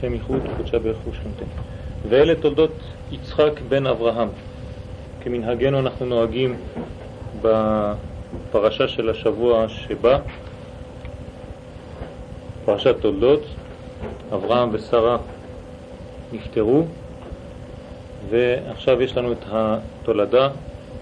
שם 0.00 0.14
ייחוד, 0.14 0.40
קודשה 0.56 0.78
ברך 0.78 0.96
ושכנתנו. 1.08 1.48
ואלה 2.08 2.34
תולדות 2.34 2.72
יצחק 3.12 3.60
בן 3.68 3.86
אברהם. 3.86 4.28
כמנהגנו 5.20 5.78
אנחנו 5.78 6.06
נוהגים 6.06 6.56
בפרשה 7.42 8.88
של 8.88 9.10
השבוע 9.10 9.68
שבא, 9.68 10.18
פרשת 12.64 12.96
תולדות, 13.00 13.42
אברהם 14.34 14.68
ושרה 14.72 15.16
נפטרו, 16.32 16.84
ועכשיו 18.30 19.02
יש 19.02 19.16
לנו 19.16 19.32
את 19.32 19.44
התולדה, 19.46 20.48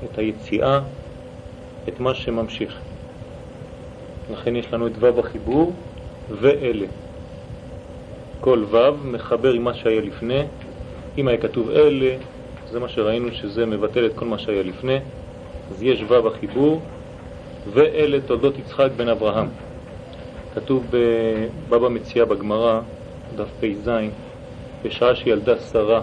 את 0.04 0.18
היציאה, 0.18 0.80
את 1.88 2.00
מה 2.00 2.14
שממשיך. 2.14 2.78
לכן 4.32 4.56
יש 4.56 4.72
לנו 4.72 4.86
את 4.86 4.92
ו' 5.00 5.20
החיבור 5.20 5.72
ואלה. 6.30 6.86
כל 8.44 8.64
ו' 8.70 8.76
מחבר 9.04 9.52
עם 9.52 9.64
מה 9.64 9.74
שהיה 9.74 10.00
לפני, 10.00 10.42
אם 11.18 11.28
היה 11.28 11.38
כתוב 11.38 11.70
אלה, 11.70 12.16
זה 12.70 12.80
מה 12.80 12.88
שראינו 12.88 13.32
שזה 13.32 13.66
מבטל 13.66 14.06
את 14.06 14.12
כל 14.14 14.24
מה 14.24 14.38
שהיה 14.38 14.62
לפני, 14.62 14.98
אז 15.70 15.82
יש 15.82 16.04
ו' 16.08 16.28
החיבור 16.28 16.80
ואלה 17.72 18.20
תולדות 18.20 18.58
יצחק 18.58 18.88
בן 18.96 19.08
אברהם. 19.08 19.48
כתוב 20.54 20.86
בבבא 20.90 21.88
מציאה 21.88 22.24
בגמרא, 22.24 22.80
דף 23.36 23.48
פ"ז, 23.60 23.90
בשעה 24.84 25.14
שילדה 25.14 25.58
שרה 25.58 26.00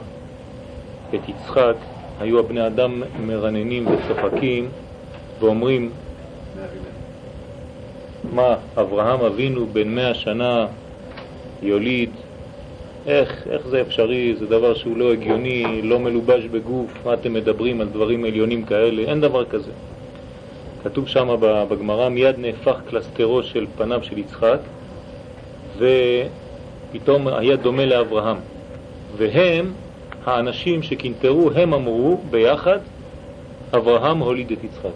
את 1.09 1.29
יצחק, 1.29 1.75
היו 2.19 2.39
הבני 2.39 2.67
אדם 2.67 3.03
מרננים 3.25 3.87
וצוחקים 3.87 4.69
ואומרים, 5.39 5.89
מה, 8.33 8.55
אברהם 8.77 9.21
אבינו 9.21 9.67
בן 9.73 9.95
מאה 9.95 10.13
שנה 10.13 10.65
יוליד, 11.61 12.09
איך, 13.07 13.47
איך 13.49 13.67
זה 13.67 13.81
אפשרי, 13.81 14.35
זה 14.35 14.45
דבר 14.45 14.73
שהוא 14.73 14.97
לא 14.97 15.13
הגיוני, 15.13 15.81
לא 15.81 15.99
מלובש 15.99 16.45
בגוף, 16.45 16.91
מה 17.05 17.13
אתם 17.13 17.33
מדברים 17.33 17.81
על 17.81 17.87
דברים 17.87 18.25
עליונים 18.25 18.65
כאלה, 18.65 19.01
אין 19.01 19.21
דבר 19.21 19.45
כזה. 19.45 19.71
כתוב 20.83 21.07
שם 21.07 21.35
בגמרא, 21.69 22.09
מיד 22.09 22.35
נהפך 22.37 22.75
קלסטרו 22.89 23.43
של 23.43 23.65
פניו 23.77 24.03
של 24.03 24.17
יצחק, 24.17 24.59
ופתאום 25.77 27.27
היה 27.27 27.55
דומה 27.55 27.85
לאברהם. 27.85 28.37
והם, 29.17 29.73
האנשים 30.25 30.83
שקינטרו, 30.83 31.51
הם 31.55 31.73
אמרו 31.73 32.17
ביחד, 32.29 32.79
אברהם 33.73 34.19
הוליד 34.19 34.51
את 34.51 34.63
יצחק. 34.63 34.89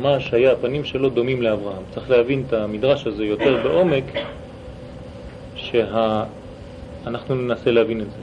ממש 0.00 0.34
היה, 0.34 0.52
הפנים 0.52 0.84
שלו 0.84 1.08
דומים 1.08 1.42
לאברהם. 1.42 1.82
צריך 1.94 2.10
להבין 2.10 2.44
את 2.48 2.52
המדרש 2.52 3.06
הזה 3.06 3.24
יותר 3.24 3.62
בעומק, 3.62 4.04
שאנחנו 5.54 6.45
שה... 7.06 7.34
ננסה 7.34 7.70
להבין 7.70 8.00
את 8.00 8.10
זה. 8.10 8.18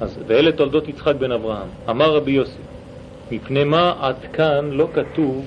אז 0.00 0.18
ואלה 0.26 0.52
תולדות 0.52 0.88
יצחק 0.88 1.14
בן 1.14 1.32
אברהם. 1.32 1.68
אמר 1.90 2.16
רבי 2.16 2.30
יוסי, 2.30 2.62
מפני 3.30 3.64
מה 3.64 3.94
עד 4.00 4.16
כאן 4.32 4.70
לא 4.72 4.88
כתוב 4.94 5.44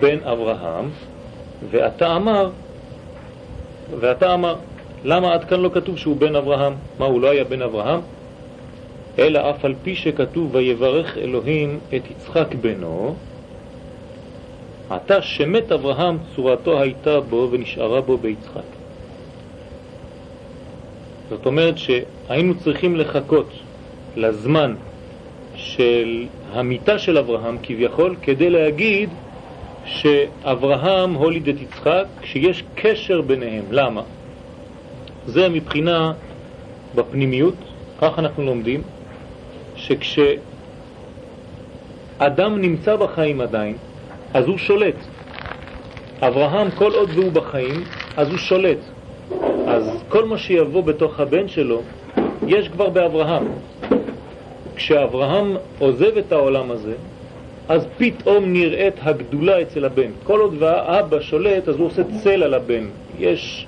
בן 0.00 0.18
אברהם, 0.24 0.90
ואתה 1.70 2.16
אמר, 2.16 2.50
ואתה 4.00 4.34
אמר, 4.34 4.56
למה 5.04 5.32
עד 5.32 5.44
כאן 5.44 5.60
לא 5.60 5.70
כתוב 5.74 5.98
שהוא 5.98 6.16
בן 6.16 6.36
אברהם? 6.36 6.72
מה, 6.98 7.06
הוא 7.06 7.20
לא 7.20 7.30
היה 7.30 7.44
בן 7.44 7.62
אברהם? 7.62 8.00
אלא 9.18 9.50
אף 9.50 9.64
על 9.64 9.74
פי 9.82 9.94
שכתוב 9.94 10.54
ויברך 10.54 11.18
אלוהים 11.18 11.78
את 11.96 12.10
יצחק 12.10 12.54
בנו, 12.60 13.14
עתה 14.90 15.22
שמת 15.22 15.72
אברהם 15.72 16.18
צורתו 16.36 16.80
הייתה 16.80 17.20
בו 17.20 17.48
ונשארה 17.52 18.00
בו 18.00 18.18
ביצחק. 18.18 18.73
זאת 21.28 21.46
אומרת 21.46 21.78
שהיינו 21.78 22.54
צריכים 22.54 22.96
לחכות 22.96 23.50
לזמן 24.16 24.74
של 25.56 26.26
המיטה 26.52 26.98
של 26.98 27.18
אברהם 27.18 27.58
כביכול 27.62 28.16
כדי 28.22 28.50
להגיד 28.50 29.10
שאברהם 29.84 31.14
הוליד 31.14 31.48
את 31.48 31.60
יצחק 31.60 32.04
כשיש 32.22 32.64
קשר 32.74 33.20
ביניהם. 33.20 33.64
למה? 33.70 34.02
זה 35.26 35.48
מבחינה 35.48 36.12
בפנימיות, 36.94 37.54
כך 38.00 38.18
אנחנו 38.18 38.44
לומדים, 38.44 38.82
שכשאדם 39.76 40.40
נמצא 42.60 42.96
בחיים 42.96 43.40
עדיין, 43.40 43.76
אז 44.34 44.46
הוא 44.46 44.58
שולט. 44.58 44.94
אברהם, 46.20 46.70
כל 46.70 46.92
עוד 46.92 47.10
והוא 47.14 47.32
בחיים, 47.32 47.84
אז 48.16 48.28
הוא 48.28 48.38
שולט. 48.38 48.93
אז 49.74 49.90
כל 50.08 50.24
מה 50.24 50.38
שיבוא 50.38 50.82
בתוך 50.82 51.20
הבן 51.20 51.48
שלו, 51.48 51.82
יש 52.46 52.68
כבר 52.68 52.88
באברהם. 52.88 53.46
כשאברהם 54.76 55.56
עוזב 55.78 56.18
את 56.18 56.32
העולם 56.32 56.70
הזה, 56.70 56.94
אז 57.68 57.86
פתאום 57.98 58.52
נראית 58.52 58.94
הגדולה 59.02 59.62
אצל 59.62 59.84
הבן. 59.84 60.10
כל 60.24 60.40
עוד 60.40 60.54
והאבא 60.58 61.20
שולט, 61.20 61.68
אז 61.68 61.76
הוא 61.76 61.86
עושה 61.86 62.02
צל 62.22 62.42
על 62.42 62.54
הבן. 62.54 62.84
יש 63.18 63.66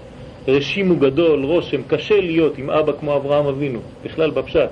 רשימו 0.49 0.97
גדול, 0.97 1.45
רושם, 1.45 1.83
קשה 1.83 2.21
להיות 2.21 2.59
עם 2.59 2.71
אבא 2.71 2.93
כמו 3.01 3.17
אברהם 3.17 3.47
אבינו, 3.47 3.79
בכלל 4.05 4.31
בפשט. 4.31 4.69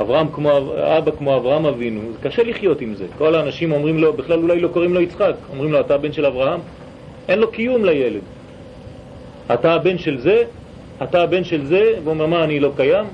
אברהם 0.00 0.26
כמו, 0.32 0.50
אבא 0.98 1.10
כמו 1.18 1.36
אברהם 1.36 1.66
אבינו, 1.66 2.00
זה 2.12 2.28
קשה 2.28 2.42
לחיות 2.42 2.80
עם 2.80 2.94
זה. 2.94 3.04
כל 3.18 3.34
האנשים 3.34 3.72
אומרים 3.72 3.98
לו, 3.98 4.12
בכלל 4.12 4.38
אולי 4.38 4.60
לא 4.60 4.68
קוראים 4.68 4.94
לו 4.94 5.00
יצחק, 5.00 5.34
אומרים 5.52 5.72
לו, 5.72 5.80
אתה 5.80 5.94
הבן 5.94 6.12
של 6.12 6.26
אברהם? 6.26 6.60
אין 7.28 7.38
לו 7.38 7.50
קיום 7.50 7.84
לילד. 7.84 8.22
אתה 9.54 9.74
הבן 9.74 9.98
של 9.98 10.18
זה, 10.18 10.42
אתה 11.02 11.22
הבן 11.22 11.44
של 11.44 11.64
זה, 11.64 11.92
והוא 12.02 12.10
אומר, 12.10 12.26
מה, 12.26 12.44
אני 12.44 12.60
לא 12.60 12.72
קיים? 12.76 13.04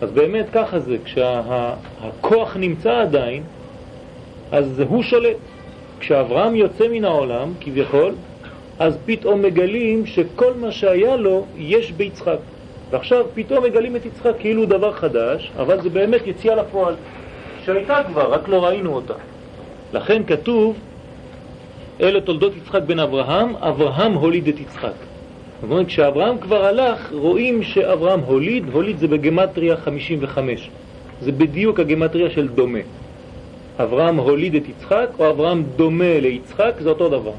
אז 0.00 0.10
באמת 0.10 0.46
ככה 0.52 0.78
זה, 0.78 0.96
כשהכוח 1.04 2.50
כשה, 2.50 2.58
נמצא 2.58 3.00
עדיין, 3.00 3.42
אז 4.52 4.82
הוא 4.88 5.02
שולט. 5.02 5.36
כשאברהם 6.00 6.54
יוצא 6.54 6.88
מן 6.88 7.04
העולם, 7.04 7.52
כביכול, 7.60 8.14
אז 8.78 8.98
פתאום 9.06 9.42
מגלים 9.42 10.06
שכל 10.06 10.52
מה 10.60 10.72
שהיה 10.72 11.16
לו 11.16 11.46
יש 11.56 11.92
ביצחק. 11.92 12.38
ועכשיו 12.90 13.24
פתאום 13.34 13.64
מגלים 13.64 13.96
את 13.96 14.06
יצחק 14.06 14.32
כאילו 14.38 14.66
דבר 14.66 14.92
חדש, 14.92 15.50
אבל 15.58 15.82
זה 15.82 15.90
באמת 15.90 16.26
יציאה 16.26 16.54
לפועל, 16.54 16.94
שהייתה 17.64 18.00
כבר, 18.06 18.32
רק 18.32 18.48
לא 18.48 18.64
ראינו 18.64 18.94
אותה. 18.94 19.14
לכן 19.92 20.22
כתוב, 20.26 20.76
אלה 22.00 22.20
תולדות 22.20 22.56
יצחק 22.56 22.82
בן 22.86 22.98
אברהם, 22.98 23.56
אברהם 23.56 24.12
הוליד 24.12 24.48
את 24.48 24.60
יצחק. 24.60 25.09
זאת 25.60 25.70
אומרת, 25.70 25.86
כשאברהם 25.86 26.38
כבר 26.38 26.64
הלך, 26.64 27.12
רואים 27.12 27.62
שאברהם 27.62 28.20
הוליד, 28.20 28.64
הוליד 28.72 28.98
זה 28.98 29.08
בגמטריה 29.08 29.76
55. 29.76 30.70
זה 31.20 31.32
בדיוק 31.32 31.80
הגמטריה 31.80 32.30
של 32.30 32.48
דומה. 32.48 32.78
אברהם 33.82 34.16
הוליד 34.16 34.54
את 34.54 34.68
יצחק, 34.68 35.06
או 35.18 35.30
אברהם 35.30 35.64
דומה 35.76 36.20
ליצחק, 36.20 36.74
זה 36.80 36.88
אותו 36.88 37.08
דבר. 37.08 37.32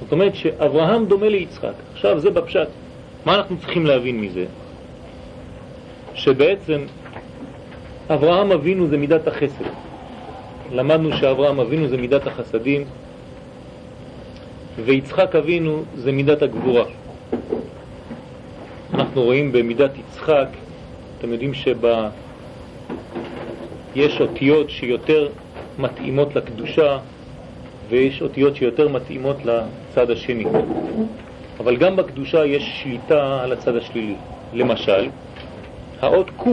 זאת 0.00 0.12
אומרת 0.12 0.34
שאברהם 0.34 1.06
דומה 1.06 1.28
ליצחק. 1.28 1.72
עכשיו 1.92 2.20
זה 2.20 2.30
בפשט. 2.30 2.68
מה 3.26 3.34
אנחנו 3.34 3.56
צריכים 3.56 3.86
להבין 3.86 4.20
מזה? 4.20 4.44
שבעצם 6.14 6.80
אברהם 8.10 8.52
אבינו 8.52 8.86
זה 8.86 8.96
מידת 8.96 9.28
החסד. 9.28 9.64
למדנו 10.72 11.16
שאברהם 11.16 11.60
אבינו 11.60 11.88
זה 11.88 11.96
מידת 11.96 12.26
החסדים, 12.26 12.84
ויצחק 14.84 15.36
אבינו 15.36 15.82
זה 15.96 16.12
מידת 16.12 16.42
הגבורה. 16.42 16.84
אנחנו 18.94 19.22
רואים 19.22 19.52
במידת 19.52 19.90
יצחק, 19.98 20.48
אתם 21.18 21.32
יודעים 21.32 21.52
שיש 23.94 24.20
אותיות 24.20 24.70
שיותר 24.70 25.28
מתאימות 25.78 26.36
לקדושה 26.36 26.98
ויש 27.88 28.22
אותיות 28.22 28.56
שיותר 28.56 28.88
מתאימות 28.88 29.36
לצד 29.44 30.10
השני. 30.10 30.44
אבל 31.60 31.76
גם 31.76 31.96
בקדושה 31.96 32.44
יש 32.44 32.80
שליטה 32.82 33.42
על 33.42 33.52
הצד 33.52 33.76
השלילי. 33.76 34.14
למשל, 34.52 35.08
האות 36.00 36.30
ק' 36.30 36.46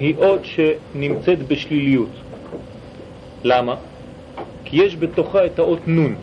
היא 0.00 0.14
אות 0.16 0.40
שנמצאת 0.44 1.48
בשליליות. 1.48 2.10
למה? 3.44 3.74
כי 4.64 4.76
יש 4.84 4.96
בתוכה 4.96 5.46
את 5.46 5.58
האות 5.58 5.88
נ'. 5.88 6.14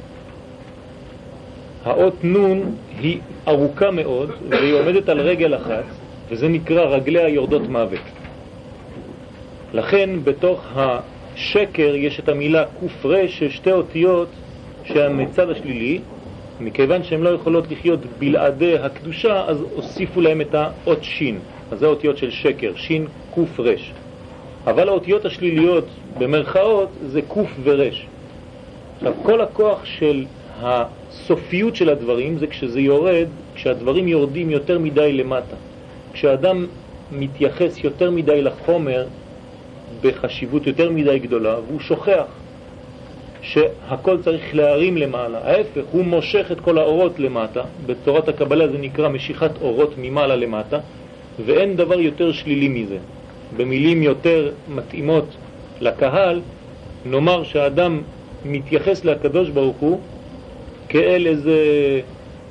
האות 1.84 2.24
נ' 2.24 2.62
היא 3.00 3.20
ארוכה 3.48 3.92
מאוד 3.92 4.32
והיא 4.50 4.74
עומדת 4.74 5.10
על 5.10 5.20
רגל 5.20 5.56
אחת, 5.56 5.84
וזה 6.30 6.48
נקרא 6.48 6.82
רגליה 6.86 7.30
יורדות 7.30 7.70
מוות. 7.70 8.00
לכן 9.74 10.10
בתוך 10.24 10.66
השקר 10.76 11.96
יש 11.96 12.20
את 12.20 12.30
המילה 12.30 12.66
ק"ר 12.66 13.28
של 13.28 13.50
שתי 13.50 13.72
אותיות 13.72 14.28
שהמצד 14.84 15.50
השלילי, 15.50 16.00
מכיוון 16.60 17.04
שהן 17.04 17.22
לא 17.22 17.30
יכולות 17.30 17.72
לחיות 17.72 18.00
בלעדי 18.20 18.78
הקדושה, 18.78 19.46
אז 19.48 19.62
הוסיפו 19.76 20.22
להם 20.22 20.42
את 20.42 20.56
האות 20.56 21.04
שין. 21.04 21.40
אז 21.72 21.80
זה 21.80 21.86
האותיות 21.86 22.18
של 22.18 22.32
שקר, 22.32 22.72
שין 22.76 23.08
ק"ר. 23.36 23.64
אבל 24.66 24.90
האותיות 24.90 25.26
השליליות 25.26 25.86
במרכאות 26.18 26.90
זה 27.06 27.22
ק' 27.22 27.38
ורש. 27.64 28.08
עכשיו, 28.96 29.14
כל 29.24 29.42
הכוח 29.42 29.86
של 29.86 30.26
הסופיות 30.64 31.76
של 31.76 31.90
הדברים 31.90 32.38
זה 32.38 32.48
כשזה 32.48 32.82
יורד, 32.82 33.28
כשהדברים 33.56 34.08
יורדים 34.08 34.50
יותר 34.50 34.80
מדי 34.80 35.14
למטה. 35.14 35.56
כשאדם 36.14 36.66
מתייחס 37.12 37.84
יותר 37.84 38.12
מדי 38.12 38.42
לחומר 38.42 39.06
בחשיבות 40.02 40.68
יותר 40.68 40.92
מדי 40.92 41.20
גדולה, 41.20 41.56
והוא 41.68 41.80
שוכח 41.80 42.26
שהכל 43.42 44.18
צריך 44.24 44.56
להרים 44.56 44.98
למעלה. 44.98 45.38
ההפך, 45.44 45.82
הוא 45.92 46.06
מושך 46.06 46.52
את 46.52 46.60
כל 46.60 46.78
האורות 46.78 47.20
למטה, 47.20 47.62
בתורת 47.86 48.28
הקבלה 48.28 48.68
זה 48.68 48.78
נקרא 48.78 49.10
משיכת 49.10 49.52
אורות 49.62 49.94
ממעלה 49.98 50.36
למטה, 50.36 50.80
ואין 51.46 51.76
דבר 51.76 52.00
יותר 52.00 52.32
שלילי 52.32 52.68
מזה. 52.68 52.98
במילים 53.58 54.04
יותר 54.04 54.52
מתאימות 54.76 55.26
לקהל, 55.82 56.42
נאמר 57.06 57.44
שהאדם 57.44 58.02
מתייחס 58.46 59.06
לקדוש 59.06 59.50
ברוך 59.50 59.78
הוא 59.78 60.00
כאל 60.94 61.28
איזה 61.28 61.58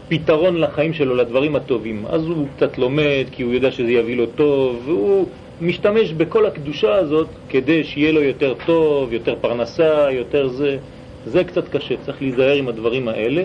פתרון 0.09 0.57
לחיים 0.57 0.93
שלו, 0.93 1.15
לדברים 1.15 1.57
הטובים. 1.57 2.07
אז 2.07 2.27
הוא 2.27 2.47
קצת 2.57 2.79
לומד 2.79 3.25
כי 3.33 3.43
הוא 3.43 3.53
יודע 3.53 3.71
שזה 3.71 3.93
יביא 3.93 4.17
לו 4.17 4.27
טוב, 4.27 4.83
והוא 4.85 5.27
משתמש 5.61 6.13
בכל 6.13 6.47
הקדושה 6.47 6.95
הזאת 6.95 7.29
כדי 7.49 7.85
שיהיה 7.85 8.13
לו 8.13 8.23
יותר 8.23 8.55
טוב, 8.67 9.13
יותר 9.13 9.35
פרנסה, 9.41 10.07
יותר 10.11 10.49
זה. 10.49 10.79
זה 11.27 11.45
קצת 11.45 11.69
קשה, 11.69 11.95
צריך 11.97 12.23
להיזהר 12.23 12.53
עם 12.53 12.69
הדברים 12.69 13.09
האלה. 13.09 13.43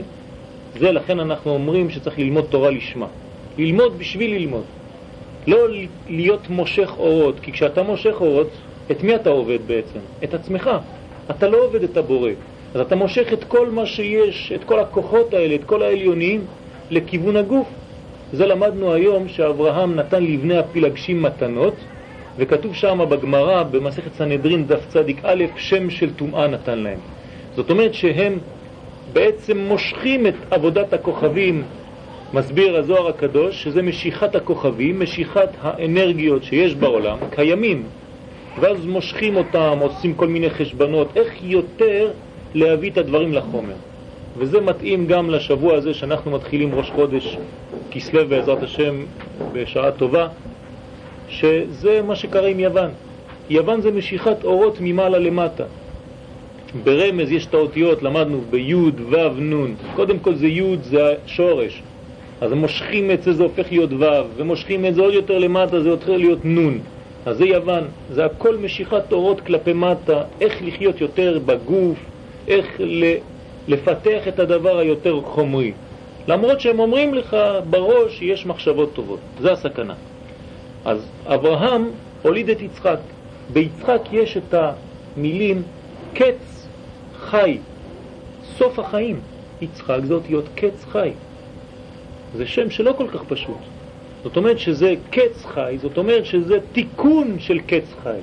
זה 0.79 0.91
לכן 0.91 1.19
אנחנו 1.19 1.51
אומרים 1.51 1.89
שצריך 1.89 2.19
ללמוד 2.19 2.45
תורה 2.49 2.71
לשמה. 2.71 3.07
ללמוד 3.57 3.99
בשביל 3.99 4.31
ללמוד. 4.31 4.63
לא 5.47 5.57
להיות 6.07 6.49
מושך 6.49 6.89
אורות, 6.97 7.39
כי 7.39 7.51
כשאתה 7.51 7.83
מושך 7.83 8.15
אורות, 8.19 8.47
את 8.91 9.03
מי 9.03 9.15
אתה 9.15 9.29
עובד 9.29 9.59
בעצם? 9.67 9.99
את 10.23 10.33
עצמך. 10.33 10.69
אתה 11.29 11.47
לא 11.47 11.57
עובד 11.65 11.83
את 11.83 11.97
הבורא. 11.97 12.31
אז 12.77 12.81
אתה 12.81 12.95
מושך 12.95 13.33
את 13.33 13.43
כל 13.43 13.69
מה 13.69 13.85
שיש, 13.85 14.51
את 14.55 14.63
כל 14.63 14.79
הכוחות 14.79 15.33
האלה, 15.33 15.55
את 15.55 15.63
כל 15.63 15.81
העליונים, 15.81 16.41
לכיוון 16.89 17.35
הגוף. 17.35 17.67
זה 18.33 18.45
למדנו 18.45 18.93
היום 18.93 19.27
שאברהם 19.27 19.95
נתן 19.95 20.23
לבני 20.23 20.57
הפילגשים 20.57 21.21
מתנות, 21.21 21.73
וכתוב 22.37 22.75
שם 22.75 22.99
בגמרא, 23.09 23.63
במסכת 23.63 24.13
סנהדרין, 24.13 24.67
דף 24.67 24.87
צדיק 24.87 25.17
א', 25.23 25.43
שם 25.55 25.89
של 25.89 26.13
טומאה 26.13 26.47
נתן 26.47 26.79
להם. 26.79 26.99
זאת 27.55 27.69
אומרת 27.69 27.93
שהם 27.93 28.37
בעצם 29.13 29.57
מושכים 29.57 30.27
את 30.27 30.35
עבודת 30.51 30.93
הכוכבים, 30.93 31.63
מסביר 32.33 32.77
הזוהר 32.77 33.07
הקדוש, 33.07 33.63
שזה 33.63 33.81
משיכת 33.81 34.35
הכוכבים, 34.35 34.99
משיכת 34.99 35.49
האנרגיות 35.61 36.43
שיש 36.43 36.75
בעולם, 36.75 37.17
קיימים, 37.29 37.83
ואז 38.59 38.85
מושכים 38.85 39.35
אותם, 39.35 39.77
עושים 39.81 40.13
כל 40.13 40.27
מיני 40.27 40.49
חשבנות, 40.49 41.07
איך 41.17 41.33
יותר 41.41 42.11
להביא 42.57 42.91
את 42.91 42.97
הדברים 42.97 43.33
לחומר. 43.33 43.75
וזה 44.37 44.61
מתאים 44.61 45.07
גם 45.07 45.29
לשבוע 45.29 45.75
הזה 45.75 45.93
שאנחנו 45.93 46.31
מתחילים 46.31 46.75
ראש 46.75 46.89
חודש 46.89 47.37
כסלו 47.91 48.27
בעזרת 48.27 48.63
השם 48.63 49.05
בשעה 49.53 49.91
טובה, 49.91 50.27
שזה 51.29 52.01
מה 52.01 52.15
שקרה 52.15 52.47
עם 52.47 52.59
יוון. 52.59 52.89
יוון 53.49 53.81
זה 53.81 53.91
משיכת 53.91 54.43
אורות 54.43 54.77
ממעלה 54.81 55.17
למטה. 55.17 55.63
ברמז 56.83 57.31
יש 57.31 57.45
את 57.45 57.53
האותיות, 57.53 58.03
למדנו 58.03 58.41
בי' 58.49 58.75
ו' 58.75 59.39
נ', 59.39 59.75
קודם 59.95 60.19
כל 60.19 60.35
זה 60.35 60.47
י' 60.47 60.77
זה 60.81 61.15
השורש, 61.25 61.81
אז 62.41 62.53
מושכים 62.53 63.11
את 63.11 63.23
זה, 63.23 63.33
זה 63.33 63.43
הופך 63.43 63.71
להיות 63.71 63.93
ו', 63.93 64.05
ומושכים 64.35 64.85
את 64.85 64.95
זה 64.95 65.01
עוד 65.01 65.13
יותר 65.13 65.37
למטה, 65.37 65.81
זה 65.81 65.89
הופך 65.89 66.09
להיות 66.09 66.45
נ'. 66.45 66.79
אז 67.25 67.37
זה 67.37 67.45
יוון, 67.45 67.83
זה 68.11 68.25
הכל 68.25 68.57
משיכת 68.57 69.11
אורות 69.11 69.41
כלפי 69.41 69.73
מטה, 69.73 70.21
איך 70.41 70.61
לחיות 70.61 71.01
יותר 71.01 71.39
בגוף, 71.45 71.97
איך 72.47 72.81
לפתח 73.67 74.27
את 74.27 74.39
הדבר 74.39 74.77
היותר 74.77 75.21
חומרי. 75.21 75.71
למרות 76.27 76.61
שהם 76.61 76.79
אומרים 76.79 77.13
לך 77.13 77.37
בראש 77.69 78.17
שיש 78.17 78.45
מחשבות 78.45 78.93
טובות, 78.93 79.19
זה 79.39 79.51
הסכנה. 79.51 79.93
אז 80.85 81.05
אברהם 81.25 81.89
הוליד 82.21 82.49
את 82.49 82.61
יצחק. 82.61 82.99
ביצחק 83.53 84.01
יש 84.11 84.37
את 84.37 84.53
המילים 84.53 85.61
קץ 86.13 86.67
חי, 87.19 87.57
סוף 88.57 88.79
החיים. 88.79 89.19
יצחק 89.61 89.99
זה 90.03 90.13
אותיות 90.13 90.45
קץ 90.55 90.85
חי. 90.91 91.11
זה 92.35 92.45
שם 92.45 92.69
שלא 92.69 92.93
כל 92.97 93.07
כך 93.07 93.23
פשוט. 93.27 93.57
זאת 94.23 94.37
אומרת 94.37 94.59
שזה 94.59 94.93
קץ 95.09 95.45
חי, 95.45 95.77
זאת 95.81 95.97
אומרת 95.97 96.25
שזה 96.25 96.57
תיקון 96.71 97.39
של 97.39 97.59
קץ 97.59 97.93
חי. 98.03 98.19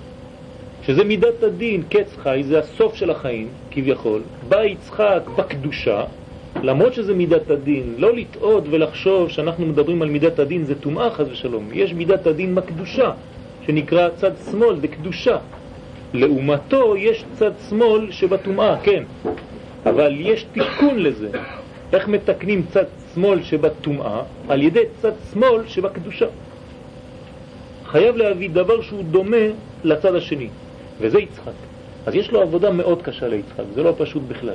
שזה 0.87 1.05
מידת 1.05 1.43
הדין, 1.43 1.83
קץ 1.91 2.17
חי, 2.23 2.43
זה 2.45 2.59
הסוף 2.59 2.95
של 2.95 3.11
החיים, 3.11 3.49
כביכול. 3.71 4.23
בא 4.49 4.65
יצחק 4.65 5.21
בקדושה, 5.37 6.05
למרות 6.63 6.95
שזה 6.95 7.15
מידת 7.15 7.51
הדין, 7.51 7.95
לא 7.99 8.17
לטעות 8.17 8.65
ולחשוב 8.71 9.29
שאנחנו 9.29 9.67
מדברים 9.67 10.03
על 10.03 10.09
מידת 10.09 10.39
הדין, 10.39 10.65
זה 10.65 10.75
טומאה 10.75 11.11
חס 11.11 11.27
ושלום. 11.31 11.69
יש 11.73 11.93
מידת 11.93 12.27
הדין 12.27 12.55
מקדושה, 12.55 13.11
שנקרא 13.67 14.09
צד 14.09 14.31
שמאל, 14.51 14.81
זה 14.81 14.89
קדושה. 14.89 15.37
לעומתו 16.15 16.97
יש 16.97 17.25
צד 17.33 17.53
שמאל 17.69 18.11
שבטומאה, 18.11 18.77
כן, 18.83 19.03
אבל 19.87 20.17
יש 20.19 20.47
תיקון 20.53 20.99
לזה. 20.99 21.29
איך 21.93 22.09
מתקנים 22.09 22.63
צד 22.73 22.85
שמאל 23.15 23.43
שבטומאה? 23.43 24.23
על 24.49 24.63
ידי 24.63 24.85
צד 25.03 25.13
שמאל 25.33 25.63
שבקדושה. 25.67 26.27
חייב 27.87 28.17
להביא 28.17 28.51
דבר 28.51 28.83
שהוא 28.83 29.05
דומה 29.05 29.47
לצד 29.85 30.15
השני, 30.15 30.49
וזה 31.01 31.19
יצחק. 31.19 31.53
אז 32.07 32.15
יש 32.15 32.31
לו 32.31 32.41
עבודה 32.41 32.71
מאוד 32.71 33.03
קשה 33.03 33.29
ליצחק, 33.29 33.65
זה 33.75 33.83
לא 33.83 33.95
פשוט 33.99 34.23
בכלל. 34.29 34.55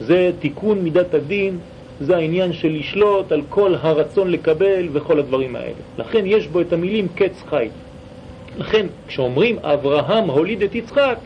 זה 0.00 0.30
תיקון 0.38 0.78
מידת 0.78 1.14
הדין, 1.14 1.58
זה 2.00 2.16
העניין 2.16 2.52
של 2.52 2.68
לשלוט 2.68 3.32
על 3.32 3.42
כל 3.48 3.74
הרצון 3.80 4.30
לקבל 4.30 4.88
וכל 4.92 5.18
הדברים 5.18 5.56
האלה. 5.56 5.82
לכן 5.98 6.22
יש 6.26 6.46
בו 6.46 6.60
את 6.60 6.72
המילים 6.72 7.08
קץ 7.14 7.42
חי. 7.50 7.68
לכן 8.58 8.86
כשאומרים 9.06 9.58
אברהם 9.58 10.30
הוליד 10.30 10.62
את 10.62 10.74
יצחק, 10.74 11.16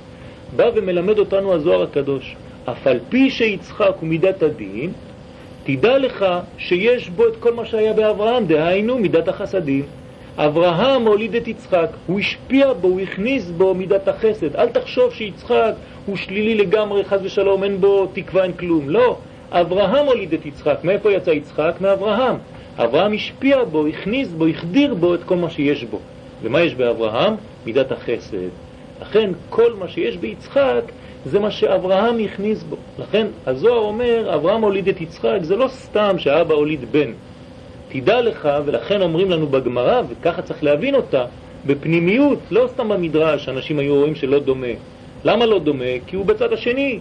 בא 0.56 0.70
ומלמד 0.74 1.18
אותנו 1.18 1.54
הזוהר 1.54 1.82
הקדוש. 1.82 2.36
אף 2.64 2.86
על 2.86 2.98
פי 3.08 3.30
שיצחק 3.30 3.94
הוא 4.00 4.08
מידת 4.08 4.42
הדין, 4.42 4.92
תדע 5.64 5.98
לך 5.98 6.26
שיש 6.58 7.10
בו 7.10 7.28
את 7.28 7.36
כל 7.36 7.54
מה 7.54 7.64
שהיה 7.64 7.92
באברהם, 7.92 8.46
דהיינו 8.46 8.98
מידת 8.98 9.28
החסדים. 9.28 9.84
אברהם 10.38 11.06
הוליד 11.06 11.34
את 11.34 11.48
יצחק, 11.48 11.88
הוא 12.06 12.20
השפיע 12.20 12.72
בו, 12.72 12.88
הוא 12.88 13.00
הכניס 13.00 13.50
בו 13.50 13.74
מידת 13.74 14.08
החסד. 14.08 14.56
אל 14.56 14.68
תחשוב 14.68 15.12
שיצחק 15.12 15.72
הוא 16.06 16.16
שלילי 16.16 16.54
לגמרי, 16.54 17.04
חז 17.04 17.20
ושלום, 17.22 17.64
אין 17.64 17.80
בו 17.80 18.06
תקווה, 18.12 18.44
אין 18.44 18.52
כלום. 18.52 18.88
לא, 18.88 19.16
אברהם 19.50 20.06
הוליד 20.06 20.32
את 20.32 20.46
יצחק. 20.46 20.78
מאיפה 20.84 21.12
יצא 21.12 21.30
יצחק? 21.30 21.72
מאברהם. 21.80 22.36
אברהם 22.76 23.12
השפיע 23.12 23.64
בו, 23.64 23.86
הכניס 23.86 24.28
בו, 24.28 24.46
החדיר 24.46 24.94
בו 24.94 25.14
את 25.14 25.24
כל 25.24 25.36
מה 25.36 25.50
שיש 25.50 25.84
בו. 25.84 25.98
ומה 26.42 26.60
יש 26.60 26.74
באברהם? 26.74 27.34
מידת 27.66 27.92
החסד. 27.92 28.48
לכן 29.00 29.30
כל 29.50 29.72
מה 29.78 29.88
שיש 29.88 30.16
ביצחק 30.16 30.82
זה 31.24 31.38
מה 31.38 31.50
שאברהם 31.50 32.18
הכניס 32.24 32.62
בו. 32.62 32.76
לכן 32.98 33.26
הזוהר 33.46 33.78
אומר, 33.78 34.34
אברהם 34.34 34.62
הוליד 34.62 34.88
את 34.88 35.00
יצחק, 35.00 35.38
זה 35.42 35.56
לא 35.56 35.68
סתם 35.68 36.18
שאבא 36.18 36.54
הוליד 36.54 36.92
בן. 36.92 37.12
תדע 37.88 38.20
לך, 38.20 38.48
ולכן 38.64 39.02
אומרים 39.02 39.30
לנו 39.30 39.46
בגמרא, 39.46 40.02
וככה 40.08 40.42
צריך 40.42 40.64
להבין 40.64 40.94
אותה, 40.94 41.24
בפנימיות, 41.66 42.38
לא 42.50 42.68
סתם 42.72 42.88
במדרש, 42.88 43.48
אנשים 43.48 43.78
היו 43.78 43.94
רואים 43.94 44.14
שלא 44.14 44.38
דומה. 44.38 44.74
למה 45.24 45.46
לא 45.46 45.58
דומה? 45.58 45.84
כי 46.06 46.16
הוא 46.16 46.26
בצד 46.26 46.52
השני. 46.52 46.98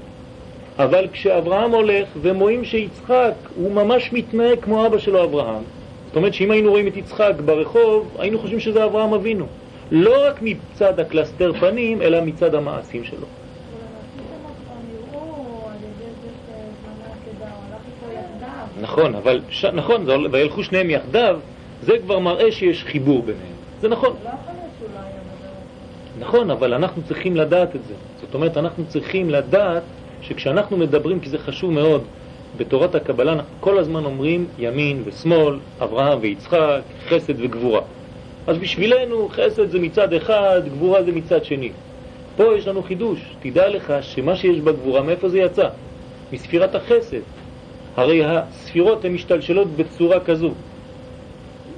אבל 0.80 1.08
כשאברהם 1.14 1.72
הולך 1.72 2.08
והם 2.22 2.40
רואים 2.40 2.66
שיצחק 2.66 3.34
הוא 3.56 3.72
ממש 3.72 4.14
מתנהג 4.14 4.60
כמו 4.62 4.86
אבא 4.86 4.98
שלו 4.98 5.24
אברהם, 5.24 5.64
זאת 6.08 6.16
אומרת 6.16 6.34
שאם 6.34 6.52
היינו 6.52 6.70
רואים 6.70 6.88
את 6.88 6.98
יצחק 6.98 7.34
ברחוב, 7.46 8.16
היינו 8.20 8.40
חושבים 8.40 8.60
שזה 8.60 8.86
אברהם 8.86 9.14
אבינו. 9.14 9.46
לא 9.92 10.28
רק 10.28 10.42
מצד 10.42 11.00
הקלסתר 11.00 11.54
פנים, 11.60 12.02
אלא 12.02 12.22
מצד 12.22 12.56
המעשים 12.56 13.04
שלו. 13.04 13.28
נכון, 18.82 19.16
אבל, 19.16 19.42
ש... 19.50 19.66
נכון, 19.66 20.06
זה... 20.06 20.16
וילכו 20.32 20.64
שניהם 20.64 20.90
יחדיו, 20.90 21.40
זה 21.82 21.94
כבר 22.00 22.20
מראה 22.20 22.52
שיש 22.52 22.84
חיבור 22.84 23.22
ביניהם. 23.22 23.56
זה 23.82 23.90
נכון. 23.90 24.16
לא 24.24 24.32
נכון, 26.20 26.52
אבל 26.52 26.74
אנחנו 26.74 27.04
צריכים 27.04 27.36
לדעת 27.36 27.76
את 27.76 27.86
זה. 27.88 27.94
זאת 28.22 28.34
אומרת, 28.34 28.58
אנחנו 28.58 28.86
צריכים 28.88 29.30
לדעת 29.30 29.84
שכשאנחנו 30.22 30.78
מדברים, 30.78 31.20
כי 31.20 31.30
זה 31.30 31.38
חשוב 31.38 31.72
מאוד, 31.72 32.04
בתורת 32.58 32.96
הקבלה 32.96 33.34
אנחנו 33.34 33.56
כל 33.60 33.78
הזמן 33.78 34.06
אומרים 34.06 34.46
ימין 34.60 35.02
ושמאל, 35.06 35.60
אברהם 35.82 36.18
ויצחק, 36.22 36.82
חסד 37.10 37.34
וגבורה. 37.38 37.82
אז 38.48 38.58
בשבילנו 38.58 39.30
חסד 39.30 39.70
זה 39.70 39.80
מצד 39.80 40.14
אחד, 40.14 40.62
גבורה 40.66 41.04
זה 41.04 41.12
מצד 41.12 41.46
שני. 41.46 41.72
פה 42.38 42.44
יש 42.58 42.68
לנו 42.68 42.84
חידוש, 42.84 43.20
תדע 43.42 43.70
לך 43.70 43.94
שמה 44.02 44.36
שיש 44.36 44.60
בגבורה, 44.60 45.02
מאיפה 45.02 45.30
זה 45.30 45.40
יצא? 45.40 45.68
מספירת 46.32 46.76
החסד. 46.76 47.20
הרי 47.98 48.26
הספירות 48.26 49.06
הן 49.06 49.14
משתלשלות 49.14 49.68
בצורה 49.68 50.20
כזו. 50.20 50.52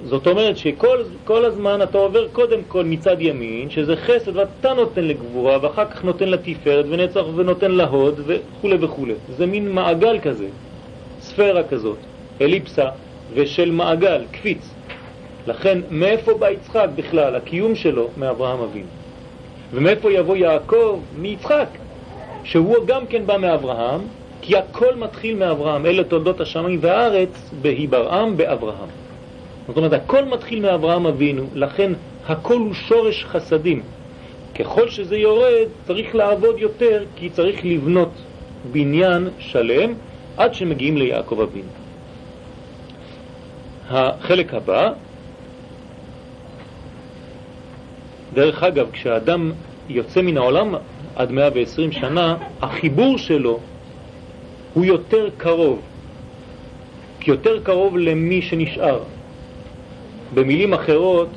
זאת 0.06 0.28
אומרת 0.28 0.58
שכל 0.58 1.46
הזמן 1.46 1.82
אתה 1.82 1.98
עובר 1.98 2.28
קודם 2.28 2.60
כל 2.68 2.84
מצד 2.86 3.16
ימין, 3.20 3.70
שזה 3.70 3.96
חסד 3.96 4.36
ואתה 4.36 4.74
נותן 4.74 5.04
לגבורה, 5.04 5.58
ואחר 5.62 5.86
כך 5.86 6.04
נותן 6.04 6.30
לתפארת 6.30 6.86
ונצח 6.90 7.24
ונותן 7.36 7.72
להוד 7.72 8.22
וכו' 8.26 8.70
וכו'. 8.82 9.06
זה 9.38 9.46
מין 9.46 9.72
מעגל 9.72 10.20
כזה, 10.20 10.48
ספירה 11.20 11.64
כזאת, 11.64 11.98
אליפסה, 12.42 12.86
ושל 13.34 13.72
מעגל, 13.72 14.22
קפיץ. 14.32 14.70
לכן, 15.48 15.80
מאיפה 15.92 16.34
בא 16.34 16.50
יצחק 16.50 16.88
בכלל? 16.96 17.36
הקיום 17.36 17.76
שלו 17.76 18.08
מאברהם 18.18 18.60
אבינו. 18.60 18.88
ומאיפה 19.74 20.12
יבוא 20.12 20.36
יעקב? 20.36 21.00
מיצחק, 21.18 21.68
שהוא 22.44 22.76
גם 22.86 23.08
כן 23.08 23.26
בא 23.26 23.38
מאברהם, 23.38 24.02
כי 24.42 24.58
הכל 24.58 24.96
מתחיל 24.96 25.36
מאברהם, 25.36 25.86
אלה 25.86 26.04
תולדות 26.04 26.42
השמיים 26.42 26.80
והארץ 26.82 27.52
בהיברעם 27.62 28.38
באברהם. 28.38 28.90
זאת 29.68 29.78
אומרת, 29.78 29.94
הכל 29.94 30.26
מתחיל 30.26 30.62
מאברהם 30.62 31.06
אבינו, 31.06 31.44
לכן 31.54 31.92
הכל 32.28 32.58
הוא 32.58 32.74
שורש 32.74 33.26
חסדים. 33.26 33.82
ככל 34.60 34.90
שזה 34.90 35.18
יורד, 35.18 35.68
צריך 35.88 36.16
לעבוד 36.16 36.60
יותר, 36.60 37.04
כי 37.16 37.30
צריך 37.30 37.66
לבנות 37.66 38.12
בניין 38.72 39.30
שלם 39.40 39.94
עד 40.38 40.54
שמגיעים 40.54 40.98
ליעקב 40.98 41.40
אבינו. 41.40 41.70
החלק 43.90 44.54
הבא, 44.54 44.92
דרך 48.34 48.64
אגב, 48.64 48.92
כשאדם 48.92 49.52
יוצא 49.90 50.22
מן 50.22 50.38
העולם 50.38 50.76
עד 51.16 51.32
120 51.32 51.92
שנה, 51.92 52.38
החיבור 52.62 53.18
שלו 53.18 53.60
הוא 54.78 54.86
יותר 54.86 55.30
קרוב, 55.38 55.80
יותר 57.28 57.60
קרוב 57.64 57.98
למי 57.98 58.42
שנשאר. 58.42 59.00
במילים 60.34 60.74
אחרות, 60.74 61.30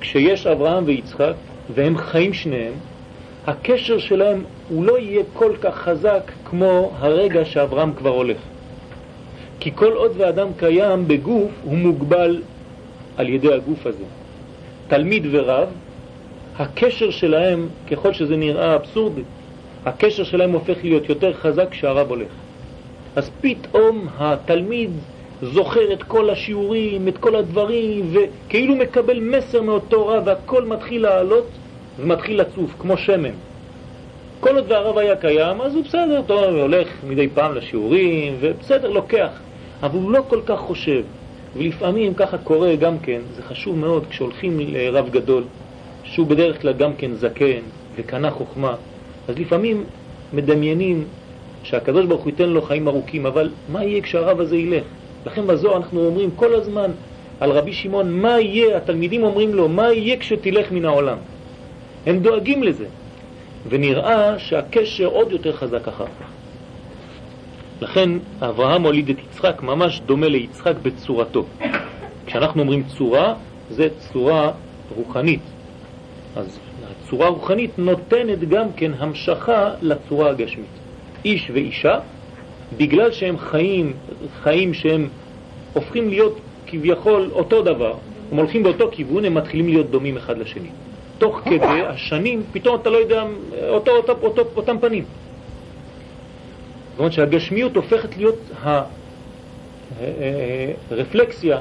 כשיש 0.00 0.46
אברהם 0.46 0.84
ויצחק 0.86 1.32
והם 1.74 1.98
חיים 1.98 2.32
שניהם, 2.32 2.72
הקשר 3.46 3.98
שלהם 3.98 4.44
הוא 4.68 4.84
לא 4.84 4.98
יהיה 4.98 5.22
כל 5.32 5.52
כך 5.60 5.74
חזק 5.74 6.32
כמו 6.44 6.92
הרגע 6.98 7.44
שאברהם 7.44 7.92
כבר 7.92 8.10
הולך. 8.10 8.38
כי 9.60 9.70
כל 9.74 9.92
עוד 9.92 10.12
ואדם 10.16 10.48
קיים 10.56 11.08
בגוף 11.08 11.50
הוא 11.64 11.78
מוגבל 11.78 12.42
על 13.16 13.28
ידי 13.28 13.52
הגוף 13.52 13.86
הזה. 13.86 14.04
תלמיד 14.88 15.26
ורב, 15.30 15.68
הקשר 16.58 17.10
שלהם, 17.10 17.68
ככל 17.90 18.12
שזה 18.12 18.36
נראה 18.36 18.74
אבסורדי, 18.74 19.22
הקשר 19.86 20.24
שלהם 20.24 20.50
הופך 20.52 20.76
להיות 20.82 21.08
יותר 21.08 21.32
חזק 21.32 21.70
כשהרב 21.70 22.08
הולך. 22.08 22.43
אז 23.16 23.30
פתאום 23.40 24.08
התלמיד 24.18 24.90
זוכר 25.42 25.92
את 25.92 26.02
כל 26.02 26.30
השיעורים, 26.30 27.08
את 27.08 27.18
כל 27.18 27.36
הדברים, 27.36 28.12
וכאילו 28.12 28.76
מקבל 28.76 29.20
מסר 29.20 29.62
מאותו 29.62 30.06
רב, 30.06 30.22
והכל 30.26 30.64
מתחיל 30.64 31.02
לעלות 31.02 31.46
ומתחיל 31.98 32.40
לצוף, 32.40 32.74
כמו 32.78 32.96
שמן. 32.96 33.34
כל 34.40 34.56
עוד 34.56 34.64
והרב 34.68 34.98
היה 34.98 35.16
קיים, 35.16 35.60
אז 35.60 35.74
הוא 35.74 35.84
בסדר, 35.84 36.22
טוב, 36.26 36.44
הולך 36.44 36.88
מדי 37.08 37.28
פעם 37.34 37.54
לשיעורים, 37.54 38.36
ובסדר, 38.40 38.90
לוקח. 38.90 39.30
אבל 39.82 39.98
הוא 39.98 40.10
לא 40.10 40.20
כל 40.28 40.40
כך 40.46 40.58
חושב. 40.58 41.02
ולפעמים 41.56 42.14
ככה 42.14 42.38
קורה 42.38 42.76
גם 42.76 42.98
כן, 42.98 43.20
זה 43.36 43.42
חשוב 43.42 43.78
מאוד 43.78 44.06
כשהולכים 44.10 44.60
לרב 44.60 45.10
גדול, 45.10 45.44
שהוא 46.04 46.26
בדרך 46.26 46.62
כלל 46.62 46.72
גם 46.72 46.94
כן 46.94 47.14
זקן 47.14 47.60
וקנה 47.96 48.30
חוכמה, 48.30 48.74
אז 49.28 49.38
לפעמים 49.38 49.84
מדמיינים 50.32 51.04
שהקדוש 51.64 52.06
ברוך 52.06 52.22
הוא 52.22 52.30
ייתן 52.30 52.48
לו 52.48 52.62
חיים 52.62 52.88
ארוכים, 52.88 53.26
אבל 53.26 53.50
מה 53.68 53.84
יהיה 53.84 54.02
כשהרב 54.02 54.40
הזה 54.40 54.56
ילך? 54.56 54.84
לכן 55.26 55.46
בזוהר 55.46 55.76
אנחנו 55.76 56.06
אומרים 56.06 56.30
כל 56.36 56.54
הזמן 56.54 56.90
על 57.40 57.50
רבי 57.50 57.72
שמעון, 57.72 58.12
מה 58.12 58.40
יהיה, 58.40 58.76
התלמידים 58.76 59.24
אומרים 59.24 59.54
לו, 59.54 59.68
מה 59.68 59.92
יהיה 59.92 60.16
כשתלך 60.16 60.72
מן 60.72 60.84
העולם? 60.84 61.18
הם 62.06 62.18
דואגים 62.18 62.62
לזה, 62.62 62.86
ונראה 63.68 64.38
שהקשר 64.38 65.06
עוד 65.06 65.32
יותר 65.32 65.52
חזק 65.52 65.88
אחר 65.88 66.04
כך. 66.04 66.26
לכן 67.80 68.10
אברהם 68.40 68.82
הוליד 68.82 69.08
את 69.08 69.16
יצחק 69.18 69.62
ממש 69.62 70.00
דומה 70.06 70.28
ליצחק 70.28 70.74
בצורתו. 70.82 71.44
כשאנחנו 72.26 72.60
אומרים 72.60 72.82
צורה, 72.82 73.34
זה 73.70 73.88
צורה 73.98 74.50
רוחנית. 74.96 75.40
אז 76.36 76.58
הצורה 76.90 77.26
הרוחנית 77.26 77.78
נותנת 77.78 78.48
גם 78.48 78.66
כן 78.76 78.92
המשכה 78.98 79.70
לצורה 79.82 80.30
הגשמית. 80.30 80.83
איש 81.24 81.50
ואישה, 81.54 81.98
בגלל 82.76 83.12
שהם 83.12 83.38
חיים, 83.38 83.92
חיים 84.42 84.74
שהם 84.74 85.08
הופכים 85.72 86.08
להיות 86.08 86.38
כביכול 86.66 87.30
אותו 87.32 87.62
דבר, 87.62 87.94
הם 88.32 88.36
הולכים 88.36 88.62
באותו 88.62 88.88
כיוון, 88.92 89.24
הם 89.24 89.34
מתחילים 89.34 89.68
להיות 89.68 89.90
דומים 89.90 90.16
אחד 90.16 90.38
לשני. 90.38 90.68
תוך 91.18 91.40
כדי 91.44 91.82
השנים, 91.86 92.42
פתאום 92.52 92.80
אתה 92.80 92.90
לא 92.90 92.96
יודע, 92.96 93.24
אותו, 93.68 93.90
אותו, 93.90 94.12
אותו, 94.22 94.42
אותם 94.56 94.78
פנים. 94.78 95.04
זאת 96.90 96.98
אומרת 96.98 97.12
שהגשמיות 97.12 97.76
הופכת 97.76 98.16
להיות 98.16 98.50
הרפלקסיה, 100.90 101.58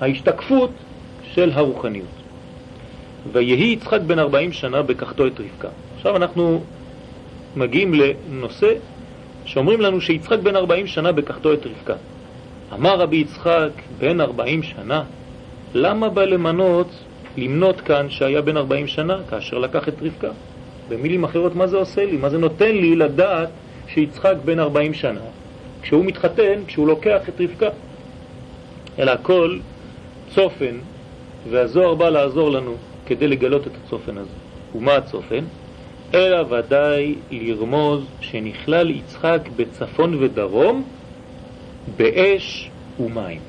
ההשתקפות 0.00 0.70
של 1.22 1.50
הרוחניות. 1.54 2.06
ויהי 3.32 3.72
יצחק 3.72 4.00
בן 4.00 4.18
40 4.18 4.52
שנה 4.52 4.82
בקחתו 4.82 5.26
את 5.26 5.40
רבקה. 5.40 5.68
עכשיו 5.96 6.16
אנחנו 6.16 6.60
מגיעים 7.56 7.94
לנושא 7.94 8.72
שאומרים 9.44 9.80
לנו 9.80 10.00
שיצחק 10.00 10.38
בן 10.38 10.56
40 10.56 10.86
שנה 10.86 11.12
בקחתו 11.12 11.52
את 11.52 11.66
רבקה. 11.66 11.94
אמר 12.72 12.98
רבי 12.98 13.16
יצחק, 13.16 13.70
בן 13.98 14.20
40 14.20 14.62
שנה, 14.62 15.02
למה 15.74 16.08
בא 16.08 16.24
למנות, 16.24 16.88
למנות 17.36 17.80
כאן 17.80 18.10
שהיה 18.10 18.42
בן 18.42 18.56
40 18.56 18.86
שנה 18.86 19.18
כאשר 19.30 19.58
לקח 19.58 19.88
את 19.88 19.94
רבקה? 20.02 20.30
במילים 20.88 21.24
אחרות, 21.24 21.54
מה 21.54 21.66
זה 21.66 21.76
עושה 21.76 22.04
לי? 22.04 22.16
מה 22.16 22.28
זה 22.28 22.38
נותן 22.38 22.72
לי 22.72 22.96
לדעת 22.96 23.48
שיצחק 23.88 24.34
בן 24.44 24.60
40 24.60 24.94
שנה, 24.94 25.20
כשהוא 25.82 26.04
מתחתן, 26.04 26.60
כשהוא 26.66 26.86
לוקח 26.86 27.28
את 27.28 27.40
רבקה? 27.40 27.68
אלא 28.98 29.10
הכל 29.10 29.58
צופן, 30.34 30.76
והזוהר 31.50 31.94
בא 31.94 32.08
לעזור 32.08 32.50
לנו 32.50 32.74
כדי 33.06 33.28
לגלות 33.28 33.66
את 33.66 33.72
הצופן 33.84 34.18
הזה. 34.18 34.30
ומה 34.74 34.94
הצופן? 34.94 35.44
אלא 36.14 36.44
ודאי 36.50 37.14
לרמוז 37.30 38.04
שנכלל 38.20 38.90
יצחק 38.90 39.40
בצפון 39.56 40.14
ודרום 40.14 40.84
באש 41.96 42.70
ומים. 43.00 43.40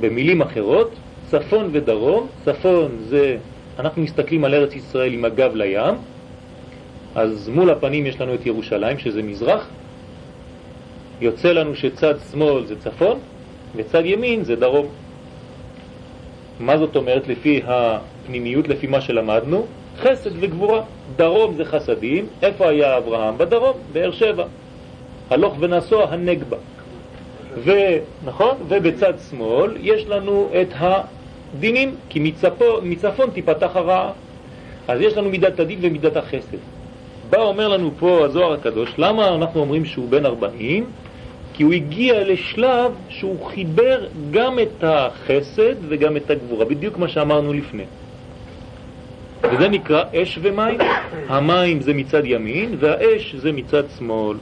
במילים 0.00 0.42
אחרות, 0.42 0.90
צפון 1.26 1.68
ודרום, 1.72 2.26
צפון 2.44 2.90
זה, 3.08 3.36
אנחנו 3.78 4.02
מסתכלים 4.02 4.44
על 4.44 4.54
ארץ 4.54 4.74
ישראל 4.74 5.12
עם 5.12 5.24
הגב 5.24 5.54
לים, 5.54 5.94
אז 7.14 7.48
מול 7.48 7.70
הפנים 7.70 8.06
יש 8.06 8.20
לנו 8.20 8.34
את 8.34 8.46
ירושלים 8.46 8.98
שזה 8.98 9.22
מזרח, 9.22 9.68
יוצא 11.20 11.52
לנו 11.52 11.74
שצד 11.74 12.14
שמאל 12.30 12.66
זה 12.66 12.80
צפון 12.80 13.18
וצד 13.76 14.06
ימין 14.06 14.44
זה 14.44 14.56
דרום. 14.56 14.86
מה 16.60 16.78
זאת 16.78 16.96
אומרת 16.96 17.28
לפי 17.28 17.60
הפנימיות, 17.66 18.68
לפי 18.68 18.86
מה 18.86 19.00
שלמדנו? 19.00 19.66
חסד 20.00 20.30
וגבורה. 20.40 20.82
דרום 21.16 21.54
זה 21.54 21.64
חסדים, 21.64 22.26
איפה 22.42 22.68
היה 22.68 22.96
אברהם? 22.96 23.38
בדרום, 23.38 23.76
באר 23.92 24.10
שבע. 24.10 24.44
הלוך 25.30 25.56
ונסוע 25.60 26.04
הנגבה. 26.10 26.56
ונכון, 27.64 28.56
ובצד 28.68 29.12
שמאל 29.30 29.76
יש 29.80 30.06
לנו 30.06 30.48
את 30.62 30.68
הדינים, 30.78 31.94
כי 32.08 32.20
מצפו, 32.20 32.64
מצפון 32.82 33.30
תיפתח 33.30 33.70
הרעה. 33.76 34.10
אז 34.88 35.00
יש 35.00 35.16
לנו 35.16 35.30
מידת 35.30 35.60
הדין 35.60 35.78
ומידת 35.82 36.16
החסד. 36.16 36.58
בא 37.30 37.42
אומר 37.42 37.68
לנו 37.68 37.90
פה 37.98 38.24
הזוהר 38.24 38.52
הקדוש, 38.52 38.94
למה 38.98 39.34
אנחנו 39.34 39.60
אומרים 39.60 39.84
שהוא 39.84 40.08
בן 40.08 40.26
40? 40.26 40.84
כי 41.54 41.62
הוא 41.62 41.72
הגיע 41.72 42.24
לשלב 42.24 42.92
שהוא 43.08 43.46
חיבר 43.46 44.06
גם 44.30 44.58
את 44.58 44.84
החסד 44.84 45.74
וגם 45.88 46.16
את 46.16 46.30
הגבורה, 46.30 46.64
בדיוק 46.64 46.98
מה 46.98 47.08
שאמרנו 47.08 47.52
לפני. 47.52 47.84
וזה 49.42 49.68
נקרא 49.68 50.02
אש 50.14 50.38
ומים. 50.42 50.78
המים 51.28 51.80
זה 51.80 51.94
מצד 51.94 52.22
ימין 52.24 52.76
והאש 52.78 53.34
זה 53.34 53.52
מצד 53.52 53.82
שמאל. 53.98 54.36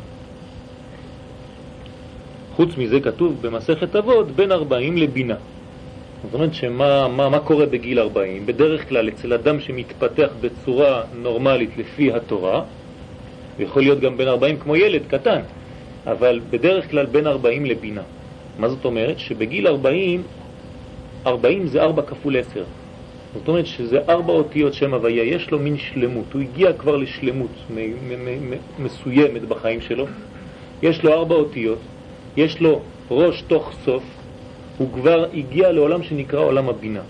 חוץ 2.57 2.77
מזה 2.79 3.01
כתוב 3.01 3.37
במסכת 3.41 3.97
אבות 3.97 4.31
בין 4.31 4.53
40 4.53 4.97
לבינה. 4.97 5.35
זאת 6.23 6.35
אומרת 6.35 6.55
שמה 6.55 7.09
מה, 7.09 7.29
מה 7.29 7.39
קורה 7.39 7.67
בגיל 7.67 8.01
40? 8.01 8.47
בדרך 8.47 8.89
כלל 8.89 9.09
אצל 9.09 9.33
אדם 9.33 9.61
שמתפתח 9.61 10.29
בצורה 10.41 11.03
נורמלית 11.23 11.71
לפי 11.77 12.13
התורה, 12.13 12.63
יכול 13.59 13.83
להיות 13.83 14.01
גם 14.01 14.17
בין 14.17 14.29
40 14.29 14.57
כמו 14.59 14.77
ילד 14.77 15.03
קטן, 15.09 15.41
אבל 16.07 16.41
בדרך 16.51 16.91
כלל 16.91 17.07
בין 17.07 17.27
40 17.27 17.65
לבינה. 17.65 18.03
מה 18.59 18.69
זאת 18.69 18.85
אומרת? 18.85 19.19
שבגיל 19.19 19.67
40, 19.67 20.23
40 21.27 21.67
זה 21.67 21.83
4 21.83 22.03
כפול 22.03 22.37
10. 22.37 22.65
זאת 23.35 23.49
אומרת 23.49 23.67
שזה 23.67 24.01
ארבע 24.09 24.33
אותיות 24.33 24.75
שם 24.75 24.95
הוויה, 24.95 25.25
יש 25.25 25.51
לו 25.51 25.59
מין 25.59 25.77
שלמות, 25.79 26.33
הוא 26.33 26.43
הגיע 26.43 26.73
כבר 26.73 26.97
לשלמות 26.97 27.51
מסוימת 28.79 29.43
בחיים 29.43 29.81
שלו, 29.81 30.07
יש 30.83 31.05
לו 31.05 31.13
ארבע 31.13 31.35
אותיות, 31.35 31.79
יש 32.37 32.61
לו 32.61 32.81
ראש 33.11 33.43
תוך 33.43 33.73
סוף, 33.85 34.03
הוא 34.79 34.89
כבר 34.95 35.25
הגיע 35.35 35.73
לעולם 35.73 36.03
שנקרא 36.03 36.41
עולם 36.41 36.69
הבינה. 36.69 37.01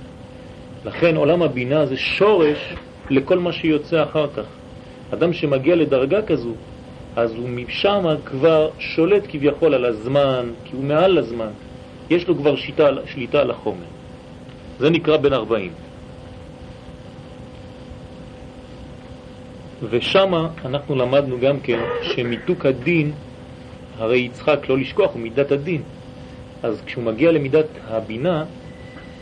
לכן 0.85 1.17
עולם 1.17 1.43
הבינה 1.43 1.87
זה 1.87 1.97
שורש 1.97 2.75
לכל 3.11 3.39
מה 3.39 3.53
שיוצא 3.53 4.03
אחר 4.03 4.27
כך. 4.37 4.47
אדם 5.15 5.33
שמגיע 5.33 5.77
לדרגה 5.77 6.23
כזו, 6.23 6.53
אז 7.17 7.35
הוא 7.35 7.49
משם 7.49 8.05
כבר 8.25 8.71
שולט 8.79 9.23
כביכול 9.29 9.75
על 9.75 9.85
הזמן, 9.85 10.51
כי 10.65 10.77
הוא 10.77 10.85
מעל 10.85 11.19
הזמן. 11.19 11.51
יש 12.11 12.29
לו 12.29 12.37
כבר 12.37 12.57
שיטה, 12.57 12.89
שליטה 13.07 13.41
על 13.41 13.51
החומר. 13.51 13.87
זה 14.79 14.91
נקרא 14.91 15.17
בן 15.17 15.33
40. 15.33 15.73
ושם 19.83 20.33
אנחנו 20.65 20.95
למדנו 20.95 21.41
גם 21.41 21.61
כן 21.61 21.79
שמיתוק 22.03 22.67
הדין, 22.67 23.13
הרי 23.99 24.19
יצחק, 24.19 24.69
לא 24.69 24.79
לשכוח, 24.79 25.13
הוא 25.13 25.23
מידת 25.23 25.53
הדין. 25.53 25.83
אז 26.63 26.83
כשהוא 26.87 27.05
מגיע 27.05 27.33
למידת 27.33 27.67
הבינה, 27.89 28.45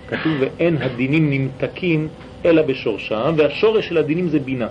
כתוב 0.08 0.32
ואין 0.40 0.76
הדינים 0.82 1.30
נמתקים 1.30 2.08
אלא 2.44 2.62
בשורשם, 2.62 3.34
והשורש 3.36 3.88
של 3.88 3.98
הדינים 3.98 4.28
זה 4.28 4.38
בינה. 4.38 4.68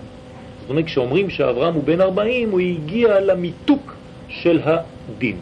זאת 0.61 0.69
אומרת, 0.69 0.85
כשאומרים 0.85 1.29
שאברהם 1.29 1.73
הוא 1.73 1.83
בן 1.83 2.01
40, 2.01 2.51
הוא 2.51 2.59
הגיע 2.59 3.19
למיתוק 3.19 3.95
של 4.29 4.59
הדין. 4.63 5.37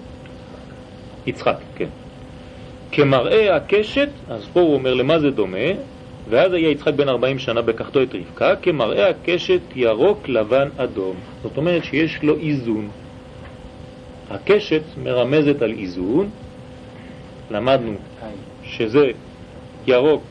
יצחק, 1.27 1.57
כן. 1.75 1.89
כמראה 2.91 3.55
הקשת, 3.55 4.09
אז 4.29 4.47
פה 4.53 4.59
הוא 4.59 4.73
אומר 4.73 4.93
למה 4.93 5.19
זה 5.19 5.31
דומה, 5.31 5.67
ואז 6.29 6.53
היה 6.53 6.69
יצחק 6.69 6.93
בן 6.93 7.09
40 7.09 7.39
שנה 7.39 7.61
בקחתו 7.61 8.03
את 8.03 8.15
רבקה, 8.15 8.55
כמראה 8.55 9.09
הקשת 9.09 9.61
ירוק, 9.75 10.29
לבן, 10.29 10.67
אדום. 10.77 11.15
זאת 11.43 11.57
אומרת 11.57 11.83
שיש 11.83 12.23
לו 12.23 12.37
איזון. 12.37 12.89
הקשת 14.29 14.81
מרמזת 15.03 15.61
על 15.61 15.71
איזון, 15.71 16.29
למדנו 17.51 17.93
שזה 18.63 19.11
ירוק, 19.87 20.23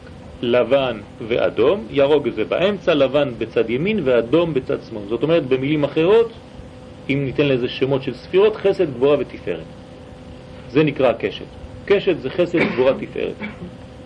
לבן 0.43 1.01
ואדום, 1.29 1.87
ירוק 1.91 2.29
זה 2.35 2.45
באמצע, 2.45 2.95
לבן 2.95 3.29
בצד 3.39 3.71
ימין 3.71 4.01
ואדום 4.05 4.55
בצד 4.55 4.77
שמאל. 4.89 5.03
זאת 5.09 5.23
אומרת, 5.23 5.47
במילים 5.47 5.85
אחרות, 5.85 6.33
אם 7.11 7.25
ניתן 7.25 7.47
לזה 7.47 7.69
שמות 7.69 8.03
של 8.03 8.15
ספירות, 8.15 8.57
חסד, 8.57 8.95
גבורה 8.95 9.17
ותפארת. 9.19 9.65
זה 10.71 10.85
נקרא 10.85 11.11
הקשת. 11.11 11.45
קשת 11.85 12.19
זה 12.19 12.31
חסד, 12.31 12.59
גבורה, 12.59 12.93
תפארת. 12.95 13.35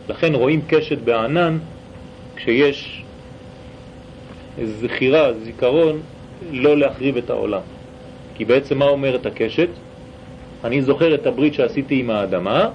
לכן 0.09 0.35
רואים 0.35 0.61
קשת 0.69 0.99
בענן 0.99 1.59
כשיש 2.37 3.03
זכירה, 4.65 5.33
זיכרון, 5.33 6.01
לא 6.53 6.79
להחריב 6.79 7.17
את 7.17 7.31
העולם. 7.31 7.61
כי 8.35 8.45
בעצם 8.45 8.79
מה 8.79 8.85
אומרת 8.85 9.27
הקשת? 9.27 9.69
אני 10.65 10.83
זוכר 10.83 11.15
את 11.15 11.27
הברית 11.27 11.55
שעשיתי 11.55 12.01
עם 12.01 12.11
האדמה, 12.11 12.69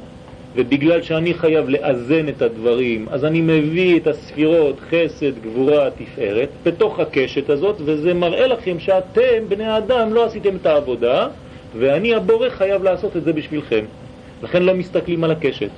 ובגלל 0.55 1.01
שאני 1.01 1.33
חייב 1.33 1.69
לאזן 1.69 2.29
את 2.29 2.41
הדברים, 2.41 3.05
אז 3.11 3.25
אני 3.25 3.41
מביא 3.41 3.99
את 3.99 4.07
הספירות, 4.07 4.79
חסד, 4.79 5.39
גבורה, 5.41 5.89
תפארת, 5.91 6.49
בתוך 6.63 6.99
הקשת 6.99 7.49
הזאת, 7.49 7.75
וזה 7.85 8.13
מראה 8.13 8.47
לכם 8.47 8.79
שאתם, 8.79 9.43
בני 9.47 9.65
האדם, 9.65 10.13
לא 10.13 10.25
עשיתם 10.25 10.55
את 10.55 10.65
העבודה, 10.65 11.27
ואני 11.79 12.15
הבורא 12.15 12.49
חייב 12.49 12.83
לעשות 12.83 13.17
את 13.17 13.23
זה 13.23 13.33
בשבילכם. 13.33 13.85
לכן 14.43 14.63
לא 14.63 14.73
מסתכלים 14.73 15.23
על 15.23 15.31
הקשת. 15.31 15.69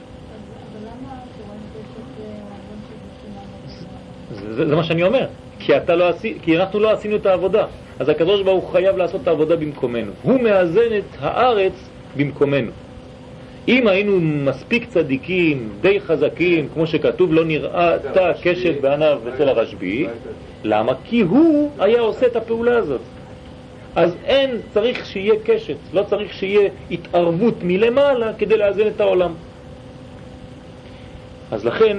זה, 4.56 4.70
זה 4.70 4.76
מה 4.76 4.84
שאני 4.84 5.04
אומר, 5.04 5.26
כי, 5.60 5.72
לא 5.90 6.10
עשי, 6.10 6.38
כי 6.42 6.58
אנחנו 6.58 6.80
לא 6.80 6.92
עשינו 6.92 7.16
את 7.16 7.26
העבודה. 7.26 7.66
אז 8.00 8.10
הקדוש 8.10 8.42
ברוך 8.42 8.64
הוא 8.64 8.72
חייב 8.72 8.98
לעשות 8.98 9.22
את 9.22 9.28
העבודה 9.28 9.56
במקומנו. 9.56 10.12
הוא 10.24 10.42
מאזן 10.42 10.98
את 10.98 11.18
הארץ 11.20 11.90
במקומנו. 12.18 12.72
אם 13.68 13.88
היינו 13.88 14.20
מספיק 14.22 14.90
צדיקים, 14.90 15.70
די 15.82 16.00
חזקים, 16.00 16.70
כמו 16.74 16.88
שכתוב, 16.88 17.34
לא 17.34 17.46
נראתה 17.46 18.32
קשת 18.44 18.82
בעיניו 18.82 19.20
אצל 19.34 19.50
הרשב"י, 19.50 20.08
למה? 20.64 20.94
כי 21.04 21.22
הוא 21.22 21.70
היה 21.80 22.02
עושה 22.02 22.26
את 22.26 22.36
הפעולה 22.36 22.78
הזאת. 22.78 23.02
אז 23.96 24.16
אין, 24.26 24.58
צריך 24.74 25.06
שיהיה 25.06 25.34
קשת, 25.46 25.76
לא 25.94 26.04
צריך 26.04 26.34
שיהיה 26.34 26.70
התערבות 26.92 27.56
מלמעלה 27.64 28.34
כדי 28.34 28.58
לאזן 28.58 28.88
את 28.88 29.02
העולם. 29.02 29.34
אז 31.52 31.66
לכן, 31.66 31.98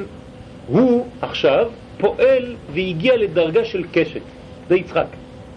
הוא 0.66 1.06
עכשיו 1.22 1.66
פועל 1.98 2.56
והגיע 2.72 3.16
לדרגה 3.16 3.64
של 3.64 3.84
קשת, 3.92 4.20
זה 4.68 4.76
יצחק. 4.76 5.06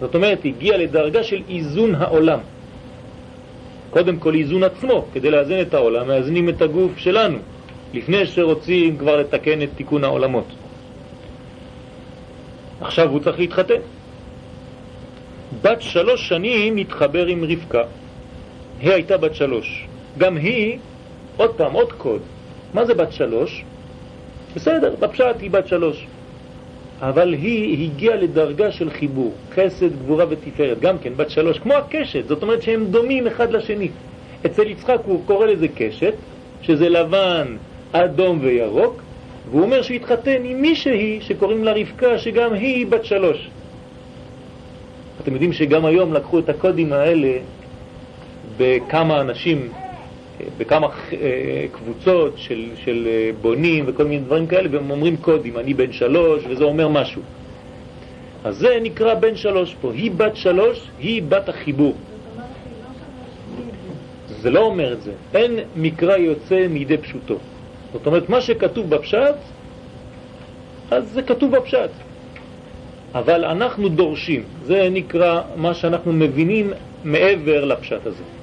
זאת 0.00 0.14
אומרת, 0.14 0.44
הגיע 0.44 0.76
לדרגה 0.76 1.22
של 1.22 1.42
איזון 1.48 1.94
העולם. 1.94 2.38
קודם 3.90 4.16
כל 4.18 4.34
איזון 4.34 4.62
עצמו, 4.62 5.04
כדי 5.14 5.30
לאזן 5.30 5.60
את 5.60 5.74
העולם, 5.74 6.08
מאזנים 6.08 6.48
את 6.48 6.62
הגוף 6.62 6.98
שלנו, 6.98 7.38
לפני 7.94 8.26
שרוצים 8.26 8.98
כבר 8.98 9.16
לתקן 9.16 9.62
את 9.62 9.68
תיקון 9.76 10.04
העולמות. 10.04 10.46
עכשיו 12.80 13.10
הוא 13.10 13.20
צריך 13.20 13.38
להתחתן. 13.38 13.80
בת 15.62 15.82
שלוש 15.82 16.28
שנים 16.28 16.76
התחבר 16.76 17.26
עם 17.26 17.44
רבקה. 17.44 17.82
היא 18.80 18.92
הייתה 18.92 19.16
בת 19.16 19.34
שלוש. 19.34 19.86
גם 20.18 20.36
היא, 20.36 20.78
עוד 21.36 21.54
פעם, 21.54 21.72
עוד 21.72 21.92
קוד. 21.92 22.20
מה 22.74 22.84
זה 22.84 22.94
בת 22.94 23.12
שלוש? 23.12 23.64
בסדר, 24.56 24.94
בפשט 25.00 25.36
היא 25.40 25.50
בת 25.50 25.68
שלוש. 25.68 26.06
אבל 27.02 27.32
היא 27.32 27.84
הגיעה 27.84 28.16
לדרגה 28.16 28.72
של 28.72 28.90
חיבור, 28.90 29.32
חסד, 29.54 29.92
גבורה 29.98 30.24
ותפארת, 30.28 30.80
גם 30.80 30.98
כן 30.98 31.12
בת 31.16 31.30
שלוש, 31.30 31.58
כמו 31.58 31.74
הקשת, 31.74 32.28
זאת 32.28 32.42
אומרת 32.42 32.62
שהם 32.62 32.84
דומים 32.84 33.26
אחד 33.26 33.52
לשני. 33.52 33.88
אצל 34.46 34.66
יצחק 34.66 34.98
הוא 35.04 35.20
קורא 35.26 35.46
לזה 35.46 35.68
קשת, 35.68 36.14
שזה 36.62 36.88
לבן, 36.88 37.56
אדום 37.92 38.38
וירוק, 38.42 39.02
והוא 39.50 39.62
אומר 39.62 39.82
שהוא 39.82 39.96
התחתן 39.96 40.44
עם 40.44 40.62
מישהי 40.62 41.18
שקוראים 41.20 41.64
לה 41.64 41.72
רבקה, 41.72 42.18
שגם 42.18 42.52
היא 42.52 42.86
בת 42.86 43.04
שלוש. 43.04 43.48
אתם 45.22 45.32
יודעים 45.32 45.52
שגם 45.52 45.84
היום 45.84 46.12
לקחו 46.12 46.38
את 46.38 46.48
הקודים 46.48 46.92
האלה 46.92 47.32
בכמה 48.56 49.20
אנשים 49.20 49.68
בכמה 50.58 50.86
אה, 50.86 51.66
קבוצות 51.72 52.32
של, 52.36 52.70
של 52.84 53.06
אה, 53.06 53.30
בונים 53.40 53.84
וכל 53.88 54.04
מיני 54.04 54.22
דברים 54.24 54.46
כאלה, 54.46 54.68
והם 54.72 54.90
אומרים 54.90 55.16
קודים, 55.16 55.58
אני 55.58 55.74
בן 55.74 55.92
שלוש, 55.92 56.42
וזה 56.48 56.64
אומר 56.64 56.88
משהו. 56.88 57.22
אז 58.44 58.56
זה 58.56 58.78
נקרא 58.82 59.14
בן 59.14 59.36
שלוש 59.36 59.74
פה. 59.80 59.92
היא 59.92 60.10
בת 60.10 60.36
שלוש, 60.36 60.88
היא 60.98 61.22
בת 61.28 61.48
החיבור. 61.48 61.94
זה 64.28 64.50
לא 64.50 64.60
אומר 64.60 64.92
את 64.92 65.02
זה. 65.02 65.12
אין 65.34 65.58
מקרא 65.76 66.16
יוצא 66.16 66.66
מידי 66.68 66.98
פשוטו. 66.98 67.38
זאת 67.92 68.06
אומרת, 68.06 68.28
מה 68.28 68.40
שכתוב 68.40 68.90
בפשט, 68.90 69.34
אז 70.90 71.10
זה 71.12 71.22
כתוב 71.22 71.56
בפשט. 71.56 71.90
אבל 73.14 73.44
אנחנו 73.44 73.88
דורשים, 73.88 74.42
זה 74.64 74.88
נקרא 74.90 75.42
מה 75.56 75.74
שאנחנו 75.74 76.12
מבינים 76.12 76.72
מעבר 77.04 77.64
לפשט 77.64 78.06
הזה. 78.06 78.37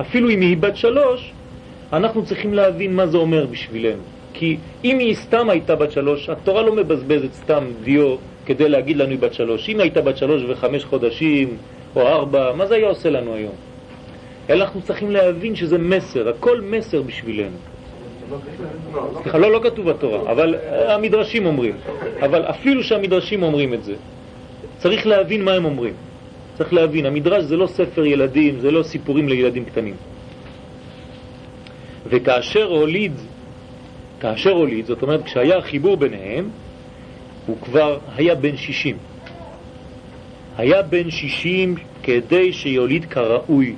אפילו 0.00 0.30
אם 0.30 0.40
היא 0.40 0.56
בת 0.56 0.76
שלוש, 0.76 1.32
אנחנו 1.92 2.24
צריכים 2.24 2.54
להבין 2.54 2.96
מה 2.96 3.06
זה 3.06 3.16
אומר 3.16 3.46
בשבילנו. 3.46 4.02
כי 4.34 4.56
אם 4.84 4.98
היא 4.98 5.14
סתם 5.14 5.50
הייתה 5.50 5.76
בת 5.76 5.92
שלוש, 5.92 6.28
התורה 6.28 6.62
לא 6.62 6.76
מבזבזת 6.76 7.32
סתם 7.32 7.64
דיו 7.84 8.16
כדי 8.46 8.68
להגיד 8.68 8.96
לנו 8.96 9.10
היא 9.10 9.18
בת 9.18 9.34
שלוש. 9.34 9.68
אם 9.68 9.80
הייתה 9.80 10.00
בת 10.00 10.16
שלוש 10.16 10.42
וחמש 10.48 10.84
חודשים 10.84 11.56
או 11.96 12.08
ארבע, 12.08 12.52
מה 12.52 12.66
זה 12.66 12.74
היה 12.74 12.88
עושה 12.88 13.10
לנו 13.10 13.34
היום? 13.34 13.54
אלא 14.50 14.64
אנחנו 14.64 14.82
צריכים 14.82 15.10
להבין 15.10 15.56
שזה 15.56 15.78
מסר, 15.78 16.28
הכל 16.28 16.60
מסר 16.60 17.02
בשבילנו. 17.02 17.56
סליחה, 19.22 19.38
לא, 19.38 19.52
לא 19.52 19.60
כתוב 19.62 19.90
בתורה, 19.90 20.32
אבל 20.32 20.54
המדרשים 20.88 21.46
אומרים. 21.46 21.74
אבל 22.20 22.42
אפילו 22.42 22.82
שהמדרשים 22.82 23.42
אומרים 23.42 23.74
את 23.74 23.84
זה, 23.84 23.94
צריך 24.78 25.06
להבין 25.06 25.44
מה 25.44 25.52
הם 25.52 25.64
אומרים. 25.64 25.94
צריך 26.58 26.72
להבין, 26.72 27.06
המדרש 27.06 27.44
זה 27.44 27.56
לא 27.56 27.66
ספר 27.66 28.06
ילדים, 28.06 28.60
זה 28.60 28.70
לא 28.70 28.82
סיפורים 28.82 29.28
לילדים 29.28 29.64
קטנים. 29.64 29.94
וכאשר 32.06 32.64
הוליד, 32.64 33.12
כאשר 34.20 34.50
הוליד, 34.50 34.86
זאת 34.86 35.02
אומרת 35.02 35.24
כשהיה 35.24 35.60
חיבור 35.60 35.96
ביניהם, 35.96 36.50
הוא 37.46 37.56
כבר 37.62 37.98
היה 38.16 38.34
בן 38.34 38.56
60. 38.56 38.96
היה 40.56 40.82
בן 40.82 41.10
60 41.10 41.74
כדי 42.02 42.52
שיוליד 42.52 43.04
כראוי. 43.04 43.74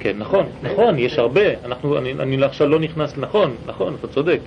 כן, 0.00 0.18
נכון, 0.18 0.46
נכון, 0.62 0.98
יש 0.98 1.18
הרבה. 1.18 1.64
אנחנו, 1.64 1.98
אני, 1.98 2.12
אני 2.12 2.44
עכשיו 2.44 2.66
לא 2.66 2.78
נכנס, 2.80 3.18
נכון, 3.18 3.56
נכון, 3.66 3.94
אתה 4.00 4.08
צודק. 4.08 4.40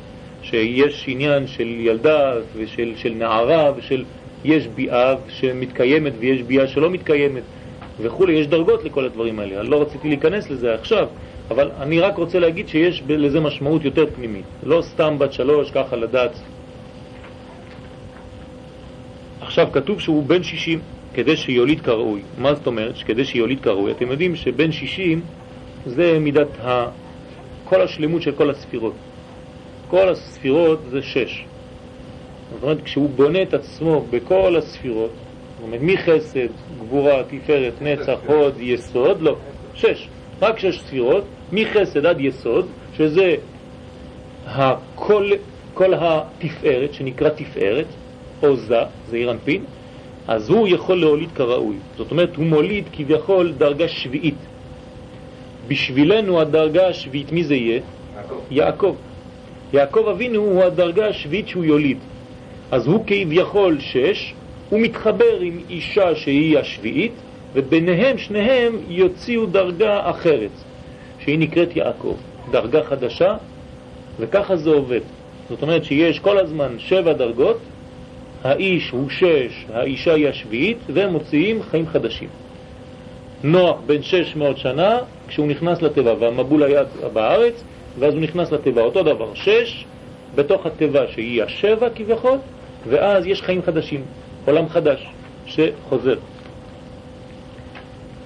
שיש 0.44 1.06
עניין 1.08 1.48
של 1.48 1.68
ילדה 1.68 2.34
ושל 2.56 2.94
של 2.96 3.14
נערה 3.14 3.72
ושל... 3.76 4.04
יש 4.44 4.68
ביאה 4.68 5.16
שמתקיימת 5.30 6.14
ויש 6.20 6.42
ביאה 6.42 6.68
שלא 6.68 6.90
מתקיימת 6.90 7.44
וכו', 8.00 8.30
יש 8.30 8.48
דרגות 8.48 8.84
לכל 8.84 9.06
הדברים 9.06 9.40
האלה. 9.40 9.62
אני 9.62 9.70
לא 9.70 9.82
רציתי 9.82 10.08
להיכנס 10.08 10.50
לזה 10.50 10.74
עכשיו, 10.74 11.08
אבל 11.50 11.72
אני 11.80 12.00
רק 12.00 12.18
רוצה 12.18 12.40
להגיד 12.40 12.68
שיש 12.68 13.04
לזה 13.08 13.40
משמעות 13.40 13.86
יותר 13.86 14.06
פנימית. 14.16 14.46
לא 14.64 14.82
סתם 14.82 15.20
בת 15.20 15.34
שלוש, 15.34 15.72
ככה 15.72 15.96
לדעת. 15.96 16.32
עכשיו, 19.42 19.68
כתוב 19.72 20.00
שהוא 20.00 20.24
בן 20.24 20.44
שישים 20.44 20.80
כדי 21.14 21.38
שיוליד 21.38 21.82
כראוי. 21.82 22.22
מה 22.38 22.56
זאת 22.56 22.68
אומרת? 22.68 22.96
כדי 23.06 23.26
שיוליד 23.26 23.60
כראוי. 23.60 23.92
אתם 23.92 24.12
יודעים 24.12 24.36
שבן 24.36 24.72
שישים 24.72 25.22
זה 25.86 26.20
מידת 26.20 26.48
ה... 26.64 26.86
כל 27.64 27.82
השלמות 27.82 28.22
של 28.22 28.32
כל 28.32 28.50
הספירות. 28.50 28.94
כל 29.94 30.10
הספירות 30.10 30.80
זה 30.92 31.02
שש. 31.02 31.46
זאת 32.54 32.64
אומרת, 32.64 32.82
כשהוא 32.84 33.10
בונה 33.10 33.42
את 33.42 33.54
עצמו 33.54 34.06
בכל 34.10 34.56
הספירות, 34.56 35.10
זאת 35.10 35.64
אומרת, 35.64 35.82
מחסד, 35.82 36.48
גבורה, 36.80 37.24
תפארת, 37.24 37.74
נצח, 37.82 38.18
הוד, 38.28 38.54
יסוד, 38.60 39.22
לא, 39.22 39.36
שש. 39.76 40.08
רק 40.42 40.60
שש 40.60 40.82
ספירות, 40.82 41.24
מחסד 41.52 42.06
עד 42.06 42.20
יסוד, 42.20 42.66
שזה 42.98 43.36
הכל, 44.46 45.30
כל 45.74 45.94
התפארת, 45.94 46.94
שנקרא 46.94 47.30
תפארת, 47.30 47.88
או 48.44 48.56
זה, 48.56 48.76
זה 49.10 49.18
אירנפין, 49.18 49.64
אז 50.28 50.50
הוא 50.50 50.68
יכול 50.68 51.00
להוליד 51.00 51.30
כראוי. 51.36 51.76
זאת 51.98 52.12
אומרת, 52.12 52.36
הוא 52.36 52.46
מוליד 52.46 52.86
כביכול 52.94 53.54
דרגה 53.58 53.88
שביעית. 53.88 54.42
בשבילנו 55.68 56.42
הדרגה 56.42 56.88
השביעית, 56.88 57.32
מי 57.32 57.44
זה 57.44 57.56
יהיה? 57.56 57.80
יעקב. 58.16 58.36
יעקב. 58.52 58.96
יעקב 59.74 60.08
אבינו 60.12 60.40
הוא 60.42 60.64
הדרגה 60.64 61.08
השביעית 61.08 61.48
שהוא 61.48 61.66
יוליד. 61.66 61.98
אז 62.72 62.88
הוא 62.88 63.04
כביכול 63.08 63.80
שש, 63.80 64.34
הוא 64.70 64.80
מתחבר 64.80 65.40
עם 65.42 65.60
אישה 65.70 66.16
שהיא 66.16 66.60
השביעית, 66.60 67.12
וביניהם 67.54 68.18
שניהם 68.18 68.78
יוציאו 68.88 69.46
דרגה 69.46 70.10
אחרת, 70.10 70.50
שהיא 71.20 71.40
נקראת 71.40 71.76
יעקב, 71.76 72.16
דרגה 72.52 72.84
חדשה, 72.84 73.36
וככה 74.20 74.56
זה 74.56 74.70
עובד. 74.70 75.00
זאת 75.50 75.62
אומרת 75.62 75.84
שיש 75.84 76.20
כל 76.20 76.38
הזמן 76.38 76.76
שבע 76.78 77.14
דרגות, 77.14 77.58
האיש 78.44 78.90
הוא 78.90 79.10
שש, 79.10 79.66
האישה 79.74 80.14
היא 80.14 80.28
השביעית, 80.28 80.78
והם 80.94 81.12
מוציאים 81.12 81.64
חיים 81.64 81.88
חדשים. 81.88 82.30
נוח 83.44 83.78
בן 83.86 84.02
שש 84.02 84.36
מאות 84.36 84.58
שנה, 84.58 84.98
כשהוא 85.28 85.48
נכנס 85.48 85.82
לטבע, 85.82 86.14
והמבול 86.20 86.64
היה 86.64 86.84
בארץ, 87.14 87.64
ואז 88.00 88.14
הוא 88.14 88.22
נכנס 88.22 88.52
לטבע, 88.52 88.82
אותו 88.82 89.04
דבר, 89.04 89.34
שש, 89.34 89.86
בתוך 90.36 90.66
הטבע 90.66 91.02
שהיא 91.12 91.44
השבע 91.44 91.90
כביכול, 91.96 92.38
ואז 92.90 93.26
יש 93.26 93.42
חיים 93.42 93.62
חדשים, 93.62 94.02
עולם 94.46 94.70
חדש 94.70 95.08
שחוזר. 95.46 96.16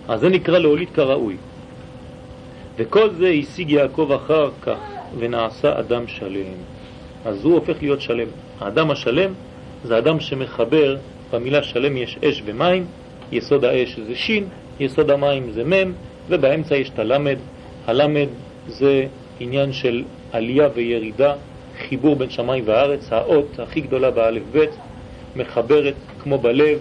אז 0.08 0.20
זה 0.20 0.30
נקרא 0.30 0.58
להוליד 0.58 0.90
כראוי. 0.94 1.38
וכל 2.78 3.10
זה 3.10 3.28
השיג 3.28 3.70
יעקב 3.70 4.12
אחר 4.12 4.50
כך, 4.62 4.78
ונעשה 5.20 5.80
אדם 5.80 6.08
שלם. 6.08 6.54
אז 7.26 7.46
הוא 7.46 7.54
הופך 7.54 7.76
להיות 7.82 8.02
שלם. 8.02 8.28
האדם 8.60 8.92
השלם 8.92 9.32
זה 9.84 9.98
אדם 9.98 10.20
שמחבר, 10.20 10.98
במילה 11.32 11.64
שלם 11.64 11.98
יש 11.98 12.18
אש 12.24 12.42
ומים, 12.46 12.86
יסוד 13.32 13.66
האש 13.66 14.00
זה 14.00 14.16
שין, 14.16 14.48
יסוד 14.80 15.12
המים 15.12 15.52
זה 15.52 15.64
מם, 15.64 15.94
ובאמצע 16.30 16.76
יש 16.76 16.90
את 16.90 17.00
הלמד. 17.00 17.38
הלמד 17.88 18.28
זה 18.68 19.06
עניין 19.40 19.72
של 19.72 20.04
עלייה 20.32 20.68
וירידה, 20.76 21.34
חיבור 21.88 22.16
בין 22.16 22.30
שמיים 22.30 22.64
וארץ, 22.68 23.14
האות 23.14 23.60
הכי 23.60 23.82
גדולה 23.82 24.12
באלף 24.12 24.44
בית, 24.52 24.70
מחברת 25.36 25.96
כמו 26.20 26.38
בלב, 26.38 26.80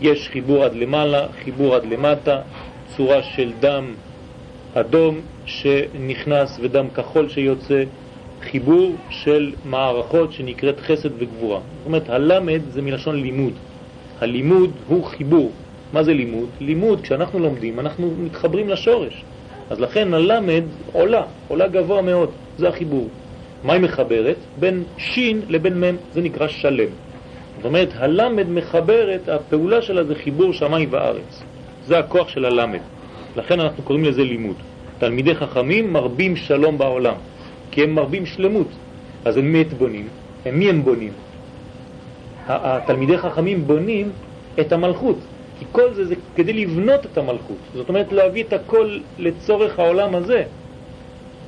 יש 0.00 0.28
חיבור 0.28 0.64
עד 0.64 0.74
למעלה, 0.74 1.26
חיבור 1.44 1.74
עד 1.74 1.86
למטה, 1.86 2.40
צורה 2.96 3.22
של 3.22 3.52
דם 3.60 3.94
אדום 4.74 5.20
שנכנס 5.44 6.58
ודם 6.62 6.86
כחול 6.94 7.28
שיוצא, 7.28 7.84
חיבור 8.40 8.92
של 9.08 9.52
מערכות 9.64 10.32
שנקראת 10.32 10.80
חסד 10.80 11.22
וגבורה. 11.22 11.60
זאת 11.78 11.86
אומרת, 11.86 12.08
הלמד 12.08 12.60
זה 12.70 12.82
מלשון 12.82 13.16
לימוד. 13.22 13.52
הלימוד 14.20 14.70
הוא 14.86 15.04
חיבור. 15.04 15.52
מה 15.92 16.02
זה 16.02 16.14
לימוד? 16.14 16.48
לימוד, 16.60 17.00
כשאנחנו 17.00 17.38
לומדים, 17.38 17.80
אנחנו 17.80 18.10
מתחברים 18.18 18.68
לשורש. 18.68 19.24
אז 19.70 19.80
לכן 19.80 20.14
הלמד 20.14 20.62
עולה, 20.92 21.22
עולה 21.48 21.68
גבוה 21.68 22.02
מאוד, 22.02 22.30
זה 22.58 22.68
החיבור. 22.68 23.08
מה 23.64 23.72
היא 23.72 23.82
מחברת? 23.82 24.36
בין 24.60 24.84
שין 24.98 25.40
לבין 25.48 25.80
מם, 25.80 25.96
זה 26.14 26.20
נקרא 26.20 26.48
שלם. 26.48 26.88
זאת 27.56 27.64
אומרת, 27.64 27.88
הלמד 27.96 28.48
מחברת, 28.48 29.28
הפעולה 29.28 29.82
שלה 29.82 30.04
זה 30.04 30.14
חיבור 30.14 30.52
שמיים 30.52 30.88
וארץ. 30.92 31.42
זה 31.86 31.98
הכוח 31.98 32.28
של 32.28 32.44
הלמד. 32.44 32.80
לכן 33.36 33.60
אנחנו 33.60 33.82
קוראים 33.82 34.04
לזה 34.04 34.24
לימוד. 34.24 34.56
תלמידי 34.98 35.34
חכמים 35.34 35.92
מרבים 35.92 36.36
שלום 36.36 36.78
בעולם, 36.78 37.14
כי 37.70 37.82
הם 37.82 37.94
מרבים 37.94 38.26
שלמות. 38.26 38.68
אז 39.24 39.36
הם 39.36 39.52
מי 39.52 39.64
בונים? 39.64 40.08
הם 40.44 40.58
מי 40.58 40.68
הם 40.68 40.82
בונים? 40.82 41.12
התלמידי 42.48 43.18
חכמים 43.18 43.66
בונים 43.66 44.10
את 44.60 44.72
המלכות, 44.72 45.18
כי 45.58 45.64
כל 45.72 45.94
זה 45.94 46.04
זה 46.04 46.14
כדי 46.36 46.52
לבנות 46.52 47.06
את 47.06 47.18
המלכות. 47.18 47.56
זאת 47.74 47.88
אומרת 47.88 48.12
להביא 48.12 48.44
את 48.44 48.52
הכל 48.52 48.98
לצורך 49.18 49.78
העולם 49.78 50.14
הזה. 50.14 50.42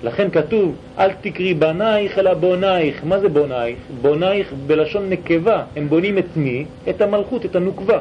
לכן 0.03 0.31
כתוב, 0.31 0.77
אל 0.99 1.11
תקרי 1.21 1.55
בנייך 1.55 2.19
אלא 2.19 2.35
בונייך. 2.35 3.05
מה 3.05 3.21
זה 3.21 3.29
בונייך? 3.29 3.79
בונייך 4.03 4.53
בלשון 4.67 5.11
נקבה. 5.11 5.65
הם 5.77 5.89
בונים 5.89 6.19
את 6.19 6.37
מי? 6.37 6.65
את 6.89 7.01
המלכות, 7.01 7.45
את 7.45 7.57
הנוקבה. 7.57 7.99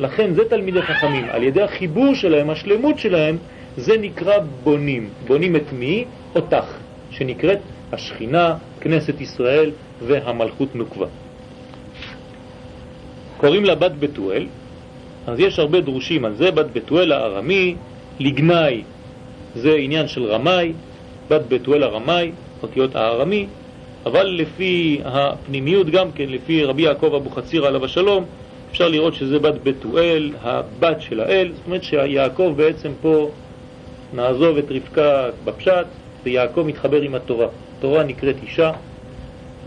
לכן 0.00 0.34
זה 0.34 0.44
תלמידי 0.48 0.82
חכמים. 0.82 1.24
על 1.30 1.42
ידי 1.42 1.62
החיבור 1.62 2.14
שלהם, 2.14 2.50
השלמות 2.50 2.98
שלהם, 2.98 3.36
זה 3.76 3.98
נקרא 3.98 4.38
בונים. 4.64 5.08
בונים 5.26 5.56
את 5.56 5.72
מי? 5.72 6.04
אותך, 6.34 6.64
שנקראת 7.10 7.58
השכינה, 7.92 8.54
כנסת 8.80 9.20
ישראל 9.20 9.70
והמלכות 10.06 10.76
נוקבה. 10.76 11.06
קוראים 13.36 13.64
לה 13.64 13.74
בת 13.74 13.92
בתואל, 13.98 14.46
אז 15.26 15.40
יש 15.40 15.58
הרבה 15.58 15.80
דרושים 15.80 16.24
על 16.24 16.34
זה, 16.34 16.50
בת 16.50 16.66
בתואל 16.72 17.12
הארמי, 17.12 17.74
לגנאי 18.20 18.82
זה 19.54 19.74
עניין 19.74 20.08
של 20.08 20.24
רמאי, 20.24 20.72
בת 21.28 21.42
בתואל 21.48 21.82
הרמאי, 21.82 22.30
אותיות 22.62 22.96
הארמי, 22.96 23.46
אבל 24.06 24.26
לפי 24.26 25.00
הפנימיות 25.04 25.90
גם 25.90 26.12
כן, 26.12 26.28
לפי 26.28 26.64
רבי 26.64 26.82
יעקב 26.82 27.14
אבוחצירא 27.14 27.68
עליו 27.68 27.84
השלום, 27.84 28.24
אפשר 28.70 28.88
לראות 28.88 29.14
שזה 29.14 29.38
בת 29.38 29.54
בתואל, 29.62 30.30
הבת 30.42 31.00
של 31.00 31.20
האל, 31.20 31.52
זאת 31.54 31.66
אומרת 31.66 31.82
שיעקב 31.82 32.52
בעצם 32.56 32.92
פה, 33.02 33.30
נעזוב 34.14 34.58
את 34.58 34.64
רבקה 34.70 35.28
בפשט, 35.44 35.86
ויעקב 36.24 36.62
מתחבר 36.66 37.00
עם 37.02 37.14
התורה. 37.14 37.46
התורה 37.78 38.02
נקראת 38.02 38.36
אישה, 38.42 38.72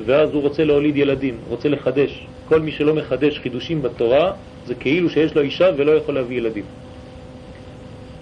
ואז 0.06 0.30
הוא 0.34 0.42
רוצה 0.42 0.64
להוליד 0.64 0.98
ילדים, 0.98 1.38
רוצה 1.50 1.70
לחדש. 1.70 2.28
כל 2.48 2.62
מי 2.62 2.72
שלא 2.72 2.94
מחדש 2.94 3.40
חידושים 3.40 3.82
בתורה, 3.82 4.32
זה 4.70 4.76
כאילו 4.76 5.10
שיש 5.10 5.36
לו 5.36 5.42
אישה 5.42 5.70
ולא 5.78 5.92
יכול 5.92 6.16
להביא 6.16 6.38
ילדים. 6.38 6.64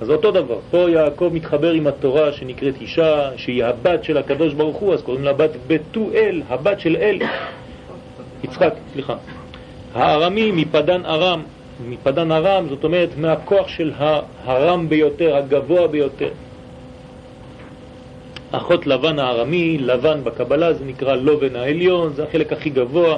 אז 0.02 0.10
אותו 0.10 0.32
דבר, 0.32 0.60
פה 0.72 0.90
יעקב 0.90 1.30
מתחבר 1.34 1.72
עם 1.72 1.88
התורה 1.88 2.32
שנקראת 2.32 2.82
אישה, 2.82 3.30
שהיא 3.38 3.66
הבת 3.66 4.04
של 4.04 4.18
הקדוש 4.18 4.54
ברוך 4.54 4.78
הוא, 4.78 4.94
אז 4.94 5.02
קוראים 5.02 5.24
לה 5.24 5.34
בת 5.34 5.52
בתואל, 5.68 6.42
הבת 6.50 6.80
של 6.80 6.96
אל, 6.96 7.20
יצחק, 8.44 8.74
סליחה. 8.94 9.16
הארמי 9.94 10.52
מפדן 10.52 11.06
ארם, 11.06 11.42
מפדן 11.90 12.32
ארם 12.32 12.66
זאת 12.70 12.84
אומרת 12.84 13.10
מהכוח 13.18 13.68
של 13.68 13.92
הרם 14.46 14.90
ביותר, 14.90 15.36
הגבוה 15.36 15.88
ביותר. 15.88 16.30
אחות 18.52 18.88
לבן 18.88 19.20
הארמי, 19.20 19.78
לבן 19.78 20.24
בקבלה 20.24 20.74
זה 20.74 20.86
נקרא 20.86 21.16
לובן 21.16 21.56
העליון, 21.56 22.14
זה 22.14 22.24
החלק 22.24 22.54
הכי 22.54 22.70
גבוה, 22.70 23.18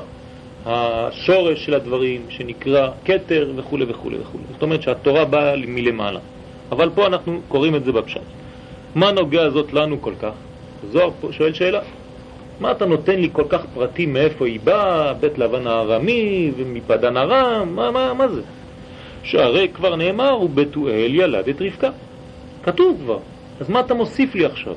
השורש 0.65 1.65
של 1.65 1.73
הדברים 1.73 2.21
שנקרא 2.29 2.89
קטר 3.03 3.51
וכו' 3.55 3.77
וכו' 3.87 4.09
וכו'. 4.21 4.37
זאת 4.53 4.61
אומרת 4.61 4.81
שהתורה 4.81 5.25
באה 5.25 5.53
מלמעלה. 5.67 6.19
אבל 6.71 6.89
פה 6.95 7.07
אנחנו 7.07 7.41
קוראים 7.47 7.75
את 7.75 7.83
זה 7.83 7.91
בפשט. 7.91 8.21
מה 8.95 9.11
נוגע 9.11 9.49
זאת 9.49 9.73
לנו 9.73 10.01
כל 10.01 10.13
כך? 10.21 10.33
זוהר 10.91 11.11
שואל 11.31 11.53
שאלה. 11.53 11.79
מה 12.59 12.71
אתה 12.71 12.85
נותן 12.85 13.19
לי 13.19 13.29
כל 13.33 13.45
כך 13.49 13.61
פרטים 13.73 14.13
מאיפה 14.13 14.45
היא 14.45 14.59
באה, 14.63 15.13
בית 15.13 15.37
לבן 15.37 15.67
הארמי 15.67 16.51
ומפדן 16.57 17.17
ארם, 17.17 17.75
מה, 17.75 17.91
מה, 17.91 18.13
מה 18.13 18.27
זה? 18.27 18.41
שהרי 19.23 19.67
כבר 19.73 19.95
נאמר, 19.95 20.41
ובתואל 20.41 21.11
ילד 21.15 21.47
את 21.49 21.61
רבקה. 21.61 21.89
כתוב 22.63 22.97
כבר, 23.03 23.19
אז 23.59 23.69
מה 23.69 23.79
אתה 23.79 23.93
מוסיף 23.93 24.35
לי 24.35 24.45
עכשיו? 24.45 24.73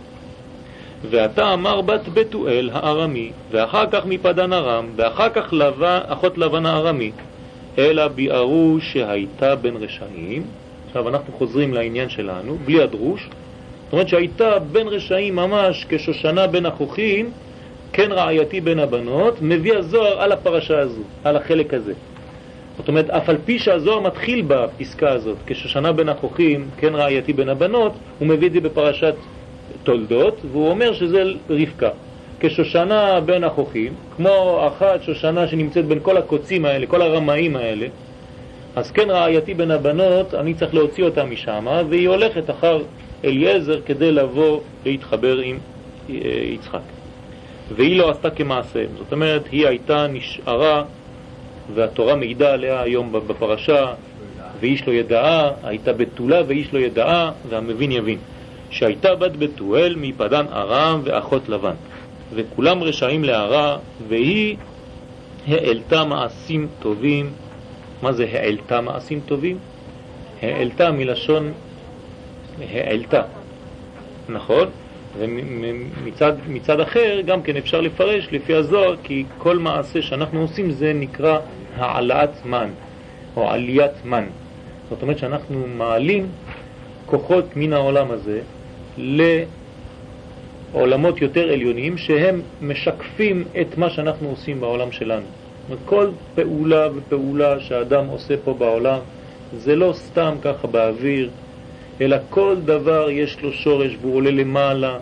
ואתה 1.11 1.53
אמר 1.53 1.81
בת 1.81 2.09
בתואל 2.15 2.71
הארמי, 2.73 3.31
ואחר 3.51 3.85
כך 3.91 4.07
מפדן 4.07 4.53
ארם, 4.53 4.87
ואחר 4.97 5.29
כך 5.29 5.53
לבן, 5.53 5.99
אחות 6.07 6.39
לבן 6.39 6.67
הארמי, 6.67 7.11
אלא 7.79 8.09
ביארו 8.09 8.77
שהייתה 8.81 9.57
בין 9.57 9.77
רשעים, 9.77 10.43
עכשיו 10.87 11.09
אנחנו 11.09 11.33
חוזרים 11.33 11.75
לעניין 11.75 12.09
שלנו, 12.09 12.57
בלי 12.65 12.83
הדרוש. 12.83 13.29
זאת 13.85 13.93
אומרת 13.93 14.09
שהייתה 14.09 14.59
בין 14.59 14.89
רשעים 14.89 15.37
ממש 15.37 15.87
כשושנה 15.89 16.47
בין 16.47 16.67
החוכים, 16.67 17.31
כן 17.93 18.13
רעייתי 18.13 18.61
בין 18.61 18.79
הבנות, 18.79 19.43
מביא 19.43 19.75
הזוהר 19.75 20.21
על 20.21 20.33
הפרשה 20.33 20.79
הזו, 20.79 21.03
על 21.25 21.37
החלק 21.37 21.75
הזה. 21.75 21.93
זאת 22.77 22.89
אומרת, 22.89 23.11
אף 23.11 23.29
על 23.29 23.37
פי 23.45 23.59
שהזוהר 23.59 24.01
מתחיל 24.01 24.45
בפסקה 24.47 25.11
הזאת, 25.11 25.37
כשושנה 25.47 25.93
בין 25.93 26.09
החוכים, 26.09 26.69
כן 26.77 26.95
רעייתי 26.95 27.33
בין 27.33 27.49
הבנות, 27.49 27.93
הוא 28.19 28.29
מביא 28.29 28.49
את 28.49 28.53
זה 28.53 28.61
בפרשת 28.61 29.15
תולדות, 29.85 30.41
והוא 30.53 30.71
אומר 30.71 30.93
שזה 30.93 31.23
רבקה. 31.51 31.91
כשושנה 32.41 33.21
בין 33.21 33.45
החוכים, 33.45 33.93
כמו 34.17 34.65
אחת 34.69 35.03
שושנה 35.03 35.49
שנמצאת 35.49 35.87
בין 35.87 35.99
כל 36.03 36.17
הקוצים 36.17 36.65
האלה, 36.65 36.87
כל 36.87 37.03
הרמאים 37.03 37.57
האלה, 37.57 37.87
אז 38.77 38.91
כן 38.91 39.11
רעייתי 39.11 39.55
בין 39.55 39.71
הבנות, 39.71 40.35
אני 40.35 40.55
צריך 40.55 40.75
להוציא 40.75 41.05
אותה 41.05 41.25
משם, 41.25 41.67
והיא 41.89 42.09
הולכת 42.09 42.51
אחר 42.51 42.83
אליעזר 43.25 43.81
כדי 43.87 44.13
לבוא 44.13 44.61
להתחבר 44.85 45.39
עם 45.39 45.59
אה, 46.11 46.15
יצחק. 46.55 46.81
והיא 47.77 47.99
לא 47.99 48.11
עשתה 48.11 48.31
כמעשה, 48.31 48.85
זאת 48.99 49.13
אומרת, 49.13 49.43
היא 49.53 49.67
הייתה 49.67 50.07
נשארה, 50.07 50.85
והתורה 51.75 52.17
מעידה 52.17 52.53
עליה 52.53 52.83
היום 52.83 53.13
בפרשה, 53.13 53.95
ואיש 54.61 54.89
לא 54.89 54.93
ידעה, 54.93 55.51
הייתה 55.63 55.93
בתולה 55.93 56.43
ואיש 56.47 56.75
לא 56.75 56.79
ידעה, 56.79 57.31
והמבין 57.49 57.93
יבין. 57.93 58.19
שהייתה 58.73 59.15
בת 59.15 59.37
בתואל 59.37 59.95
מפדן 59.99 60.47
ארם 60.53 61.01
ואחות 61.05 61.49
לבן. 61.49 61.75
וכולם 62.35 62.83
רשעים 62.83 63.25
להרע, 63.25 63.79
והיא 64.09 64.57
העלתה 65.47 66.05
מעשים 66.05 66.69
טובים. 66.79 67.33
מה 68.03 68.13
זה 68.13 68.27
העלתה 68.33 68.81
מעשים 68.81 69.21
טובים? 69.27 69.59
העלתה 70.43 70.91
מלשון 70.91 71.53
העלתה, 72.71 73.23
נכון? 74.29 74.69
ומצד 75.19 76.33
מצד 76.49 76.81
אחר 76.81 77.21
גם 77.27 77.43
כן 77.43 77.57
אפשר 77.57 77.81
לפרש 77.81 78.29
לפי 78.33 78.55
הזוהר 78.55 78.97
כי 79.03 79.25
כל 79.39 79.59
מעשה 79.59 80.03
שאנחנו 80.03 80.41
עושים 80.41 80.71
זה 80.71 80.93
נקרא 80.93 81.39
העלאת 81.77 82.47
מן 82.47 82.71
או 83.37 83.51
עליית 83.51 84.05
מן. 84.05 84.25
זאת 84.91 85.03
אומרת 85.03 85.19
שאנחנו 85.19 85.67
מעלים 85.67 86.27
כוחות 87.07 87.57
מן 87.57 87.73
העולם 87.73 88.11
הזה 88.11 88.41
לעולמות 88.99 91.23
יותר 91.23 91.53
עליונים 91.53 91.99
שהם 91.99 92.41
משקפים 92.63 93.45
את 93.61 93.79
מה 93.79 93.91
שאנחנו 93.91 94.29
עושים 94.29 94.61
בעולם 94.61 94.93
שלנו. 94.93 95.27
כל 95.85 96.09
פעולה 96.35 96.89
ופעולה 96.95 97.61
שהאדם 97.61 98.07
עושה 98.07 98.35
פה 98.45 98.55
בעולם 98.55 98.99
זה 99.57 99.77
לא 99.77 99.93
סתם 99.93 100.35
ככה 100.43 100.67
באוויר, 100.67 101.31
אלא 102.01 102.17
כל 102.31 102.57
דבר 102.65 103.11
יש 103.11 103.43
לו 103.43 103.53
שורש 103.53 103.97
והוא 104.01 104.15
עולה 104.15 104.31
למעלה, 104.31 104.99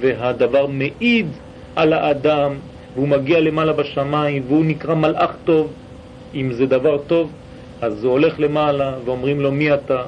והדבר 0.00 0.66
מעיד 0.66 1.26
על 1.76 1.92
האדם, 1.92 2.54
והוא 2.94 3.08
מגיע 3.08 3.40
למעלה 3.40 3.72
בשמיים, 3.72 4.42
והוא 4.46 4.64
נקרא 4.64 4.94
מלאך 4.94 5.30
טוב. 5.44 5.72
אם 6.34 6.52
זה 6.52 6.66
דבר 6.66 6.98
טוב, 7.06 7.30
אז 7.82 8.04
הוא 8.04 8.12
הולך 8.12 8.40
למעלה, 8.40 8.94
ואומרים 9.04 9.40
לו 9.40 9.52
מי 9.52 9.74
אתה? 9.74 10.02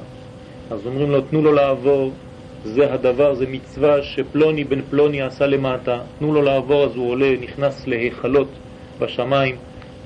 אז 0.70 0.86
אומרים 0.86 1.10
לו 1.10 1.20
תנו 1.20 1.42
לו 1.42 1.52
לעבור, 1.52 2.12
זה 2.74 2.92
הדבר, 2.92 3.34
זה 3.34 3.46
מצווה 3.46 4.02
שפלוני 4.02 4.64
בן 4.64 4.80
פלוני 4.90 5.22
עשה 5.22 5.46
למטה, 5.46 5.98
תנו 6.18 6.32
לו 6.32 6.42
לעבור, 6.42 6.84
אז 6.84 6.96
הוא 6.96 7.10
עולה, 7.10 7.32
נכנס 7.40 7.86
להיכלות 7.86 8.48
בשמיים, 9.00 9.56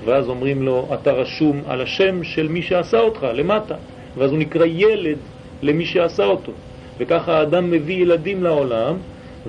ואז 0.05 0.29
אומרים 0.29 0.61
לו, 0.61 0.87
אתה 0.93 1.11
רשום 1.11 1.61
על 1.67 1.81
השם 1.81 2.23
של 2.23 2.47
מי 2.47 2.61
שעשה 2.61 2.99
אותך, 2.99 3.27
למטה, 3.33 3.75
ואז 4.17 4.31
הוא 4.31 4.39
נקרא 4.39 4.65
ילד 4.65 5.17
למי 5.61 5.85
שעשה 5.85 6.25
אותו. 6.25 6.51
וככה 6.99 7.37
האדם 7.39 7.71
מביא 7.71 8.01
ילדים 8.01 8.43
לעולם, 8.43 8.95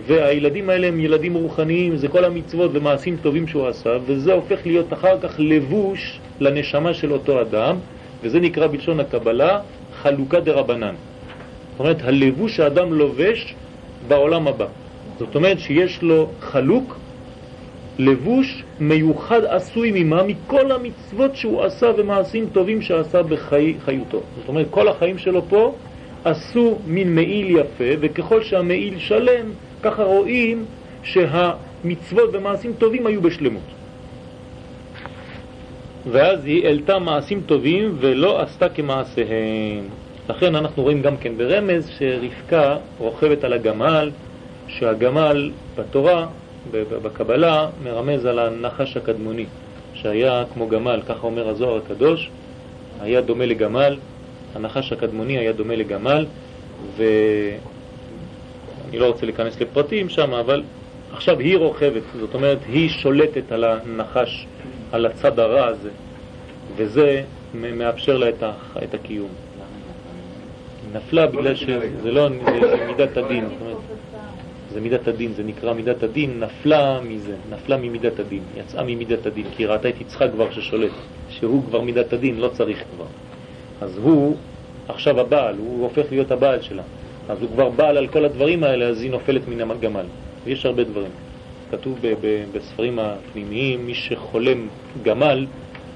והילדים 0.06 0.70
האלה 0.70 0.86
הם 0.86 1.00
ילדים 1.00 1.34
רוחניים, 1.34 1.96
זה 1.96 2.08
כל 2.08 2.24
המצוות 2.24 2.70
ומעשים 2.74 3.16
טובים 3.16 3.48
שהוא 3.48 3.68
עשה, 3.68 3.96
וזה 4.06 4.32
הופך 4.32 4.66
להיות 4.66 4.92
אחר 4.92 5.20
כך 5.20 5.34
לבוש 5.38 6.20
לנשמה 6.40 6.94
של 6.94 7.12
אותו 7.12 7.40
אדם, 7.40 7.76
וזה 8.22 8.40
נקרא 8.40 8.66
בלשון 8.66 9.00
הקבלה 9.00 9.60
חלוקה 9.92 10.40
דרבנן. 10.40 10.94
זאת 11.74 11.80
אומרת, 11.80 11.96
הלבוש 12.02 12.56
שהאדם 12.56 12.92
לובש 12.92 13.54
בעולם 14.08 14.48
הבא. 14.48 14.66
זאת 15.18 15.34
אומרת 15.34 15.58
שיש 15.58 16.02
לו 16.02 16.28
חלוק, 16.40 16.96
לבוש 17.98 18.62
מיוחד 18.80 19.44
עשוי 19.44 19.90
ממה? 19.94 20.22
מכל 20.22 20.72
המצוות 20.72 21.36
שהוא 21.36 21.62
עשה 21.62 21.90
ומעשים 21.96 22.46
טובים 22.52 22.82
שעשה 22.82 23.22
בחיותו. 23.22 24.20
זאת 24.36 24.48
אומרת, 24.48 24.66
כל 24.70 24.88
החיים 24.88 25.18
שלו 25.18 25.42
פה 25.48 25.74
עשו 26.24 26.78
מין 26.86 27.14
מעיל 27.14 27.56
יפה, 27.56 27.90
וככל 28.00 28.42
שהמעיל 28.42 28.98
שלם, 28.98 29.46
ככה 29.82 30.02
רואים 30.02 30.64
שהמצוות 31.02 32.30
ומעשים 32.32 32.72
טובים 32.78 33.06
היו 33.06 33.22
בשלמות. 33.22 33.62
ואז 36.10 36.44
היא 36.44 36.66
העלתה 36.66 36.98
מעשים 36.98 37.40
טובים 37.46 37.96
ולא 38.00 38.42
עשתה 38.42 38.68
כמעשיהם. 38.68 40.03
לכן 40.28 40.54
אנחנו 40.54 40.82
רואים 40.82 41.02
גם 41.02 41.16
כן 41.16 41.36
ברמז 41.36 41.90
שרבקה 41.98 42.76
רוכבת 42.98 43.44
על 43.44 43.52
הגמל, 43.52 44.10
שהגמל 44.68 45.50
בתורה, 45.76 46.26
בקבלה, 46.72 47.68
מרמז 47.82 48.26
על 48.26 48.38
הנחש 48.38 48.96
הקדמוני, 48.96 49.46
שהיה 49.94 50.44
כמו 50.54 50.68
גמל, 50.68 51.00
ככה 51.08 51.26
אומר 51.26 51.48
הזוהר 51.48 51.76
הקדוש, 51.76 52.30
היה 53.00 53.20
דומה 53.20 53.46
לגמל, 53.46 53.96
הנחש 54.54 54.92
הקדמוני 54.92 55.38
היה 55.38 55.52
דומה 55.52 55.76
לגמל, 55.76 56.26
ואני 56.96 57.58
לא 58.98 59.06
רוצה 59.06 59.26
להיכנס 59.26 59.60
לפרטים 59.60 60.08
שם, 60.08 60.34
אבל 60.34 60.62
עכשיו 61.12 61.38
היא 61.38 61.56
רוכבת, 61.56 62.02
זאת 62.20 62.34
אומרת, 62.34 62.58
היא 62.68 62.88
שולטת 62.88 63.52
על 63.52 63.64
הנחש, 63.64 64.46
על 64.92 65.06
הצד 65.06 65.38
הרע 65.38 65.66
הזה, 65.66 65.90
וזה 66.76 67.22
מאפשר 67.54 68.16
לה 68.18 68.28
את 68.82 68.94
הקיום. 68.94 69.43
נפלה 70.94 71.26
בגלל 71.26 71.54
שזה 71.54 72.10
לא, 72.10 72.28
מידת 72.86 73.16
הדין, 73.16 73.44
זה 74.72 74.80
מידת 74.80 75.08
הדין, 75.08 75.32
זה 75.32 75.42
נקרא 75.42 75.72
מידת 75.72 76.02
הדין, 76.02 76.40
נפלה 76.40 77.00
מזה, 77.00 77.36
נפלה 77.50 77.76
ממידת 77.76 78.18
הדין, 78.18 78.42
יצאה 78.56 78.82
ממידת 78.82 79.26
הדין, 79.26 79.46
כי 79.56 79.66
ראתה 79.66 79.88
את 79.88 80.00
יצחק 80.00 80.28
כבר 80.32 80.50
ששולט, 80.50 80.90
שהוא 81.28 81.62
כבר 81.64 81.80
מידת 81.80 82.12
הדין, 82.12 82.40
לא 82.40 82.48
צריך 82.48 82.84
כבר. 82.94 83.06
אז 83.80 83.98
הוא 83.98 84.36
עכשיו 84.88 85.20
הבעל, 85.20 85.54
הוא 85.58 85.82
הופך 85.82 86.04
להיות 86.10 86.30
הבעל 86.30 86.62
שלה. 86.62 86.82
אז 87.28 87.42
הוא 87.42 87.50
כבר 87.50 87.68
בעל 87.70 87.96
על 87.96 88.06
כל 88.06 88.24
הדברים 88.24 88.64
האלה, 88.64 88.84
אז 88.84 89.02
היא 89.02 89.10
נופלת 89.10 89.48
מן 89.48 89.70
הגמל. 89.70 90.06
ויש 90.44 90.66
הרבה 90.66 90.84
דברים. 90.84 91.10
כתוב 91.70 91.98
בספרים 92.52 92.98
הפנימיים, 92.98 93.86
מי 93.86 93.94
שחולם 93.94 94.68
גמל, 95.02 95.46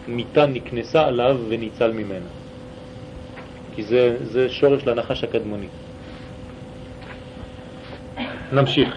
מיטה 0.09 0.47
נקנסה 0.47 1.07
עליו 1.07 1.37
וניצל 1.49 1.93
ממנה. 1.93 2.38
כי 3.79 3.85
זה, 3.85 4.17
זה 4.23 4.49
שורש 4.49 4.87
לנחש 4.87 5.25
הקדמוני. 5.25 5.67
נמשיך. 8.53 8.97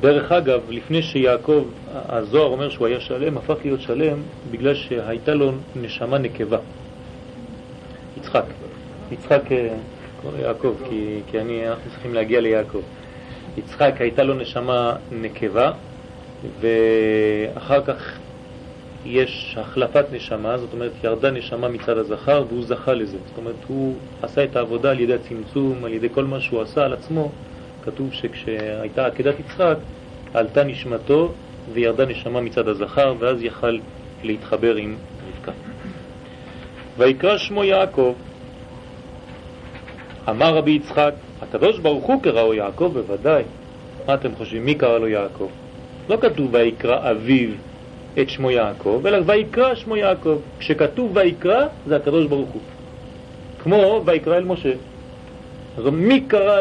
דרך 0.00 0.32
אגב, 0.32 0.60
לפני 0.70 1.02
שיעקב, 1.02 1.64
הזוהר 1.92 2.46
אומר 2.46 2.70
שהוא 2.70 2.86
היה 2.86 3.00
שלם, 3.00 3.38
הפך 3.38 3.54
להיות 3.64 3.80
שלם 3.80 4.18
בגלל 4.50 4.74
שהייתה 4.74 5.34
לו 5.34 5.52
נשמה 5.76 6.18
נקבה. 6.18 6.58
יצחק. 8.16 8.44
יצחק, 9.12 9.52
אה, 9.52 9.68
קורא 10.22 10.38
יעקב, 10.38 10.74
כי, 10.88 11.20
כי 11.30 11.40
אני, 11.40 11.68
אנחנו 11.68 11.90
צריכים 11.90 12.14
להגיע 12.14 12.40
ליעקב. 12.40 12.82
יצחק 13.56 13.94
הייתה 13.98 14.22
לו 14.22 14.34
נשמה 14.34 14.96
נקבה, 15.12 15.72
ואחר 16.60 17.84
כך 17.84 18.19
יש 19.04 19.56
החלפת 19.60 20.04
נשמה, 20.12 20.58
זאת 20.58 20.72
אומרת 20.72 20.92
ירדה 21.04 21.30
נשמה 21.30 21.68
מצד 21.68 21.98
הזכר 21.98 22.44
והוא 22.48 22.64
זכה 22.64 22.94
לזה. 22.94 23.16
זאת 23.28 23.38
אומרת 23.38 23.54
הוא 23.68 23.94
עשה 24.22 24.44
את 24.44 24.56
העבודה 24.56 24.90
על 24.90 25.00
ידי 25.00 25.14
הצמצום, 25.14 25.84
על 25.84 25.92
ידי 25.92 26.08
כל 26.08 26.24
מה 26.24 26.40
שהוא 26.40 26.62
עשה 26.62 26.84
על 26.84 26.92
עצמו, 26.92 27.30
כתוב 27.84 28.12
שכשהייתה 28.12 29.06
עקדת 29.06 29.40
יצחק, 29.40 29.76
עלתה 30.34 30.64
נשמתו 30.64 31.32
וירדה 31.72 32.06
נשמה 32.06 32.40
מצד 32.40 32.68
הזכר, 32.68 33.14
ואז 33.18 33.42
יכל 33.42 33.78
להתחבר 34.22 34.76
עם 34.76 34.96
רבקה. 35.28 35.52
ויקרא 36.98 37.38
שמו 37.38 37.64
יעקב. 37.64 38.14
אמר 40.28 40.56
רבי 40.56 40.70
יצחק, 40.70 41.14
הקדוש 41.42 41.78
ברוך 41.78 42.04
הוא 42.04 42.22
קראו 42.22 42.54
יעקב 42.54 42.90
בוודאי. 42.94 43.42
מה 44.06 44.14
אתם 44.14 44.34
חושבים, 44.34 44.64
מי 44.64 44.74
קרא 44.74 44.98
לו 44.98 45.08
יעקב? 45.08 45.48
לא 46.08 46.16
כתוב 46.20 46.54
ויקרא 46.54 47.10
אביו 47.10 47.50
את 48.18 48.30
שמו 48.30 48.50
יעקב, 48.50 49.02
אלא 49.06 49.18
ויקרא 49.26 49.74
שמו 49.74 49.96
יעקב. 49.96 50.38
כשכתוב 50.58 51.10
ויקרא, 51.14 51.66
זה 51.86 51.96
הקדוש 51.96 52.26
ברוך 52.26 52.48
הוא. 52.48 52.62
כמו 53.62 54.02
ויקרא 54.04 54.36
אל 54.36 54.44
משה. 54.44 54.72
אז 55.78 55.84
מי 55.92 56.20
קרא 56.20 56.60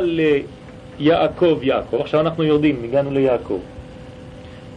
יעקב 1.00 1.60
יעקב, 1.62 2.02
עכשיו 2.02 2.22
אנחנו 2.22 2.44
יורדים, 2.44 2.84
הגענו 2.84 3.12
ליעקב. 3.12 3.60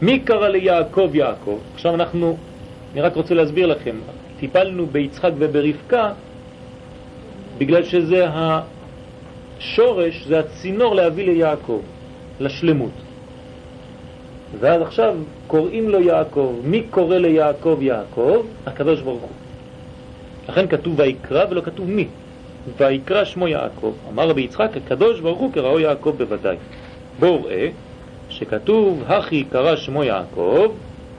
מי 0.02 0.18
קרא 0.18 0.48
ליעקב 0.48 1.10
יעקב? 1.14 1.58
עכשיו 1.74 1.94
אנחנו, 1.94 2.36
אני 2.92 3.00
רק 3.00 3.16
רוצה 3.16 3.34
להסביר 3.34 3.66
לכם, 3.66 3.96
טיפלנו 4.40 4.86
ביצחק 4.86 5.30
וברבקה 5.38 6.12
בגלל 7.58 7.84
שזה 7.84 8.26
השורש, 9.58 10.26
זה 10.26 10.38
הצינור 10.38 10.94
להביא 10.94 11.26
ליעקב, 11.26 11.80
לשלמות. 12.40 12.90
ואז 14.60 14.82
עכשיו 14.82 15.14
קוראים 15.52 15.88
לו 15.88 16.00
יעקב. 16.00 16.54
מי 16.64 16.82
קורא 16.90 17.16
ליעקב 17.16 17.78
יעקב? 17.80 18.46
הקדוש 18.66 19.00
ברוך 19.00 19.22
הוא. 19.22 19.30
לכן 20.48 20.66
כתוב 20.68 20.94
ויקרא 20.98 21.44
ולא 21.50 21.60
כתוב 21.60 21.90
מי. 21.90 22.06
ויקרא 22.76 23.24
שמו 23.24 23.48
יעקב. 23.48 23.92
אמר 24.08 24.28
רבי 24.28 24.42
יצחק, 24.42 24.76
הקדוש 24.76 25.20
ברוך 25.20 25.38
הוא 25.38 25.52
קראו 25.52 25.80
יעקב 25.80 26.14
בוודאי. 26.18 26.56
בואו 27.18 27.44
ראה 27.44 27.68
שכתוב, 28.28 29.02
הכי 29.06 29.44
קרא 29.44 29.76
שמו 29.76 30.04
יעקב, 30.04 30.72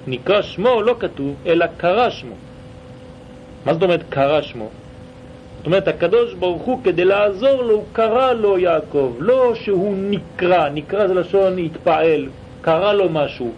נקרא 0.07 0.41
שמו 0.41 0.81
לא 0.81 0.95
כתוב, 0.99 1.35
אלא 1.45 1.65
קרא 1.77 2.09
שמו. 2.09 2.35
מה 3.65 3.73
זאת 3.73 3.83
אומרת 3.83 4.01
קרא 4.09 4.41
שמו? 4.41 4.69
זאת 5.57 5.65
אומרת, 5.65 5.87
הקדוש 5.87 6.33
ברוך 6.33 6.63
הוא, 6.63 6.79
כדי 6.83 7.05
לעזור 7.05 7.61
לו, 7.61 7.75
הוא 7.75 7.83
קרא 7.93 8.33
לו 8.33 8.59
יעקב, 8.59 9.13
לא 9.19 9.55
שהוא 9.55 9.95
נקרא, 9.97 10.69
נקרא 10.69 11.07
זה 11.07 11.13
לשון 11.13 11.57
התפעל, 11.57 12.27
קרא 12.61 12.93
לו 12.93 13.09
משהו. 13.09 13.51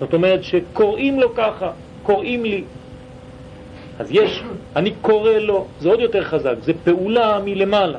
זאת 0.00 0.14
אומרת 0.14 0.44
שקוראים 0.44 1.20
לו 1.20 1.34
ככה, 1.34 1.70
קוראים 2.02 2.44
לי. 2.44 2.64
אז 3.98 4.08
יש, 4.10 4.42
אני 4.76 4.92
קורא 5.00 5.30
לו, 5.30 5.66
זה 5.80 5.88
עוד 5.88 6.00
יותר 6.00 6.24
חזק, 6.24 6.54
זה 6.62 6.72
פעולה 6.84 7.38
מלמעלה. 7.44 7.98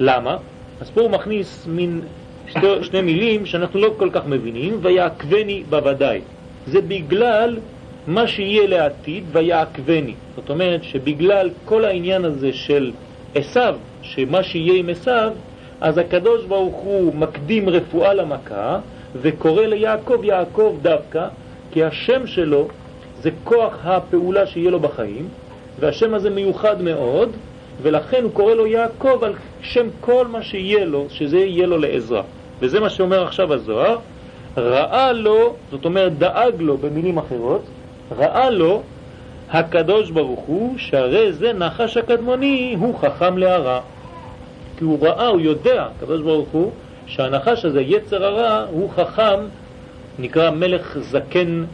למה? 0.00 0.36
אז 0.80 0.90
פה 0.90 1.00
הוא 1.00 1.10
מכניס 1.10 1.66
מין 1.66 2.00
שתי, 2.48 2.66
שני 2.82 3.00
מילים 3.00 3.46
שאנחנו 3.46 3.80
לא 3.80 3.94
כל 3.96 4.10
כך 4.12 4.26
מבינים, 4.26 4.78
ויעקבני 4.82 5.62
בוודאי. 5.70 6.20
זה 6.66 6.80
בגלל 6.80 7.58
מה 8.06 8.26
שיהיה 8.26 8.66
לעתיד 8.66 9.24
ויעקבני. 9.32 10.14
זאת 10.36 10.50
אומרת 10.50 10.84
שבגלל 10.84 11.50
כל 11.64 11.84
העניין 11.84 12.24
הזה 12.24 12.52
של 12.52 12.92
עשיו, 13.34 13.76
שמה 14.02 14.42
שיהיה 14.42 14.74
עם 14.74 14.88
עשיו, 14.88 15.32
אז 15.80 15.98
הקדוש 15.98 16.44
ברוך 16.44 16.76
הוא 16.76 17.14
מקדים 17.14 17.68
רפואה 17.68 18.14
למכה 18.14 18.78
וקורא 19.16 19.62
ליעקב 19.62 20.24
יעקב 20.24 20.76
דווקא, 20.82 21.28
כי 21.72 21.84
השם 21.84 22.26
שלו 22.26 22.68
זה 23.20 23.30
כוח 23.44 23.74
הפעולה 23.84 24.46
שיהיה 24.46 24.70
לו 24.70 24.80
בחיים, 24.80 25.28
והשם 25.80 26.14
הזה 26.14 26.30
מיוחד 26.30 26.82
מאוד, 26.82 27.30
ולכן 27.82 28.22
הוא 28.22 28.32
קורא 28.32 28.54
לו 28.54 28.66
יעקב 28.66 29.24
על 29.24 29.32
שם 29.62 29.86
כל 30.00 30.26
מה 30.26 30.42
שיהיה 30.42 30.84
לו, 30.84 31.06
שזה 31.08 31.38
יהיה 31.38 31.66
לו 31.66 31.78
לעזרה. 31.78 32.22
וזה 32.60 32.80
מה 32.80 32.90
שאומר 32.90 33.22
עכשיו 33.22 33.54
הזוהר, 33.54 33.98
ראה 34.56 35.12
לו, 35.12 35.54
זאת 35.70 35.84
אומרת 35.84 36.18
דאג 36.18 36.54
לו 36.58 36.78
במילים 36.78 37.18
אחרות, 37.18 37.62
ראה 38.18 38.50
לו 38.50 38.82
הקדוש 39.50 40.10
ברוך 40.10 40.40
הוא 40.40 40.78
שהרי 40.78 41.32
זה 41.32 41.52
נחש 41.52 41.96
הקדמוני 41.96 42.76
הוא 42.80 42.98
חכם 42.98 43.38
להרע. 43.38 43.80
כי 44.78 44.84
הוא 44.84 44.98
ראה, 45.06 45.26
הוא 45.26 45.40
יודע, 45.40 45.86
הקדוש 45.96 46.20
ברוך 46.20 46.48
הוא, 46.52 46.70
שהנחש 47.10 47.64
הזה, 47.64 47.80
יצר 47.80 48.24
הרע, 48.24 48.66
הוא 48.70 48.90
חכם, 48.90 49.40
נקרא 50.18 50.50
מלך 50.50 50.98
זקן 50.98 51.64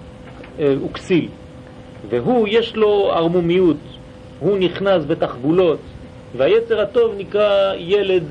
אה, 0.59 0.75
וכסיל. 0.85 1.29
והוא, 2.09 2.49
יש 2.51 2.77
לו 2.77 3.13
ערמומיות, 3.13 3.77
הוא 4.41 4.59
נכנס 4.59 5.05
בתחבולות, 5.05 5.79
והיצר 6.37 6.81
הטוב 6.81 7.15
נקרא 7.19 7.75
ילד, 7.79 8.23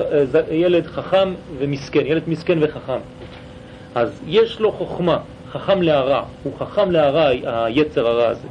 אה, 0.00 0.24
ילד 0.50 0.86
חכם 0.86 1.34
ומסכן, 1.58 2.06
ילד 2.06 2.22
מסכן 2.26 2.58
וחכם. 2.60 3.00
אז 3.94 4.20
יש 4.26 4.60
לו 4.60 4.72
חוכמה, 4.72 5.18
חכם 5.52 5.82
להרע, 5.82 6.22
הוא 6.42 6.52
חכם 6.58 6.90
להרע, 6.90 7.26
היצר 7.44 8.06
הרע 8.06 8.28
הזה. 8.28 8.48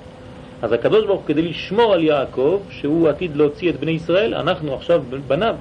אז 0.61 0.71
הקדוש 0.71 1.05
ברוך 1.05 1.23
כדי 1.25 1.41
לשמור 1.41 1.93
על 1.93 2.03
יעקב, 2.03 2.59
שהוא 2.69 3.09
עתיד 3.09 3.35
להוציא 3.35 3.69
את 3.69 3.79
בני 3.79 3.91
ישראל, 3.91 4.33
אנחנו 4.33 4.73
עכשיו 4.73 5.03
בניו, 5.27 5.55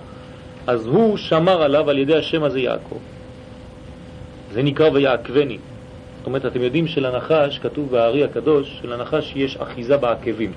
אז 0.68 0.86
הוא 0.86 1.16
שמר 1.16 1.62
עליו 1.62 1.90
על 1.90 1.98
ידי 1.98 2.16
השם 2.16 2.42
הזה 2.42 2.60
יעקב. 2.60 2.98
זה 4.52 4.62
נקרא 4.62 4.88
ויעקבני. 4.92 5.58
זאת 6.18 6.26
אומרת, 6.26 6.46
אתם 6.46 6.62
יודעים 6.62 6.86
שלנחש, 6.86 7.58
כתוב 7.58 7.90
בארי 7.90 8.24
הקדוש, 8.24 8.78
שלנחש 8.82 9.32
יש 9.36 9.56
אחיזה 9.56 9.96
בעקבים, 9.96 10.52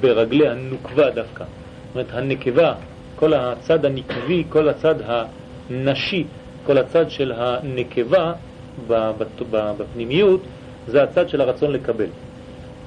ברגלי 0.00 0.48
הנוקבה 0.48 1.10
דווקא. 1.10 1.44
זאת 1.44 1.94
אומרת, 1.94 2.06
הנקבה, 2.12 2.74
כל 3.16 3.34
הצד 3.34 3.84
הנקבי, 3.84 4.44
כל 4.48 4.68
הצד 4.68 4.94
הנשי, 5.70 6.24
כל 6.66 6.78
הצד 6.78 7.10
של 7.10 7.32
הנקבה 7.36 8.32
בפנימיות, 9.50 10.40
זה 10.86 11.02
הצד 11.02 11.28
של 11.28 11.40
הרצון 11.40 11.72
לקבל. 11.72 12.08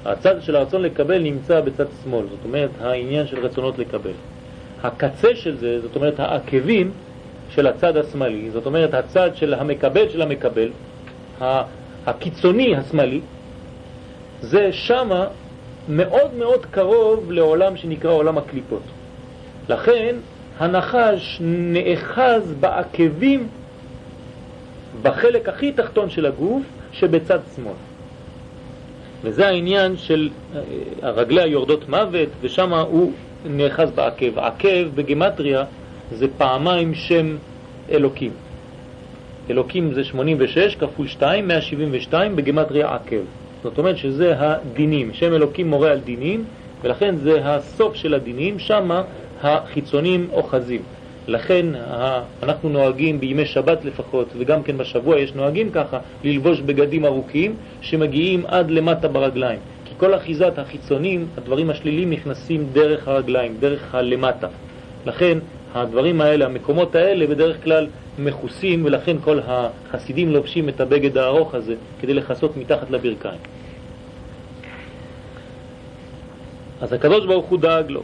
הצד 0.04 0.42
של 0.42 0.56
הרצון 0.56 0.82
לקבל 0.82 1.18
נמצא 1.18 1.60
בצד 1.60 1.86
שמאל, 2.04 2.26
זאת 2.30 2.44
אומרת 2.44 2.70
העניין 2.80 3.26
של 3.26 3.46
רצונות 3.46 3.78
לקבל. 3.78 4.16
הקצה 4.86 5.34
של 5.34 5.56
זה, 5.56 5.80
זאת 5.80 5.96
אומרת 5.96 6.20
העקבים 6.20 6.90
של 7.50 7.66
הצד 7.66 7.96
השמאלי, 7.96 8.50
זאת 8.50 8.66
אומרת 8.66 8.94
הצד 8.94 9.36
של 9.36 9.54
המקבל 9.54 10.08
של 10.08 10.22
המקבל, 10.22 10.68
הקיצוני 12.06 12.76
השמאלי, 12.76 13.20
זה 14.40 14.72
שמה 14.72 15.26
מאוד 15.88 16.34
מאוד 16.38 16.66
קרוב 16.70 17.32
לעולם 17.32 17.76
שנקרא 17.76 18.10
עולם 18.10 18.38
הקליפות. 18.38 18.82
לכן 19.68 20.16
הנחש 20.58 21.38
נאחז 21.40 22.54
בעקבים 22.60 23.48
בחלק 25.02 25.48
הכי 25.48 25.72
תחתון 25.72 26.10
של 26.10 26.26
הגוף 26.26 26.62
שבצד 26.92 27.38
שמאל. 27.56 27.72
וזה 29.22 29.48
העניין 29.48 29.96
של 29.96 30.28
אה, 30.54 30.60
הרגלי 31.02 31.42
היורדות 31.42 31.88
מוות, 31.88 32.28
ושם 32.40 32.72
הוא 32.72 33.12
נאחז 33.48 33.90
בעקב. 33.90 34.38
עקב 34.38 34.88
בגמטריה 34.94 35.64
זה 36.12 36.26
פעמיים 36.38 36.94
שם 36.94 37.36
אלוקים. 37.90 38.30
אלוקים 39.50 39.92
זה 39.94 40.04
86 40.04 40.76
כפול 40.76 41.06
2, 41.06 41.48
172 41.48 42.36
בגמטריה 42.36 42.94
עקב. 42.94 43.22
זאת 43.62 43.78
אומרת 43.78 43.96
שזה 43.96 44.34
הדינים, 44.38 45.10
שם 45.12 45.34
אלוקים 45.34 45.70
מורה 45.70 45.90
על 45.90 45.98
דינים, 45.98 46.44
ולכן 46.82 47.16
זה 47.16 47.40
הסוף 47.44 47.94
של 47.94 48.14
הדינים, 48.14 48.58
שמה 48.58 49.02
החיצונים 49.42 50.28
אוחזים. 50.32 50.82
לכן 51.28 51.66
אנחנו 52.42 52.68
נוהגים 52.68 53.20
בימי 53.20 53.46
שבת 53.46 53.84
לפחות, 53.84 54.26
וגם 54.38 54.62
כן 54.62 54.78
בשבוע 54.78 55.18
יש 55.18 55.34
נוהגים 55.34 55.70
ככה, 55.70 55.98
ללבוש 56.24 56.60
בגדים 56.60 57.04
ארוכים 57.04 57.54
שמגיעים 57.80 58.46
עד 58.46 58.70
למטה 58.70 59.08
ברגליים. 59.08 59.58
כל 59.96 60.14
אחיזת 60.14 60.58
החיצונים, 60.58 61.26
הדברים 61.36 61.70
השלילים 61.70 62.10
נכנסים 62.10 62.66
דרך 62.72 63.08
הרגליים, 63.08 63.56
דרך 63.60 63.94
הלמטה. 63.94 64.48
לכן 65.06 65.38
הדברים 65.74 66.20
האלה, 66.20 66.44
המקומות 66.44 66.94
האלה 66.94 67.26
בדרך 67.26 67.64
כלל 67.64 67.86
מכוסים, 68.18 68.84
ולכן 68.84 69.16
כל 69.24 69.38
החסידים 69.46 70.32
לובשים 70.32 70.68
את 70.68 70.80
הבגד 70.80 71.18
הארוך 71.18 71.54
הזה 71.54 71.74
כדי 72.00 72.14
לכסות 72.14 72.56
מתחת 72.56 72.90
לברכיים. 72.90 73.40
אז 76.80 76.92
הקדוש 76.92 77.26
ברוך 77.26 77.46
הוא 77.46 77.58
דאג 77.58 77.90
לו. 77.90 78.02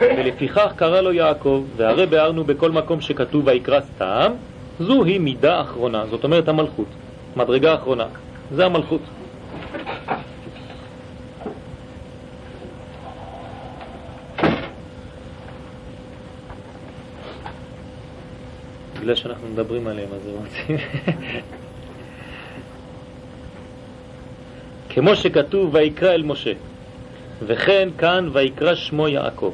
ולפיכך 0.00 0.72
קרא 0.76 1.00
לו 1.00 1.12
יעקב, 1.12 1.64
והרי 1.76 2.06
ביארנו 2.06 2.44
בכל 2.44 2.70
מקום 2.70 3.00
שכתוב 3.00 3.46
ויקרא 3.46 3.80
סתם, 3.80 4.32
זוהי 4.80 5.18
מידה 5.18 5.60
אחרונה, 5.60 6.06
זאת 6.10 6.24
אומרת 6.24 6.48
המלכות, 6.48 6.88
מדרגה 7.36 7.74
אחרונה, 7.74 8.06
זה 8.52 8.66
המלכות. 8.66 9.00
בגלל 19.06 19.16
שאנחנו 19.16 19.48
מדברים 19.48 19.86
עליהם 19.86 20.08
אז 20.14 20.28
הם 20.28 20.34
רוצים... 20.34 20.76
כמו 24.88 25.16
שכתוב 25.16 25.74
ויקרא 25.74 26.12
אל 26.12 26.22
משה, 26.22 26.52
וכן 27.46 27.88
כאן 27.98 28.28
ויקרא 28.32 28.74
שמו 28.74 29.08
יעקב. 29.08 29.52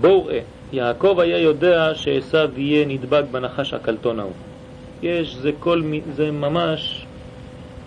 בואו 0.00 0.26
ראה, 0.26 0.40
יעקב 0.72 1.16
היה 1.20 1.38
יודע 1.38 1.94
שעשו 1.94 2.38
יהיה 2.56 2.86
נדבק 2.86 3.24
בנחש 3.30 3.74
הקלטון 3.74 4.20
ההוא. 4.20 4.32
יש, 5.02 5.34
זה, 5.34 5.50
כל, 5.58 5.82
זה 6.16 6.30
ממש 6.30 7.06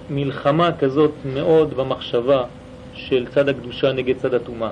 מלחמה 0.09 0.71
כזאת 0.79 1.11
מאוד 1.25 1.73
במחשבה 1.73 2.43
של 2.93 3.25
צד 3.33 3.49
הקדושה 3.49 3.91
נגד 3.91 4.17
צד 4.17 4.33
הטומאה. 4.33 4.71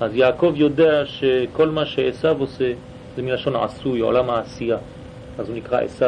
אז 0.00 0.14
יעקב 0.14 0.52
יודע 0.56 1.06
שכל 1.06 1.68
מה 1.68 1.86
שעשו 1.86 2.28
עושה 2.28 2.72
זה 3.16 3.22
מלשון 3.22 3.56
עשוי, 3.56 4.00
עולם 4.00 4.30
העשייה. 4.30 4.78
אז 5.38 5.48
הוא 5.48 5.56
נקרא 5.56 5.80
עשו, 5.80 6.06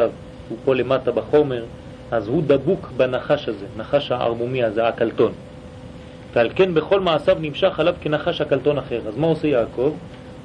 הוא 0.49 0.57
פה 0.65 0.75
למטה 0.75 1.11
בחומר, 1.11 1.63
אז 2.11 2.27
הוא 2.27 2.43
דבוק 2.47 2.91
בנחש 2.97 3.49
הזה, 3.49 3.65
נחש 3.77 4.11
הערמומי 4.11 4.63
הזה, 4.63 4.87
הקלטון. 4.87 5.31
ועל 6.33 6.49
כן 6.55 6.73
בכל 6.73 6.99
מעשיו 6.99 7.37
נמשך 7.39 7.79
עליו 7.79 7.93
כנחש 8.01 8.41
הקלטון 8.41 8.77
אחר. 8.77 9.01
אז 9.07 9.17
מה 9.17 9.27
עושה 9.27 9.47
יעקב? 9.47 9.93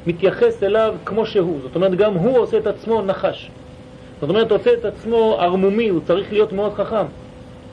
מתייחס 0.07 0.63
אליו 0.63 0.95
כמו 1.05 1.27
שהוא, 1.27 1.59
זאת 1.63 1.77
אומרת 1.77 1.95
גם 1.95 2.15
הוא 2.15 2.39
עושה 2.39 2.59
את 2.59 2.67
עצמו 2.67 3.03
נחש. 3.03 3.51
זאת 4.21 4.31
אומרת 4.31 4.51
עושה 4.51 4.73
את 4.73 4.85
עצמו 4.85 5.37
ערמומי, 5.41 5.89
הוא 5.89 6.01
צריך 6.07 6.33
להיות 6.33 6.53
מאוד 6.53 6.75
חכם. 6.75 7.07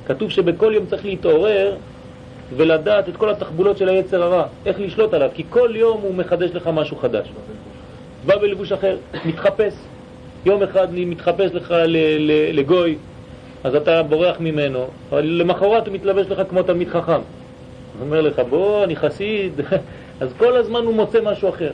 כתוב 0.08 0.30
שבכל 0.30 0.72
יום 0.76 0.86
צריך 0.86 1.06
להתעורר 1.06 1.76
ולדעת 2.56 3.10
את 3.10 3.18
כל 3.18 3.30
התחבולות 3.30 3.78
של 3.78 3.90
היצר 3.90 4.24
הרע, 4.24 4.46
איך 4.66 4.80
לשלוט 4.80 5.14
עליו, 5.14 5.30
כי 5.34 5.44
כל 5.50 5.72
יום 5.76 6.02
הוא 6.02 6.16
מחדש 6.16 6.52
לך 6.54 6.70
משהו 6.74 6.98
חדש. 6.98 7.28
בא 8.26 8.38
בלבוש 8.38 8.72
אחר, 8.72 8.98
מתחפש. 9.26 9.74
יום 10.46 10.64
אחד 10.64 10.88
מתחפש 10.92 11.52
לך 11.54 11.74
לגוי, 12.54 12.96
אז 13.64 13.76
אתה 13.76 14.04
בורח 14.04 14.40
ממנו, 14.40 14.88
אבל 15.10 15.26
למחרת 15.26 15.88
הוא 15.88 15.96
מתלבש 15.96 16.28
לך 16.28 16.42
כמו 16.50 16.64
תלמיד 16.64 16.90
חכם. 16.90 17.12
הוא 17.12 17.22
אומר 18.02 18.22
לך, 18.22 18.42
בוא, 18.50 18.84
אני 18.84 18.96
חסיד, 18.96 19.54
אז 20.22 20.34
כל 20.38 20.56
הזמן 20.56 20.80
הוא 20.80 20.94
מוצא 20.94 21.20
משהו 21.24 21.50
אחר. 21.50 21.72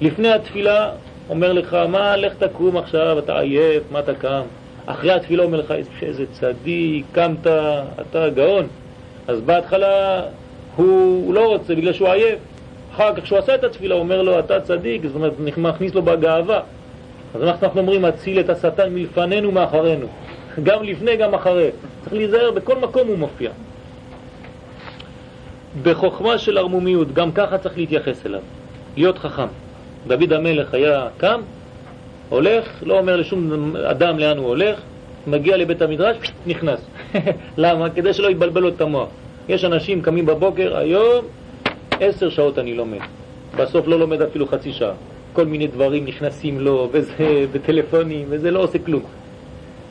לפני 0.00 0.32
התפילה 0.32 0.90
אומר 1.28 1.52
לך, 1.52 1.76
מה, 1.88 2.16
לך 2.16 2.32
תקום 2.34 2.76
עכשיו, 2.76 3.18
אתה 3.18 3.40
עייף, 3.40 3.82
מה 3.90 3.98
אתה 3.98 4.14
קם? 4.14 4.42
אחרי 4.86 5.12
התפילה 5.12 5.42
אומר 5.42 5.60
לך, 5.60 5.74
איזה 6.02 6.24
צדיק, 6.32 7.04
קמת, 7.12 7.46
אתה 8.00 8.28
גאון. 8.28 8.66
אז 9.28 9.40
בהתחלה 9.40 10.22
הוא, 10.76 10.86
הוא 11.26 11.34
לא 11.34 11.46
רוצה 11.46 11.74
בגלל 11.74 11.92
שהוא 11.92 12.08
עייף. 12.08 12.38
אחר 12.94 13.14
כך 13.14 13.22
כשהוא 13.22 13.38
עשה 13.38 13.54
את 13.54 13.64
התפילה 13.64 13.94
אומר 13.94 14.22
לו, 14.22 14.38
אתה 14.38 14.60
צדיק, 14.60 15.02
זאת 15.06 15.14
אומרת, 15.14 15.32
מכניס 15.56 15.94
לו 15.94 16.02
בגאווה. 16.02 16.60
אז 17.34 17.42
אנחנו 17.42 17.80
אומרים, 17.80 18.04
הציל 18.04 18.40
את 18.40 18.50
השטן 18.50 18.94
מלפנינו 18.94 19.48
ומאחרינו. 19.48 20.06
גם 20.62 20.82
לפני, 20.82 21.16
גם 21.16 21.34
אחרי. 21.34 21.70
צריך 22.02 22.14
להיזהר, 22.14 22.50
בכל 22.50 22.78
מקום 22.78 23.08
הוא 23.08 23.18
מופיע. 23.18 23.50
בחוכמה 25.82 26.38
של 26.38 26.58
ערמומיות, 26.58 27.12
גם 27.12 27.32
ככה 27.32 27.58
צריך 27.58 27.78
להתייחס 27.78 28.26
אליו, 28.26 28.40
להיות 28.96 29.18
חכם. 29.18 29.46
דוד 30.06 30.32
המלך 30.32 30.74
היה 30.74 31.08
קם, 31.16 31.40
הולך, 32.28 32.82
לא 32.82 32.98
אומר 32.98 33.16
לשום 33.16 33.76
אדם 33.76 34.18
לאן 34.18 34.38
הוא 34.38 34.46
הולך, 34.46 34.80
מגיע 35.26 35.56
לבית 35.56 35.82
המדרש, 35.82 36.16
נכנס. 36.46 36.80
למה? 37.56 37.90
כדי 37.90 38.12
שלא 38.12 38.28
יתבלבל 38.28 38.60
לו 38.60 38.68
את 38.68 38.80
המוח. 38.80 39.08
יש 39.48 39.64
אנשים 39.64 40.02
קמים 40.02 40.26
בבוקר, 40.26 40.76
היום 40.76 41.24
עשר 42.00 42.30
שעות 42.30 42.58
אני 42.58 42.74
לומד. 42.74 42.98
בסוף 43.56 43.86
לא 43.86 43.98
לומד 43.98 44.22
אפילו 44.22 44.46
חצי 44.46 44.72
שעה. 44.72 44.92
כל 45.32 45.46
מיני 45.46 45.66
דברים 45.66 46.04
נכנסים 46.04 46.60
לו, 46.60 46.88
וזה 46.92 47.46
בטלפונים, 47.52 48.26
וזה 48.28 48.50
לא 48.50 48.58
עושה 48.62 48.78
כלום. 48.78 49.02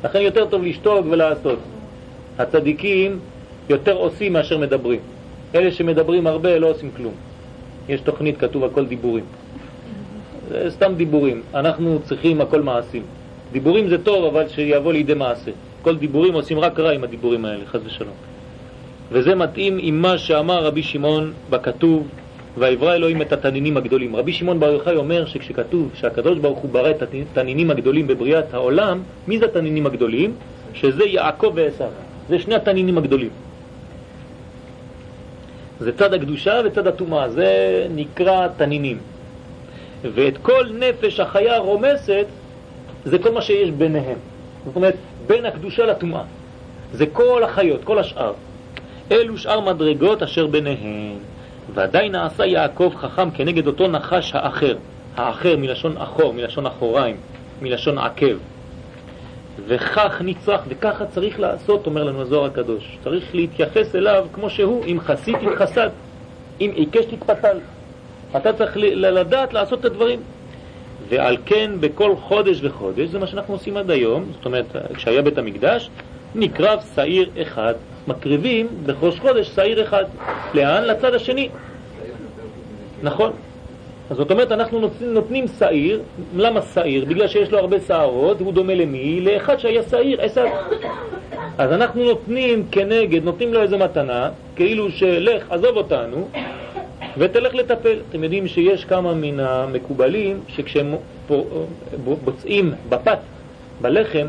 לכן 0.03 0.21
יותר 0.21 0.45
טוב 0.45 0.63
לשתוק 0.63 1.05
ולעשות. 1.09 1.59
הצדיקים 2.39 3.19
יותר 3.69 3.93
עושים 3.93 4.33
מאשר 4.33 4.57
מדברים. 4.57 4.99
אלה 5.55 5.71
שמדברים 5.71 6.27
הרבה 6.27 6.59
לא 6.59 6.69
עושים 6.69 6.89
כלום. 6.97 7.13
יש 7.89 8.01
תוכנית, 8.01 8.37
כתוב 8.37 8.63
הכל 8.63 8.85
דיבורים. 8.85 9.23
זה 10.49 10.71
סתם 10.71 10.93
דיבורים. 10.97 11.41
אנחנו 11.53 11.99
צריכים 12.03 12.41
הכל 12.41 12.61
מעשים. 12.61 13.03
דיבורים 13.51 13.89
זה 13.89 14.03
טוב, 14.03 14.25
אבל 14.25 14.47
שיבוא 14.47 14.93
לידי 14.93 15.13
מעשה. 15.13 15.51
כל 15.81 15.97
דיבורים 15.97 16.33
עושים 16.33 16.59
רק 16.59 16.79
רע 16.79 16.91
עם 16.91 17.03
הדיבורים 17.03 17.45
האלה, 17.45 17.65
חס 17.65 17.79
ושלום. 17.85 18.13
וזה 19.11 19.35
מתאים 19.35 19.77
עם 19.81 20.01
מה 20.01 20.17
שאמר 20.17 20.65
רבי 20.65 20.83
שמעון 20.83 21.33
בכתוב, 21.49 22.07
ויברא 22.57 22.93
אלוהים 22.93 23.21
את 23.21 23.33
התנינים 23.33 23.77
הגדולים. 23.77 24.15
רבי 24.15 24.33
שמעון 24.33 24.59
בר 24.59 24.71
יוחאי 24.71 24.95
אומר 24.95 25.25
שכשכתוב 25.25 25.89
שהקדוש 25.95 26.37
ברוך 26.37 26.59
הוא 26.59 26.71
ברא 26.71 26.89
את 26.89 27.01
התנינים 27.01 27.71
הגדולים 27.71 28.07
בבריאת 28.07 28.53
העולם, 28.53 29.01
מי 29.27 29.39
זה 29.39 29.45
התנינים 29.45 29.85
הגדולים? 29.85 30.33
שזה 30.73 31.05
יעקב 31.05 31.51
ועשיו. 31.55 31.89
זה 32.29 32.39
שני 32.39 32.55
התנינים 32.55 32.97
הגדולים. 32.97 33.29
זה 35.79 35.97
צד 35.97 36.13
הקדושה 36.13 36.61
וצד 36.65 36.87
הטומאה, 36.87 37.29
זה 37.29 37.47
נקרא 37.95 38.47
תנינים. 38.57 38.97
ואת 40.01 40.37
כל 40.37 40.65
נפש 40.79 41.19
החיה 41.19 41.57
רומסת, 41.57 42.25
זה 43.05 43.17
כל 43.19 43.31
מה 43.31 43.41
שיש 43.41 43.71
ביניהם. 43.71 44.17
זאת 44.65 44.75
אומרת, 44.75 44.95
בין 45.27 45.45
הקדושה 45.45 45.85
לטומאה. 45.85 46.23
זה 46.93 47.05
כל 47.05 47.43
החיות, 47.43 47.83
כל 47.83 47.99
השאר. 47.99 48.33
אלו 49.11 49.37
שאר 49.37 49.59
מדרגות 49.59 50.23
אשר 50.23 50.47
ביניהן. 50.47 51.17
ודאי 51.73 52.09
נעשה 52.09 52.45
יעקב 52.45 52.93
חכם 52.97 53.31
כנגד 53.31 53.67
אותו 53.67 53.87
נחש 53.87 54.35
האחר. 54.35 54.75
האחר 55.15 55.57
מלשון 55.57 55.97
אחור, 55.97 56.33
מלשון 56.33 56.65
אחוריים, 56.65 57.15
מלשון 57.61 57.97
עקב. 57.97 58.35
וכך 59.67 60.21
נצרך, 60.21 60.61
וככה 60.67 61.05
צריך 61.05 61.39
לעשות, 61.39 61.85
אומר 61.85 62.03
לנו 62.03 62.21
הזוהר 62.21 62.45
הקדוש. 62.45 62.97
צריך 63.03 63.35
להתייחס 63.35 63.95
אליו 63.95 64.27
כמו 64.33 64.49
שהוא, 64.49 64.85
אם 64.85 64.97
חסית 64.99 65.35
תתחסד, 65.35 65.89
אם 66.61 66.71
עיקש 66.75 67.05
תתפתל. 67.05 67.57
אתה 68.37 68.53
צריך 68.53 68.71
לדעת 68.77 69.53
לעשות 69.53 69.79
את 69.79 69.85
הדברים. 69.85 70.19
ועל 71.09 71.37
כן 71.45 71.71
בכל 71.79 72.15
חודש 72.15 72.59
וחודש, 72.63 73.07
זה 73.09 73.19
מה 73.19 73.27
שאנחנו 73.27 73.53
עושים 73.53 73.77
עד 73.77 73.91
היום, 73.91 74.25
זאת 74.33 74.45
אומרת, 74.45 74.65
כשהיה 74.93 75.21
בית 75.21 75.37
המקדש, 75.37 75.89
נקרב 76.35 76.79
שעיר 76.95 77.29
אחד. 77.41 77.73
מקריבים 78.07 78.67
בראש 78.85 79.19
חודש 79.19 79.47
שעיר 79.47 79.83
אחד. 79.83 80.05
לאן? 80.53 80.83
לצד 80.83 81.13
השני. 81.13 81.49
נכון. 83.03 83.31
אז 84.09 84.17
זאת 84.17 84.31
אומרת, 84.31 84.51
אנחנו 84.51 84.89
נותנים, 85.01 85.45
שעיר, 85.59 86.01
למה 86.35 86.61
שעיר? 86.73 87.05
בגלל 87.05 87.27
שיש 87.27 87.51
לו 87.51 87.59
הרבה 87.59 87.79
שערות, 87.87 88.39
הוא 88.39 88.53
דומה 88.53 88.75
למי? 88.75 89.21
לאחד 89.21 89.57
שהיה 89.59 89.83
שעיר, 89.83 90.21
עשר. 90.21 90.45
אז 91.57 91.71
אנחנו 91.71 92.03
נותנים 92.03 92.65
כנגד, 92.71 93.23
נותנים 93.23 93.53
לו 93.53 93.61
איזה 93.61 93.77
מתנה, 93.77 94.29
כאילו 94.55 94.91
שלך, 94.91 95.51
עזוב 95.51 95.77
אותנו, 95.77 96.27
ותלך 97.17 97.55
לטפל. 97.55 97.99
אתם 98.09 98.23
יודעים 98.23 98.47
שיש 98.47 98.85
כמה 98.85 99.13
מן 99.13 99.39
המקובלים 99.39 100.39
שכשהם 100.47 100.95
בוצעים 102.23 102.73
בפת, 102.89 103.19
בלחם, 103.81 104.27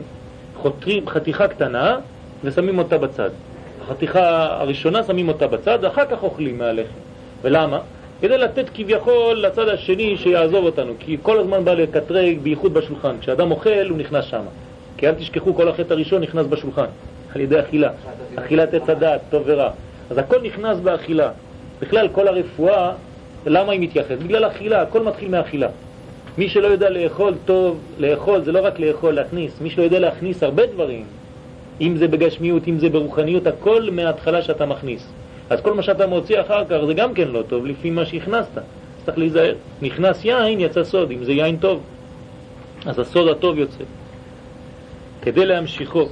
חותרים 0.56 1.08
חתיכה 1.08 1.48
קטנה 1.48 1.98
ושמים 2.44 2.78
אותה 2.78 2.98
בצד. 2.98 3.30
החתיכה 3.82 4.46
הראשונה 4.60 5.02
שמים 5.02 5.28
אותה 5.28 5.46
בצד, 5.46 5.78
ואחר 5.82 6.04
כך 6.06 6.22
אוכלים 6.22 6.58
מהלחם. 6.58 6.98
ולמה? 7.42 7.80
כדי 8.20 8.38
לתת 8.38 8.64
כביכול 8.74 9.36
לצד 9.36 9.68
השני 9.68 10.16
שיעזוב 10.16 10.64
אותנו, 10.64 10.92
כי 10.98 11.16
כל 11.22 11.38
הזמן 11.38 11.64
בא 11.64 11.74
לקטרג 11.74 12.38
בייחוד 12.38 12.74
בשולחן. 12.74 13.16
כשאדם 13.20 13.50
אוכל 13.50 13.88
הוא 13.88 13.98
נכנס 13.98 14.24
שם. 14.24 14.42
כי 14.96 15.08
אל 15.08 15.14
תשכחו, 15.14 15.54
כל 15.54 15.68
החטא 15.68 15.92
הראשון 15.92 16.22
נכנס 16.22 16.46
בשולחן, 16.46 16.84
על 17.34 17.40
ידי 17.40 17.60
אכילה. 17.60 17.90
אכילת 18.36 18.74
עץ 18.74 18.88
הדעת, 18.88 19.20
טוב 19.30 19.42
ורע. 19.46 19.70
אז 20.10 20.18
הכל 20.18 20.40
נכנס 20.42 20.78
באכילה. 20.78 21.30
בכלל, 21.80 22.08
כל 22.12 22.28
הרפואה, 22.28 22.92
למה 23.46 23.72
היא 23.72 23.80
מתייחסת? 23.80 24.18
בגלל 24.18 24.46
אכילה, 24.46 24.82
הכל 24.82 25.02
מתחיל 25.02 25.28
מאכילה. 25.28 25.68
מי 26.38 26.48
שלא 26.48 26.66
יודע 26.66 26.90
לאכול 26.90 27.34
טוב, 27.44 27.78
לאכול 27.98 28.42
זה 28.44 28.52
לא 28.52 28.66
רק 28.66 28.80
לאכול, 28.80 29.14
להכניס. 29.14 29.60
מי 29.60 29.70
שלא 29.70 29.82
יודע 29.82 29.98
להכניס 29.98 30.42
הרבה 30.42 30.66
דברים, 30.66 31.04
אם 31.82 31.96
זה 31.96 32.08
בגשמיות, 32.08 32.68
אם 32.68 32.78
זה 32.78 32.88
ברוחניות, 32.88 33.46
הכל 33.46 33.88
מההתחלה 33.92 34.42
שאתה 34.42 34.66
מכניס. 34.66 35.08
אז 35.50 35.60
כל 35.60 35.74
מה 35.74 35.82
שאתה 35.82 36.06
מוציא 36.06 36.40
אחר 36.40 36.64
כך 36.64 36.76
זה 36.86 36.94
גם 36.94 37.14
כן 37.14 37.28
לא 37.28 37.42
טוב 37.48 37.66
לפי 37.66 37.90
מה 37.90 38.06
שהכנסת. 38.06 38.58
אז 38.58 38.62
צריך 39.04 39.18
להיזהר. 39.18 39.54
נכנס 39.82 40.24
יין, 40.24 40.60
יצא 40.60 40.84
סוד, 40.84 41.10
אם 41.10 41.24
זה 41.24 41.32
יין 41.32 41.56
טוב. 41.56 41.80
אז 42.86 42.98
הסוד 42.98 43.28
הטוב 43.28 43.58
יוצא. 43.58 43.84
כדי 45.22 45.46
להמשיכו... 45.46 46.06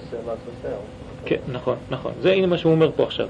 כן, 1.25 1.37
נכון, 1.53 1.77
נכון. 1.91 2.13
זה 2.21 2.33
הנה 2.33 2.47
מה 2.47 2.59
שהוא 2.59 2.73
אומר 2.73 2.91
פה 2.97 3.03
עכשיו. 3.03 3.29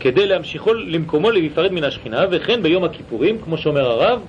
כדי 0.00 0.26
להמשיכו 0.26 0.74
למקומו 0.74 1.30
להיפרד 1.30 1.72
מן 1.72 1.84
השכינה, 1.84 2.24
וכן 2.30 2.62
ביום 2.62 2.84
הכיפורים, 2.84 3.38
כמו 3.38 3.58
שאומר 3.58 3.90
הרב, 3.90 4.20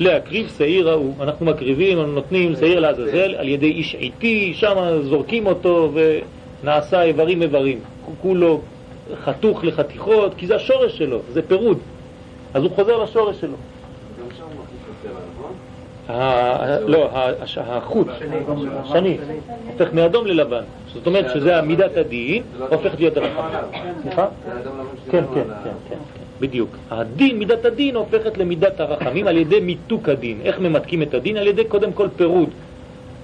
להקריב 0.00 0.52
שעיר 0.58 0.90
ההוא. 0.90 1.14
אנחנו 1.20 1.46
מקריבים, 1.46 1.98
אנחנו 1.98 2.12
נותנים 2.12 2.56
שעיר 2.56 2.80
לעזאזל 2.80 3.34
על 3.34 3.48
ידי 3.48 3.70
איש 3.70 3.94
עיתי, 3.94 4.54
שם 4.54 4.98
זורקים 5.02 5.46
אותו 5.46 5.92
ונעשה 6.64 7.02
איברים 7.02 7.42
איברים. 7.42 7.78
כולו 8.22 8.60
חתוך 9.24 9.64
לחתיכות, 9.64 10.34
כי 10.36 10.46
זה 10.46 10.56
השורש 10.56 10.98
שלו, 10.98 11.18
זה 11.32 11.42
פירוד. 11.42 11.78
אז 12.54 12.62
הוא 12.62 12.70
חוזר 12.70 13.02
לשורש 13.02 13.36
שלו. 13.40 13.56
לא, 16.88 17.10
החוט, 17.56 18.06
שני, 18.92 19.16
הופך 19.72 19.92
מאדום 19.92 20.26
ללבן. 20.26 20.62
זאת 20.92 21.06
אומרת 21.06 21.30
שזה 21.34 21.60
מידת 21.60 21.96
הדין, 21.96 22.42
הופכת 22.70 23.00
להיות 23.00 23.16
הרחבה. 23.16 23.60
סליחה? 24.02 24.26
כן, 25.10 25.24
כן, 25.34 25.44
כן, 25.64 25.70
כן, 25.88 25.96
בדיוק. 26.40 26.70
הדין, 26.90 27.38
מידת 27.38 27.64
הדין 27.64 27.96
הופכת 27.96 28.38
למידת 28.38 28.80
הרחמים 28.80 29.26
על 29.26 29.36
ידי 29.36 29.60
מיתוק 29.60 30.08
הדין. 30.08 30.40
איך 30.44 30.58
ממתקים 30.58 31.02
את 31.02 31.14
הדין? 31.14 31.36
על 31.36 31.46
ידי 31.46 31.64
קודם 31.64 31.92
כל 31.92 32.08
פירוד. 32.16 32.48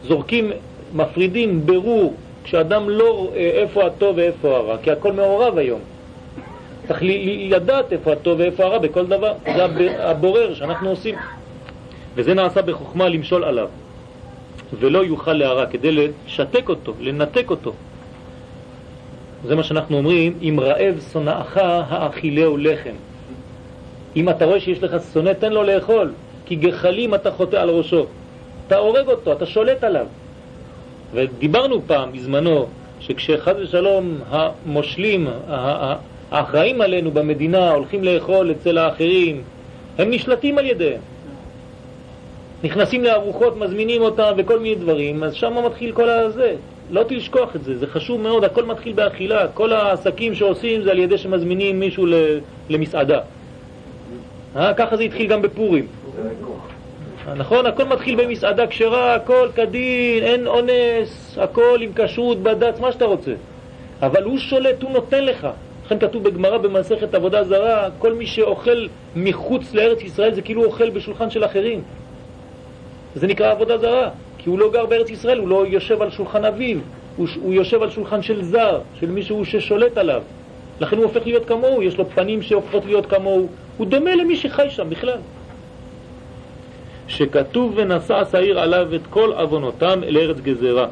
זורקים, 0.09 0.51
מפרידים, 0.95 1.67
ברור, 1.67 2.15
כשאדם 2.45 2.91
לא 2.91 3.17
רואה 3.17 3.37
איפה 3.37 3.87
הטוב 3.87 4.17
ואיפה 4.17 4.57
הרע, 4.57 4.77
כי 4.83 4.91
הכל 4.91 5.13
מעורב 5.13 5.59
היום. 5.59 5.81
צריך 6.89 7.03
לדעת 7.51 7.93
איפה 7.93 8.13
הטוב 8.13 8.39
ואיפה 8.39 8.65
הרע 8.65 8.79
בכל 8.79 9.07
דבר. 9.07 9.33
זה 9.57 9.65
הבורר 9.99 10.55
שאנחנו 10.55 10.91
עושים. 10.91 11.15
וזה 12.15 12.35
נעשה 12.35 12.63
בחוכמה 12.63 13.09
למשול 13.09 13.45
עליו, 13.45 13.69
ולא 14.81 15.05
יוכל 15.05 15.33
להרע, 15.33 15.67
כדי 15.67 16.09
לשתק 16.27 16.69
אותו, 16.69 16.95
לנתק 17.01 17.51
אותו. 17.51 17.73
זה 19.47 19.55
מה 19.57 19.63
שאנחנו 19.63 19.97
אומרים, 19.97 20.39
אם 20.43 20.61
רעב 20.61 21.01
שונאך 21.13 21.57
האכילהו 21.63 22.57
לחם. 22.57 22.95
אם 24.17 24.29
אתה 24.29 24.45
רואה 24.45 24.61
שיש 24.61 24.83
לך 24.83 24.97
שונא, 25.13 25.33
תן 25.33 25.53
לו 25.53 25.63
לאכול, 25.63 26.13
כי 26.47 26.57
גחלים 26.57 27.15
אתה 27.15 27.31
חוטא 27.31 27.57
על 27.57 27.71
ראשו. 27.71 28.07
אתה 28.67 28.77
הורג 28.77 29.09
אותו, 29.09 29.33
אתה 29.33 29.47
שולט 29.47 29.85
עליו. 29.85 30.07
ודיברנו 31.15 31.83
פעם 31.87 32.13
בזמנו, 32.13 32.67
שכשחד 33.01 33.55
ושלום 33.59 34.19
המושלים, 34.31 35.29
האחראים 36.31 36.81
עלינו 36.81 37.11
במדינה, 37.11 37.71
הולכים 37.71 38.05
לאכול 38.05 38.51
אצל 38.51 38.79
האחרים, 38.79 39.43
הם 39.99 40.11
נשלטים 40.11 40.59
על 40.59 40.67
ידיהם. 40.67 41.01
נכנסים 42.65 43.05
לארוחות, 43.05 43.57
מזמינים 43.57 44.03
אותם 44.03 44.33
וכל 44.37 44.59
מיני 44.59 44.75
דברים, 44.75 45.23
אז 45.25 45.35
שם 45.35 45.55
מתחיל 45.67 45.93
כל 45.93 46.09
הזה. 46.09 46.55
לא 46.91 47.05
תשכוח 47.09 47.57
את 47.57 47.65
זה, 47.65 47.79
זה 47.79 47.87
חשוב 47.87 48.21
מאוד, 48.21 48.45
הכל 48.45 48.65
מתחיל 48.65 48.93
באכילה. 48.93 49.49
כל 49.55 49.73
העסקים 49.73 50.35
שעושים 50.35 50.83
זה 50.83 50.91
על 50.91 50.99
ידי 50.99 51.19
שמזמינים 51.19 51.81
מישהו 51.81 52.07
למסעדה. 52.69 53.21
אה, 54.57 54.75
ככה 54.75 54.97
זה 54.97 55.03
התחיל 55.03 55.27
גם 55.27 55.43
בפורים. 55.43 55.87
נכון? 57.37 57.67
הכל 57.67 57.85
מתחיל 57.85 58.25
במסעדה 58.25 58.67
כשרה, 58.67 59.15
הכל 59.15 59.49
כדין, 59.55 60.23
אין 60.23 60.47
אונס, 60.47 61.39
הכל 61.39 61.79
עם 61.81 61.91
כשרות, 61.95 62.43
בד"ץ, 62.43 62.81
מה 62.81 62.93
שאתה 62.93 63.05
רוצה. 63.05 63.33
אבל 64.03 64.23
הוא 64.23 64.39
שולט, 64.39 64.83
הוא 64.83 64.91
נותן 64.91 65.25
לך. 65.25 65.49
לכן 65.87 65.99
כתוב 65.99 66.25
בגמרא 66.25 66.59
במסכת 66.59 67.15
עבודה 67.15 67.45
זרה, 67.45 67.89
כל 67.99 68.13
מי 68.13 68.27
שאוכל 68.27 68.87
מחוץ 69.17 69.75
לארץ 69.75 70.03
ישראל 70.03 70.35
זה 70.35 70.43
כאילו 70.43 70.65
אוכל 70.65 70.91
בשולחן 70.91 71.31
של 71.31 71.45
אחרים. 71.45 71.83
זה 73.15 73.27
נקרא 73.27 73.51
עבודה 73.51 73.79
זרה, 73.79 74.09
כי 74.39 74.51
הוא 74.51 74.59
לא 74.59 74.71
גר 74.73 74.87
בארץ 74.87 75.11
ישראל, 75.11 75.39
הוא 75.39 75.49
לא 75.49 75.67
יושב 75.67 76.03
על 76.03 76.11
שולחן 76.11 76.45
אביו, 76.45 76.79
הוא, 77.17 77.29
הוא 77.43 77.55
יושב 77.55 77.83
על 77.83 77.91
שולחן 77.91 78.23
של 78.23 78.43
זר, 78.43 78.81
של 79.01 79.11
מישהו 79.11 79.45
ששולט 79.45 79.99
עליו. 79.99 80.23
לכן 80.81 80.97
הוא 80.97 81.05
הופך 81.05 81.27
להיות 81.27 81.47
כמוהו, 81.47 81.83
יש 81.83 81.99
לו 81.99 82.11
פנים 82.11 82.43
שהופכות 82.43 82.85
להיות 82.85 83.07
כמוהו, 83.07 83.49
הוא 83.77 83.87
דומה 83.87 84.15
למי 84.15 84.37
שחי 84.37 84.71
שם 84.71 84.91
בכלל. 84.91 85.19
שכתוב 87.11 87.73
ונשא 87.77 88.23
שעיר 88.33 88.61
עליו 88.61 88.95
את 88.95 89.01
כל 89.11 89.33
אבונותם 89.33 90.05
אל 90.05 90.17
ארץ 90.17 90.37
גזרה. 90.41 90.87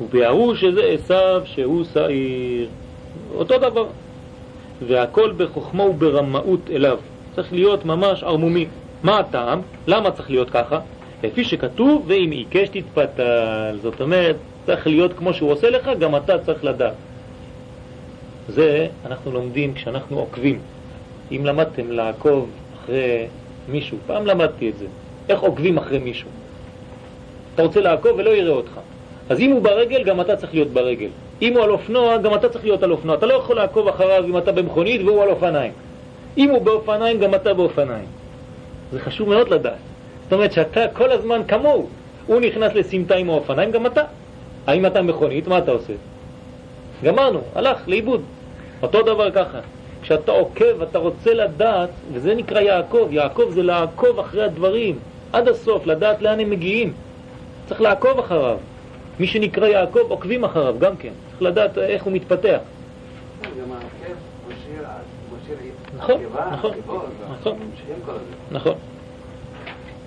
וביארו 0.00 0.56
שזה 0.56 0.84
עשיו 0.84 1.42
שהוא 1.44 1.84
שעיר. 1.94 2.68
אותו 3.34 3.58
דבר. 3.58 3.86
והכל 4.86 5.32
בחוכמה 5.36 5.84
וברמאות 5.84 6.70
אליו. 6.70 6.98
צריך 7.34 7.52
להיות 7.52 7.84
ממש 7.84 8.22
ערמומי. 8.22 8.66
מה 9.02 9.18
הטעם? 9.18 9.60
למה 9.86 10.10
צריך 10.10 10.30
להיות 10.30 10.50
ככה? 10.50 10.80
לפי 11.22 11.44
שכתוב, 11.44 12.04
ואם 12.06 12.30
עיקש 12.30 12.68
תתפתל. 12.68 13.78
זאת 13.82 14.00
אומרת, 14.00 14.36
צריך 14.66 14.86
להיות 14.86 15.12
כמו 15.18 15.34
שהוא 15.34 15.50
עושה 15.50 15.70
לך, 15.70 15.90
גם 15.98 16.16
אתה 16.16 16.38
צריך 16.38 16.64
לדעת. 16.64 16.94
זה 18.48 18.86
אנחנו 19.06 19.32
לומדים 19.32 19.74
כשאנחנו 19.74 20.18
עוקבים. 20.18 20.58
אם 21.32 21.46
למדתם 21.46 21.90
לעקוב 21.90 22.50
אחרי 22.84 23.26
מישהו, 23.68 23.98
פעם 24.06 24.26
למדתי 24.26 24.70
את 24.70 24.78
זה, 24.78 24.86
איך 25.28 25.40
עוקבים 25.40 25.78
אחרי 25.78 25.98
מישהו. 25.98 26.28
אתה 27.54 27.62
רוצה 27.62 27.80
לעקוב 27.80 28.12
ולא 28.16 28.30
יראה 28.30 28.52
אותך. 28.52 28.80
אז 29.28 29.40
אם 29.40 29.50
הוא 29.50 29.62
ברגל, 29.62 30.04
גם 30.04 30.20
אתה 30.20 30.36
צריך 30.36 30.54
להיות 30.54 30.68
ברגל. 30.68 31.08
אם 31.42 31.52
הוא 31.56 31.62
על 31.62 31.70
אופנוע, 31.70 32.16
גם 32.16 32.34
אתה 32.34 32.48
צריך 32.48 32.64
להיות 32.64 32.82
על 32.82 32.92
אופנוע. 32.92 33.16
אתה 33.16 33.26
לא 33.26 33.34
יכול 33.34 33.56
לעקוב 33.56 33.88
אחריו 33.88 34.24
אם 34.24 34.38
אתה 34.38 34.52
במכונית 34.52 35.00
והוא 35.04 35.22
על 35.22 35.28
אופניים. 35.28 35.72
אם 36.36 36.50
הוא 36.50 36.62
באופניים, 36.62 37.18
גם 37.18 37.34
אתה 37.34 37.54
באופניים. 37.54 38.06
זה 38.92 39.00
חשוב 39.00 39.28
מאוד 39.28 39.48
לדעת. 39.48 39.74
זאת 40.22 40.32
אומרת 40.32 40.52
שאתה 40.52 40.80
כל 40.92 41.12
הזמן 41.12 41.40
כמוהו. 41.48 41.88
הוא 42.26 42.40
נכנס 42.40 42.72
לסמטה 42.74 43.14
עם 43.14 43.30
האופניים, 43.30 43.70
גם 43.70 43.86
אתה. 43.86 44.02
האם 44.66 44.86
אתה 44.86 45.02
מכונית, 45.02 45.48
מה 45.48 45.58
אתה 45.58 45.70
עושה? 45.70 45.92
גמרנו, 47.04 47.40
הלך 47.54 47.88
לאיבוד. 47.88 48.22
אותו 48.82 49.02
דבר 49.02 49.30
ככה. 49.30 49.60
כשאתה 50.04 50.32
עוקב, 50.32 50.82
אתה 50.82 50.98
רוצה 50.98 51.34
לדעת, 51.34 51.90
וזה 52.12 52.34
נקרא 52.34 52.60
יעקב. 52.60 53.08
יעקב 53.10 53.50
זה 53.50 53.62
לעקוב 53.62 54.18
אחרי 54.18 54.42
הדברים, 54.42 54.98
עד 55.32 55.48
הסוף, 55.48 55.86
לדעת 55.86 56.22
לאן 56.22 56.40
הם 56.40 56.50
מגיעים. 56.50 56.92
צריך 57.68 57.80
לעקוב 57.80 58.18
אחריו. 58.18 58.56
מי 59.20 59.26
שנקרא 59.26 59.66
יעקב, 59.66 60.00
עוקבים 60.08 60.44
אחריו 60.44 60.74
גם 60.78 60.96
כן. 60.96 61.12
צריך 61.30 61.42
לדעת 61.42 61.78
איך 61.78 62.04
הוא 62.04 62.12
מתפתח. 62.12 62.58
נכון, 65.96 66.20
נכון, 66.52 66.70
נכון, 67.40 67.56
נכון. 68.50 68.74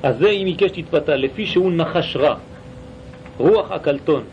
אז 0.04 0.18
זה 0.18 0.30
אם 0.30 0.48
יקש 0.48 0.72
תתפתה, 0.72 1.16
לפי 1.16 1.46
שהוא 1.46 1.72
נחש 1.72 2.18
רע, 2.18 2.36
רוח 3.38 3.72
הקלטון, 3.72 4.24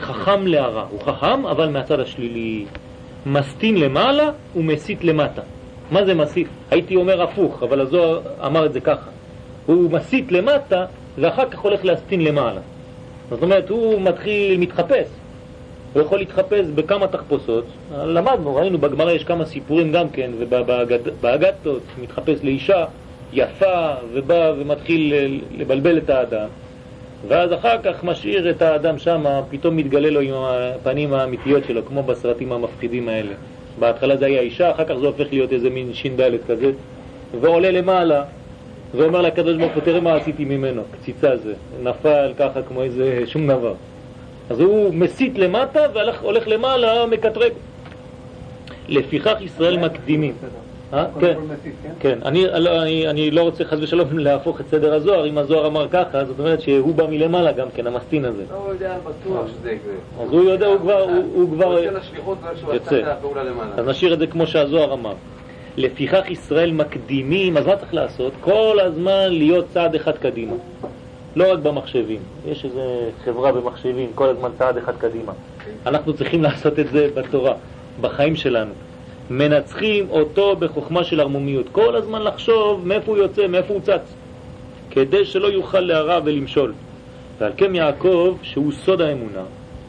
חכם 0.00 0.46
להרע, 0.46 0.86
הוא 0.90 1.00
חכם 1.00 1.46
אבל 1.46 1.68
מהצד 1.68 2.00
השלילי, 2.00 2.66
מסטין 3.26 3.76
למעלה 3.76 4.30
ומסית 4.56 5.04
למטה. 5.04 5.42
מה 5.90 6.04
זה 6.04 6.14
מסית? 6.14 6.46
הייתי 6.70 6.96
אומר 6.96 7.22
הפוך, 7.22 7.62
אבל 7.62 7.80
הזוהר 7.80 8.20
אמר 8.46 8.66
את 8.66 8.72
זה 8.72 8.80
ככה. 8.80 9.10
הוא 9.66 9.90
מסית 9.90 10.32
למטה 10.32 10.84
ואחר 11.18 11.50
כך 11.50 11.58
הולך 11.58 11.84
להסטין 11.84 12.24
למעלה. 12.24 12.60
זאת 13.30 13.42
אומרת, 13.42 13.68
הוא 13.68 14.00
מתחיל, 14.00 14.58
מתחפש. 14.58 15.06
הוא 15.94 16.02
יכול 16.02 16.18
להתחפש 16.18 16.66
בכמה 16.74 17.06
תחפושות. 17.06 17.64
למדנו, 17.96 18.54
ראינו 18.54 18.78
בגמרא 18.78 19.12
יש 19.12 19.24
כמה 19.24 19.44
סיפורים 19.44 19.92
גם 19.92 20.08
כן, 20.08 20.30
ובאגדתות 20.38 21.82
מתחפש 22.02 22.38
לאישה 22.42 22.84
יפה 23.32 23.94
ובא 24.12 24.52
ומתחיל 24.58 25.14
לבלבל 25.58 25.98
את 25.98 26.10
האדם. 26.10 26.48
ואז 27.28 27.52
אחר 27.52 27.76
כך 27.82 28.04
משאיר 28.04 28.50
את 28.50 28.62
האדם 28.62 28.98
שם, 28.98 29.24
פתאום 29.50 29.76
מתגלה 29.76 30.10
לו 30.10 30.20
עם 30.20 30.34
הפנים 30.34 31.14
האמיתיות 31.14 31.64
שלו, 31.64 31.86
כמו 31.86 32.02
בסרטים 32.02 32.52
המפחידים 32.52 33.08
האלה. 33.08 33.32
בהתחלה 33.78 34.16
זה 34.16 34.26
היה 34.26 34.40
אישה, 34.40 34.70
אחר 34.70 34.84
כך 34.84 34.94
זה 34.94 35.06
הופך 35.06 35.26
להיות 35.32 35.52
איזה 35.52 35.70
מין 35.70 35.94
ש"ד 35.94 36.20
כזה, 36.48 36.70
ועולה 37.40 37.70
למעלה, 37.70 38.24
ואומר 38.94 39.20
לקדוש 39.20 39.56
ברוך 39.56 39.72
הוא, 39.74 39.82
תראה 39.82 40.00
מה 40.00 40.14
עשיתי 40.14 40.44
ממנו, 40.44 40.82
קציצה 40.90 41.36
זה, 41.36 41.54
נפל 41.82 42.32
ככה 42.38 42.62
כמו 42.62 42.82
איזה 42.82 43.22
שום 43.26 43.48
דבר. 43.48 43.74
אז 44.50 44.60
הוא 44.60 44.94
מסית 44.94 45.38
למטה 45.38 45.80
והולך 45.94 46.48
למעלה, 46.48 47.06
מקטרג. 47.06 47.52
לפיכך 48.88 49.36
ישראל 49.40 49.78
מקדימים. 49.78 50.34
אה? 50.92 51.06
כן, 51.20 51.38
כן. 52.00 52.18
לא, 52.58 52.82
אני 52.82 53.30
לא 53.30 53.42
רוצה 53.42 53.64
חס 53.64 53.78
ושלום 53.80 54.18
להפוך 54.18 54.60
את 54.60 54.68
סדר 54.68 54.94
הזוהר, 54.94 55.26
אם 55.26 55.38
הזוהר 55.38 55.66
אמר 55.66 55.88
ככה, 55.88 56.24
זאת 56.24 56.38
אומרת 56.38 56.60
שהוא 56.60 56.94
בא 56.94 57.06
מלמעלה 57.06 57.52
גם 57.52 57.68
כן, 57.74 57.86
המסטין 57.86 58.24
הזה. 58.24 58.42
לא, 58.50 58.56
הוא 58.56 58.72
יודע 58.72 58.96
בטוח 59.04 59.46
שזה 59.48 59.72
יקרה. 59.72 60.24
אז 60.24 60.32
הוא 60.32 60.44
יודע, 60.44 60.66
הוא 60.66 60.78
כבר, 60.78 61.06
הוא 61.34 61.50
כבר 61.50 61.78
יוצא. 62.72 63.14
אז 63.76 63.86
נשאיר 63.86 64.14
את 64.14 64.18
זה 64.18 64.26
כמו 64.26 64.46
שהזוהר 64.46 64.92
אמר. 64.92 65.14
לפיכך 65.76 66.30
ישראל 66.30 66.72
מקדימים, 66.72 67.56
אז 67.56 67.66
מה 67.66 67.76
צריך 67.76 67.94
לעשות? 67.94 68.32
כל 68.40 68.78
הזמן 68.80 69.28
להיות 69.28 69.66
צעד 69.72 69.94
אחד 69.94 70.18
קדימה. 70.18 70.52
לא 71.36 71.52
רק 71.52 71.58
במחשבים, 71.58 72.20
יש 72.46 72.64
איזו 72.64 72.80
חברה 73.24 73.52
במחשבים, 73.52 74.10
כל 74.14 74.28
הזמן 74.28 74.48
צעד 74.58 74.76
אחד 74.76 74.96
קדימה. 74.96 75.32
אנחנו 75.86 76.12
צריכים 76.14 76.42
לעשות 76.46 76.78
את 76.78 76.88
זה 76.88 77.08
בתורה, 77.14 77.54
בחיים 78.00 78.36
שלנו. 78.36 78.72
מנצחים 79.30 80.10
אותו 80.10 80.56
בחוכמה 80.56 81.04
של 81.04 81.20
ערמומיות. 81.20 81.66
כל 81.72 81.96
הזמן 81.96 82.22
לחשוב 82.22 82.86
מאיפה 82.86 83.12
הוא 83.12 83.18
יוצא, 83.18 83.46
מאיפה 83.46 83.74
הוא 83.74 83.82
צץ, 83.82 84.14
כדי 84.90 85.24
שלא 85.24 85.46
יוכל 85.46 85.80
להרע 85.80 86.20
ולמשול. 86.24 86.72
ועל 87.38 87.52
כן 87.56 87.74
יעקב, 87.74 88.36
שהוא 88.42 88.72
סוד 88.72 89.00
האמונה, 89.00 89.42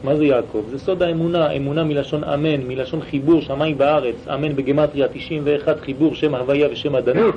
מה 0.04 0.16
זה 0.16 0.24
יעקב? 0.24 0.64
זה 0.70 0.78
סוד 0.78 1.02
האמונה, 1.02 1.52
אמונה 1.52 1.84
מלשון 1.84 2.24
אמן, 2.24 2.60
מלשון 2.68 3.00
חיבור 3.00 3.40
שמיים 3.40 3.74
וארץ, 3.78 4.28
אמן 4.34 4.56
בגמטריה 4.56 5.08
91 5.08 5.80
חיבור 5.80 6.14
שם 6.14 6.34
הוויה 6.34 6.68
ושם 6.72 6.94
הדנות, 6.94 7.34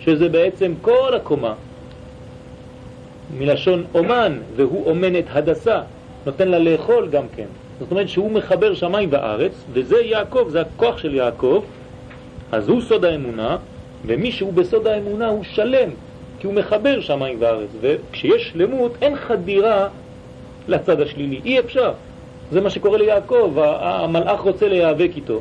שזה 0.00 0.28
בעצם 0.28 0.72
כל 0.82 1.14
הקומה, 1.14 1.54
מלשון 3.38 3.84
אומן, 3.94 4.38
והוא 4.56 4.90
אומן 4.90 5.16
את 5.16 5.24
הדסה, 5.30 5.80
נותן 6.26 6.48
לה 6.48 6.58
לאכול 6.58 7.08
גם 7.08 7.24
כן. 7.36 7.46
זאת 7.80 7.90
אומרת 7.90 8.08
שהוא 8.08 8.30
מחבר 8.30 8.74
שמיים 8.74 9.08
וארץ, 9.12 9.52
וזה 9.72 10.00
יעקב, 10.00 10.46
זה 10.48 10.60
הכוח 10.60 10.98
של 10.98 11.14
יעקב, 11.14 11.62
אז 12.52 12.68
הוא 12.68 12.80
סוד 12.80 13.04
האמונה, 13.04 13.56
ומי 14.06 14.32
שהוא 14.32 14.52
בסוד 14.52 14.86
האמונה 14.86 15.28
הוא 15.28 15.44
שלם, 15.44 15.90
כי 16.38 16.46
הוא 16.46 16.54
מחבר 16.54 17.00
שמיים 17.00 17.36
וארץ, 17.40 17.68
וכשיש 17.80 18.48
שלמות 18.48 18.92
אין 19.02 19.16
חדירה 19.16 19.88
לצד 20.68 21.00
השלילי, 21.00 21.40
אי 21.44 21.60
אפשר. 21.60 21.92
זה 22.50 22.60
מה 22.60 22.70
שקורה 22.70 22.98
ליעקב, 22.98 23.52
המלאך 23.58 24.40
רוצה 24.40 24.68
להיאבק 24.68 25.10
איתו, 25.16 25.40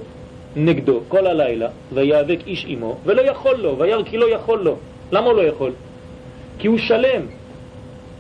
נגדו, 0.55 0.99
כל 1.07 1.27
הלילה, 1.27 1.67
ויאבק 1.93 2.39
איש 2.47 2.65
עמו, 2.67 2.97
ולא 3.05 3.21
יכול 3.21 3.55
לו, 3.55 3.77
וירא 3.79 4.03
כי 4.03 4.17
לא 4.17 4.29
יכול 4.29 4.59
לו. 4.59 4.75
למה 5.11 5.25
הוא 5.27 5.33
לא 5.33 5.41
יכול? 5.41 5.71
כי 6.59 6.67
הוא 6.67 6.77
שלם. 6.77 7.21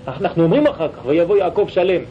אנחנו 0.07 0.43
אומרים 0.43 0.67
אחר 0.67 0.87
כך, 0.87 1.05
ויבוא 1.05 1.37
יעקב 1.37 1.65
שלם. 1.69 2.01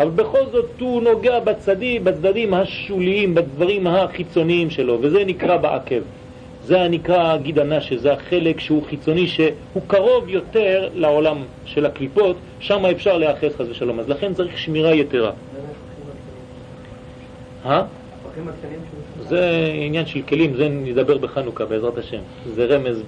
אבל 0.00 0.10
בכל 0.10 0.46
זאת 0.52 0.80
הוא 0.80 1.02
נוגע 1.02 1.40
בצדים, 1.40 2.04
בצדדים 2.04 2.54
השוליים, 2.54 3.34
בדברים 3.34 3.86
החיצוניים 3.86 4.70
שלו, 4.70 4.98
וזה 5.00 5.24
נקרא 5.24 5.56
בעקב. 5.56 6.00
זה 6.64 6.88
נקרא 6.88 7.36
גיד 7.36 7.58
הנשה, 7.58 7.96
זה 7.96 8.12
החלק 8.12 8.60
שהוא 8.60 8.82
חיצוני, 8.82 9.26
שהוא 9.26 9.82
קרוב 9.86 10.28
יותר 10.28 10.88
לעולם 10.94 11.42
של 11.64 11.86
הקליפות, 11.86 12.36
שם 12.60 12.86
אפשר 12.86 13.18
להיאחז 13.18 13.56
חס 13.56 13.66
ושלום. 13.70 14.00
אז 14.00 14.08
לכן 14.08 14.34
צריך 14.34 14.58
שמירה 14.58 14.94
יתרה. 14.94 15.30
אה? 17.66 17.82
זה 19.20 19.70
עניין 19.74 20.06
של 20.06 20.22
כלים, 20.22 20.56
זה 20.56 20.68
נדבר 20.68 21.18
בחנוכה 21.18 21.64
בעזרת 21.64 21.98
השם. 21.98 22.20
זה 22.54 22.64
רמז 22.64 23.02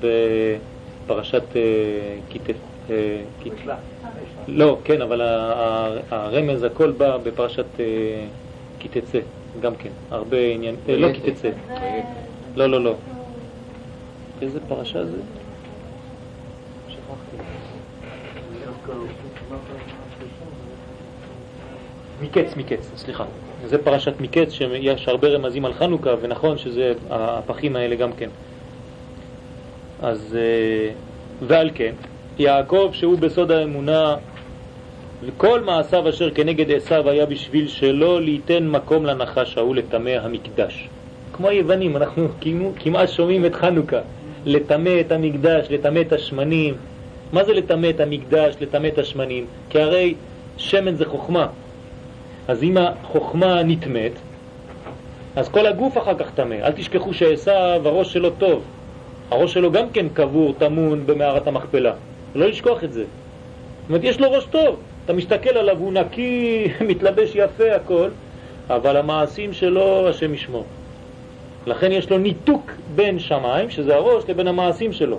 בפרשת 1.07 1.43
כיתת... 2.28 2.55
אה, 4.49 4.53
לא, 4.55 4.78
כן, 4.84 5.03
אבל 5.03 5.20
הרמז 6.11 6.62
הכל 6.62 6.90
בא 6.90 7.16
בפרשת 7.16 7.66
כי 8.78 8.88
תצא, 8.88 9.18
גם 9.61 9.74
כן, 9.76 9.90
הרבה 10.11 10.36
עניין, 10.36 10.76
אה, 10.88 10.97
לא 10.97 11.12
כי 11.12 11.32
תצא, 11.32 11.51
לא, 12.57 12.66
לא, 12.66 12.84
לא. 12.84 12.94
איזה 14.42 14.61
פרשה 14.68 15.05
זה? 15.05 15.16
מקץ, 22.22 22.57
מקץ, 22.57 22.90
סליחה. 22.97 23.24
זה 23.64 23.78
פרשת 23.78 24.20
מקץ, 24.20 24.53
שיש 24.53 25.09
הרבה 25.09 25.28
רמזים 25.28 25.64
על 25.64 25.72
חנוכה, 25.72 26.11
ונכון 26.20 26.59
שזה 26.59 26.92
הפחים 27.11 27.76
האלה 27.76 27.97
גם 27.97 28.12
כן. 28.12 28.28
אז, 30.03 30.36
אה, 30.38 30.90
ועל 31.47 31.70
כן, 31.74 31.94
יעקב 32.38 32.90
שהוא 32.92 33.18
בסוד 33.18 33.51
האמונה 33.51 34.16
וכל 35.26 35.60
מעשיו 35.60 36.08
אשר 36.08 36.30
כנגד 36.30 36.70
עשיו 36.70 37.08
היה 37.10 37.26
בשביל 37.26 37.68
שלא 37.68 38.20
ליתן 38.20 38.68
מקום 38.68 39.06
לנחש 39.06 39.58
ההוא 39.58 39.76
לטמא 39.76 40.10
המקדש. 40.22 40.88
כמו 41.32 41.48
היוונים, 41.48 41.96
אנחנו 41.96 42.28
כמעט 42.80 43.08
שומעים 43.08 43.44
את 43.46 43.54
חנוכה, 43.54 44.00
לטמא 44.44 45.00
את 45.00 45.12
המקדש, 45.12 45.66
לטמא 45.70 46.00
את 46.00 46.12
השמנים. 46.12 46.74
מה 47.32 47.44
זה 47.44 47.52
לטמא 47.52 47.90
את 47.90 48.00
המקדש, 48.00 48.54
לטמא 48.60 48.86
את 48.86 48.98
השמנים? 48.98 49.46
כי 49.70 49.80
הרי 49.80 50.14
שמן 50.56 50.94
זה 50.94 51.04
חוכמה. 51.04 51.46
אז 52.48 52.62
אם 52.62 52.76
החוכמה 52.76 53.62
נטמאת, 53.62 54.12
אז 55.36 55.48
כל 55.48 55.66
הגוף 55.66 55.98
אחר 55.98 56.14
כך 56.18 56.30
טמא. 56.34 56.54
אל 56.54 56.72
תשכחו 56.72 57.14
שעשיו, 57.14 57.80
הראש 57.84 58.12
שלו 58.12 58.30
טוב. 58.30 58.62
הראש 59.30 59.54
שלו 59.54 59.72
גם 59.72 59.90
כן 59.90 60.06
קבור, 60.08 60.54
טמון 60.58 61.06
במערת 61.06 61.46
המכפלה. 61.46 61.92
לא 62.34 62.46
לשכוח 62.46 62.84
את 62.84 62.92
זה. 62.92 63.02
זאת 63.02 63.88
אומרת, 63.88 64.04
יש 64.04 64.20
לו 64.20 64.32
ראש 64.32 64.44
טוב. 64.44 64.76
אתה 65.07 65.14
מסתכל 65.14 65.50
עליו, 65.50 65.78
הוא 65.78 65.92
נקי, 65.92 66.68
מתלבש 66.88 67.30
יפה, 67.34 67.74
הכל, 67.74 68.09
אבל 68.70 68.96
המעשים 68.96 69.52
שלו, 69.52 70.09
השם 70.09 70.34
ישמור. 70.34 70.64
לכן 71.66 71.92
יש 71.92 72.11
לו 72.11 72.18
ניתוק 72.18 72.72
בין 72.94 73.18
שמיים, 73.18 73.70
שזה 73.70 73.94
הראש, 73.94 74.24
לבין 74.28 74.48
המעשים 74.48 74.92
שלו. 74.92 75.18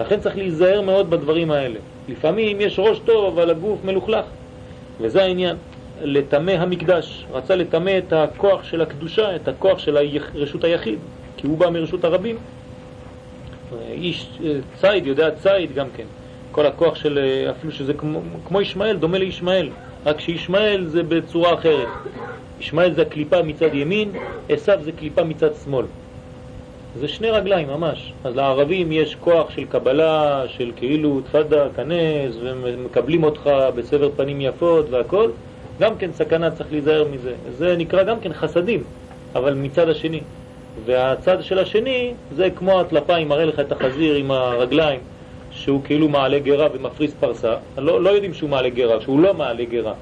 לכן 0.00 0.20
צריך 0.20 0.36
להיזהר 0.36 0.80
מאוד 0.80 1.10
בדברים 1.10 1.50
האלה. 1.50 1.78
לפעמים 2.08 2.60
יש 2.60 2.78
ראש 2.78 2.98
טוב, 2.98 3.38
אבל 3.38 3.50
הגוף 3.50 3.84
מלוכלך. 3.84 4.24
וזה 5.00 5.22
העניין. 5.22 5.56
לטמא 6.02 6.50
המקדש, 6.50 7.24
רצה 7.32 7.56
לטמא 7.56 7.98
את 7.98 8.12
הכוח 8.12 8.64
של 8.64 8.80
הקדושה, 8.80 9.36
את 9.36 9.48
הכוח 9.48 9.78
של 9.78 9.98
רשות 10.34 10.64
היחיד, 10.64 10.98
כי 11.36 11.46
הוא 11.46 11.58
בא 11.58 11.70
מרשות 11.70 12.04
הרבים. 12.04 12.36
איש 13.90 14.28
ציד 14.80 15.06
יודע 15.06 15.30
ציד 15.30 15.74
גם 15.74 15.86
כן. 15.96 16.04
כל 16.54 16.66
הכוח 16.66 16.94
של, 16.94 17.18
אפילו 17.50 17.72
שזה 17.72 17.94
כמו, 17.94 18.20
כמו 18.48 18.60
ישמעאל, 18.60 18.96
דומה 18.96 19.18
לישמעאל, 19.18 19.68
רק 20.06 20.20
שישמעאל 20.20 20.86
זה 20.86 21.02
בצורה 21.02 21.54
אחרת. 21.54 21.88
ישמעאל 22.60 22.94
זה 22.94 23.02
הקליפה 23.02 23.42
מצד 23.42 23.74
ימין, 23.74 24.10
עשיו 24.48 24.78
זה 24.82 24.92
קליפה 24.92 25.24
מצד 25.24 25.50
שמאל. 25.64 25.86
זה 26.98 27.08
שני 27.08 27.30
רגליים 27.30 27.68
ממש. 27.68 28.12
אז 28.24 28.36
לערבים 28.36 28.92
יש 28.92 29.14
כוח 29.14 29.50
של 29.50 29.64
קבלה, 29.64 30.44
של 30.48 30.70
כאילו 30.76 31.20
תפדה, 31.20 31.66
כנס, 31.76 32.34
ומקבלים 32.42 33.24
אותך 33.24 33.50
בסבר 33.74 34.10
פנים 34.16 34.40
יפות 34.40 34.90
והכל. 34.90 35.30
גם 35.80 35.96
כן 35.96 36.12
סכנה, 36.12 36.50
צריך 36.50 36.72
להיזהר 36.72 37.04
מזה. 37.12 37.32
זה 37.58 37.76
נקרא 37.76 38.02
גם 38.02 38.20
כן 38.20 38.32
חסדים, 38.32 38.82
אבל 39.34 39.54
מצד 39.54 39.88
השני. 39.88 40.20
והצד 40.84 41.42
של 41.42 41.58
השני 41.58 42.12
זה 42.36 42.48
כמו 42.50 42.80
הטלפיים, 42.80 43.28
מראה 43.28 43.44
לך 43.44 43.60
את 43.60 43.72
החזיר 43.72 44.14
עם 44.14 44.30
הרגליים, 44.30 45.00
שהוא 45.54 45.80
כאילו 45.84 46.08
מעלה 46.08 46.38
גרה 46.38 46.68
ומפריס 46.72 47.14
פרסה. 47.20 47.54
לא, 47.78 48.02
לא 48.02 48.10
יודעים 48.10 48.34
שהוא 48.34 48.50
מעלה 48.50 48.68
גרה, 48.68 49.00
שהוא 49.00 49.20
לא 49.20 49.34
מעלה 49.34 49.64
גרה. 49.64 49.92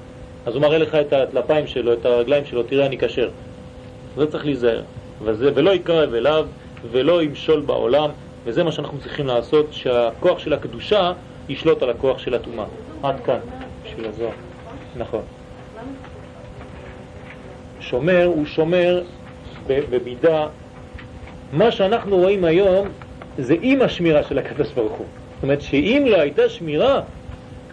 אז 0.45 0.55
הוא 0.55 0.61
מראה 0.61 0.77
לך 0.77 0.95
את 0.95 1.13
הטלפיים 1.13 1.67
שלו, 1.67 1.93
את 1.93 2.05
הרגליים 2.05 2.45
שלו, 2.45 2.63
תראה 2.63 2.85
אני 2.85 2.97
כשר. 2.97 3.29
זה 4.17 4.31
צריך 4.31 4.45
להיזהר. 4.45 4.81
וזה, 5.21 5.51
ולא 5.55 5.71
יקרב 5.71 6.13
אליו 6.13 6.47
ולא 6.91 7.23
ימשול 7.23 7.61
בעולם, 7.61 8.09
וזה 8.45 8.63
מה 8.63 8.71
שאנחנו 8.71 8.99
צריכים 8.99 9.27
לעשות, 9.27 9.65
שהכוח 9.71 10.39
של 10.39 10.53
הקדושה 10.53 11.11
ישלוט 11.49 11.83
על 11.83 11.89
הכוח 11.89 12.19
של 12.19 12.33
הטומאה. 12.33 12.65
עד 13.03 13.15
כאן, 13.25 13.39
בשביל 13.85 14.05
הזוהר. 14.05 14.31
נכון. 14.97 15.21
שומר 17.79 18.25
הוא 18.25 18.45
שומר 18.45 19.01
במידה, 19.67 20.47
מה 21.53 21.71
שאנחנו 21.71 22.17
רואים 22.17 22.43
היום 22.43 22.87
זה 23.37 23.55
עם 23.61 23.81
השמירה 23.81 24.23
של 24.23 24.37
הקדוש 24.37 24.71
ברוך 24.71 24.93
הוא. 24.93 25.05
זאת 25.43 25.47
אומרת 25.47 25.61
שאם 25.61 26.05
לא 26.07 26.21
הייתה 26.21 26.49
שמירה, 26.49 27.01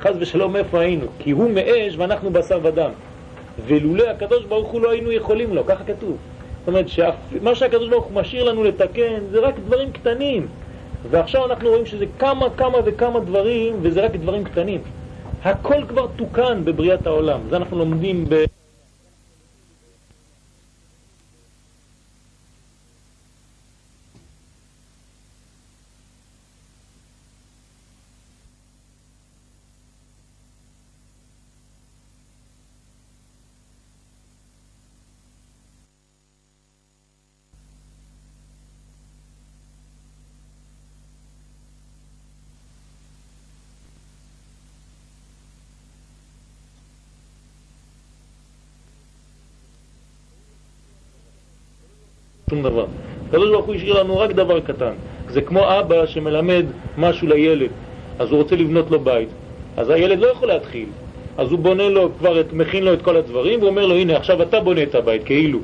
חז 0.00 0.14
ושלום 0.18 0.56
איפה 0.56 0.80
היינו? 0.80 1.06
כי 1.18 1.30
הוא 1.30 1.50
מאש 1.50 1.96
ואנחנו 1.96 2.30
בשר 2.30 2.58
ודם. 2.62 2.90
ולולא 3.66 4.10
הקדוש 4.10 4.44
ברוך 4.44 4.68
הוא 4.68 4.80
לא 4.80 4.90
היינו 4.90 5.12
יכולים 5.12 5.54
לו, 5.54 5.66
ככה 5.66 5.84
כתוב. 5.84 6.16
זאת 6.58 6.68
אומרת 6.68 6.88
שמה 6.88 7.54
שהקדוש 7.54 7.88
ברוך 7.88 8.04
הוא 8.04 8.14
משאיר 8.14 8.44
לנו 8.44 8.64
לתקן 8.64 9.20
זה 9.30 9.40
רק 9.40 9.54
דברים 9.58 9.92
קטנים. 9.92 10.46
ועכשיו 11.10 11.46
אנחנו 11.46 11.68
רואים 11.68 11.86
שזה 11.86 12.04
כמה 12.18 12.46
כמה 12.56 12.78
וכמה 12.84 13.20
דברים 13.20 13.76
וזה 13.82 14.04
רק 14.04 14.16
דברים 14.16 14.44
קטנים. 14.44 14.80
הכל 15.44 15.84
כבר 15.88 16.06
תוקן 16.16 16.64
בבריאת 16.64 17.06
העולם. 17.06 17.40
זה 17.50 17.56
אנחנו 17.56 17.78
לומדים 17.78 18.24
ב... 18.28 18.44
שום 52.50 52.62
דבר. 52.62 52.86
הקדוש 53.28 53.50
ברוך 53.50 53.66
הוא 53.66 53.74
השאיר 53.74 54.00
לנו 54.00 54.18
רק 54.18 54.30
דבר 54.30 54.60
קטן. 54.60 54.92
זה 55.28 55.40
כמו 55.40 55.78
אבא 55.80 56.06
שמלמד 56.06 56.64
משהו 56.98 57.28
לילד, 57.28 57.70
אז 58.18 58.30
הוא 58.30 58.38
רוצה 58.42 58.56
לבנות 58.56 58.90
לו 58.90 59.00
בית. 59.00 59.28
אז 59.76 59.90
הילד 59.90 60.18
לא 60.18 60.26
יכול 60.26 60.48
להתחיל. 60.48 60.86
אז 61.38 61.50
הוא 61.50 61.58
בונה 61.58 61.88
לו, 61.88 62.10
כבר 62.18 62.40
את, 62.40 62.52
מכין 62.52 62.84
לו 62.84 62.92
את 62.92 63.02
כל 63.02 63.16
הדברים, 63.16 63.62
ואומר 63.62 63.86
לו, 63.86 63.94
הנה, 63.94 64.16
עכשיו 64.16 64.42
אתה 64.42 64.60
בונה 64.60 64.82
את 64.82 64.94
הבית, 64.94 65.24
כאילו. 65.24 65.58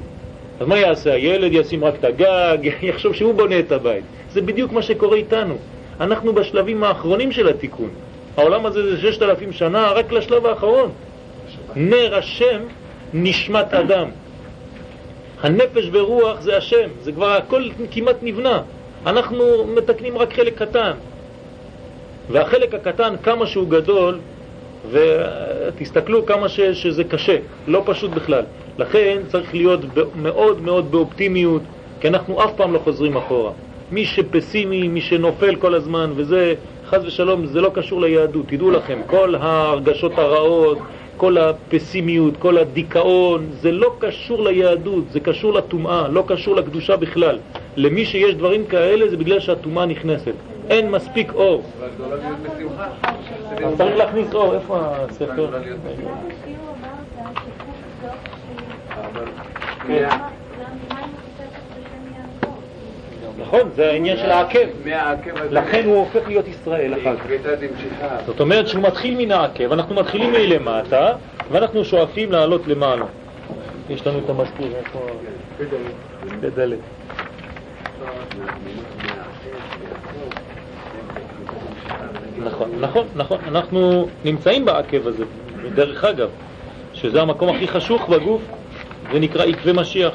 אז 0.61 0.67
מה 0.67 0.79
יעשה? 0.79 1.15
הילד 1.15 1.53
ישים 1.53 1.85
רק 1.85 1.95
את 1.95 2.05
הגג, 2.05 2.59
יחשוב 2.91 3.15
שהוא 3.15 3.35
בונה 3.35 3.59
את 3.59 3.73
הבית. 3.73 4.05
זה 4.33 4.41
בדיוק 4.41 4.73
מה 4.73 4.83
שקורה 4.83 5.17
איתנו. 5.17 5.55
אנחנו 6.01 6.33
בשלבים 6.33 6.85
האחרונים 6.85 7.33
של 7.33 7.49
התיקון. 7.49 7.91
העולם 8.37 8.67
הזה 8.67 8.97
זה 8.97 9.03
ששת 9.03 9.23
אלפים 9.23 9.53
שנה 9.53 9.93
רק 9.93 10.13
לשלב 10.13 10.47
האחרון. 10.47 10.91
נר 11.77 12.15
השם 12.15 12.61
נשמת 13.15 13.75
אדם. 13.75 14.09
הנפש 15.43 15.89
ורוח 15.93 16.41
זה 16.41 16.57
השם, 16.57 16.89
זה 17.03 17.13
כבר 17.13 17.31
הכל 17.31 17.63
כמעט 17.91 18.17
נבנה. 18.23 18.63
אנחנו 19.07 19.45
מתקנים 19.77 20.19
רק 20.19 20.33
חלק 20.33 20.63
קטן. 20.63 20.93
והחלק 22.31 22.75
הקטן, 22.75 23.15
כמה 23.23 23.47
שהוא 23.47 23.69
גדול, 23.69 24.19
ותסתכלו 24.91 26.27
כמה 26.27 26.49
ש, 26.49 26.61
שזה 26.61 27.05
קשה, 27.05 27.37
לא 27.67 27.83
פשוט 27.87 28.11
בכלל. 28.11 28.43
לכן 28.79 29.19
צריך 29.29 29.55
להיות 29.55 29.81
מאוד 30.15 30.61
מאוד 30.61 30.91
באופטימיות, 30.91 31.63
כי 32.01 32.09
אנחנו 32.09 32.45
אף 32.45 32.51
פעם 32.57 32.73
לא 32.73 32.79
חוזרים 32.79 33.17
אחורה. 33.17 33.53
מי 33.91 34.05
שפסימי, 34.05 34.89
מי 34.89 35.01
שנופל 35.01 35.57
כל 35.57 35.75
הזמן, 35.75 36.13
וזה, 36.17 36.55
חז 36.87 37.05
ושלום, 37.05 37.47
זה 37.47 37.61
לא 37.61 37.71
קשור 37.75 38.01
ליהדות, 38.01 38.45
תדעו 38.49 38.71
לכם, 38.71 38.99
כל 39.07 39.35
ההרגשות 39.35 40.19
הרעות, 40.19 40.79
כל 41.17 41.39
הפסימיות, 41.39 42.37
כל 42.37 42.59
הדיכאון, 42.59 43.47
זה 43.51 43.73
לא 43.73 43.97
קשור 43.99 44.45
ליהדות, 44.45 45.05
זה 45.11 45.21
קשור 45.21 45.53
לטומאה, 45.53 46.09
לא 46.09 46.25
קשור 46.27 46.57
לקדושה 46.57 46.97
בכלל. 46.97 47.39
למי 47.77 48.05
שיש 48.05 48.35
דברים 48.35 48.67
כאלה 48.67 49.09
זה 49.09 49.17
בגלל 49.17 49.41
שהטומאה 49.41 49.87
נכנסת. 49.87 50.35
אין 50.71 50.91
מספיק 50.91 51.33
אור. 51.35 51.63
אז 53.65 53.77
צריך 53.77 53.97
להכניס 53.97 54.35
אור, 54.35 54.55
איפה 54.55 54.79
הספר? 54.81 55.51
נכון, 63.39 63.71
זה 63.75 63.91
העניין 63.91 64.17
של 64.17 64.31
העקב. 64.31 64.69
לכן 65.51 65.85
הוא 65.85 65.97
הופך 65.97 66.27
להיות 66.27 66.49
ישראל 66.49 66.95
אחר 66.95 67.17
כך. 67.17 67.25
זאת 68.27 68.41
אומרת 68.41 68.69
שהוא 68.69 68.83
מתחיל 68.83 69.17
מן 69.17 69.33
העקב, 69.33 69.73
אנחנו 69.73 69.95
מתחילים 69.95 70.33
מלמטה, 70.33 71.13
ואנחנו 71.51 71.85
שואפים 71.85 72.33
לעלות 72.33 72.67
למעלה. 72.67 73.07
יש 73.91 74.07
לנו 74.07 74.19
את 74.19 74.31
המזכיר, 74.31 74.77
איפה... 74.77 75.07
בדלת. 76.41 76.79
נכון, 82.45 82.71
נכון, 82.81 83.07
נכון, 83.15 83.39
אנחנו 83.49 84.09
נמצאים 84.25 84.65
בעקב 84.65 85.07
הזה, 85.07 85.25
דרך 85.75 86.05
אגב, 86.05 86.29
שזה 86.93 87.23
המקום 87.23 87.49
הכי 87.49 87.69
חשוך 87.69 88.09
בגוף, 88.09 88.43
זה 89.13 89.19
נקרא 89.19 89.45
עקבי 89.45 89.73
משיח. 89.73 90.15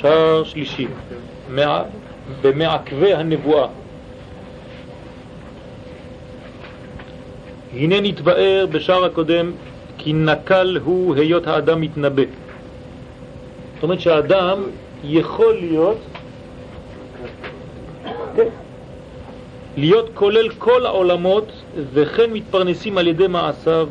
שער 0.00 0.44
שלישי, 0.44 0.86
במעכבי 2.42 3.14
הנבואה. 3.14 3.66
הנה 7.72 8.00
נתבאר 8.00 8.66
בשער 8.70 9.04
הקודם 9.04 9.52
כי 9.98 10.12
נקל 10.12 10.78
הוא 10.84 11.14
היות 11.16 11.46
האדם 11.46 11.80
מתנבא. 11.80 12.22
זאת 13.74 13.82
אומרת 13.82 14.00
שהאדם 14.00 14.62
יכול 15.04 15.54
להיות 15.54 15.98
להיות 19.76 20.10
כולל 20.14 20.48
כל 20.58 20.86
העולמות 20.86 21.52
וכן 21.92 22.32
מתפרנסים 22.32 22.98
על 22.98 23.06
ידי 23.06 23.26
מעשיו 23.26 23.88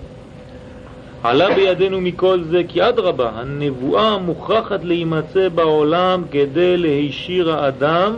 עלה 1.26 1.55
בידינו 1.55 2.01
מכל 2.01 2.43
זה 2.43 2.61
כי 2.67 2.89
אדרבה, 2.89 3.30
הנבואה 3.30 4.17
מוכרחת 4.17 4.84
להימצא 4.84 5.49
בעולם 5.49 6.23
כדי 6.32 6.78
להישיר 6.78 7.51
האדם, 7.51 8.13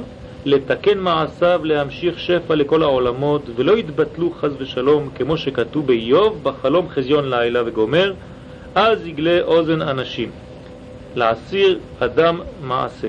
לתקן 0.46 0.98
מעשיו, 0.98 1.62
להמשיך 1.64 2.20
שפע 2.20 2.56
לכל 2.56 2.84
העולמות, 2.84 3.42
ולא 3.56 3.78
יתבטלו 3.78 4.32
חז 4.32 4.52
ושלום, 4.60 5.10
כמו 5.16 5.38
שכתוב 5.38 5.88
באיוב, 5.88 6.44
בחלום 6.44 6.90
חזיון 6.90 7.30
לילה 7.30 7.62
וגומר, 7.66 8.14
אז 8.76 9.08
יגלה 9.08 9.42
אוזן 9.42 9.82
אנשים, 9.82 10.30
להסיר 11.16 11.80
אדם 12.00 12.40
מעשה. 12.64 13.08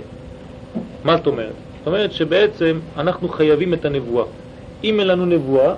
מה 1.04 1.16
זאת 1.16 1.26
אומרת? 1.26 1.54
זאת 1.78 1.86
אומרת 1.86 2.12
שבעצם 2.12 2.78
אנחנו 2.96 3.28
חייבים 3.28 3.74
את 3.74 3.84
הנבואה. 3.84 4.24
אם 4.84 5.00
אין 5.00 5.08
לנו 5.08 5.26
נבואה, 5.26 5.74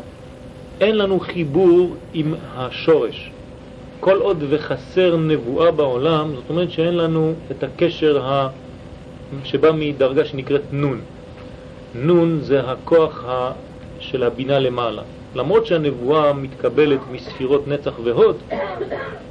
אין 0.81 0.97
לנו 0.99 1.21
חיבור 1.21 1.97
עם 2.15 2.35
השורש. 2.57 3.31
כל 4.01 4.17
עוד 4.19 4.45
וחסר 4.49 5.17
נבואה 5.17 5.71
בעולם, 5.71 6.35
זאת 6.35 6.45
אומרת 6.51 6.71
שאין 6.71 6.97
לנו 6.97 7.33
את 7.51 7.63
הקשר 7.63 8.23
ה... 8.23 8.49
שבא 9.45 9.71
מדרגה 9.75 10.25
שנקראת 10.25 10.63
נון. 10.73 11.01
נון 11.95 12.39
זה 12.41 12.61
הכוח 12.61 13.25
ה... 13.29 13.53
של 14.01 14.23
הבינה 14.23 14.59
למעלה. 14.59 15.03
למרות 15.35 15.67
שהנבואה 15.67 16.33
מתקבלת 16.33 17.01
מספירות 17.13 17.69
נצח 17.69 17.93
והוד, 18.05 18.37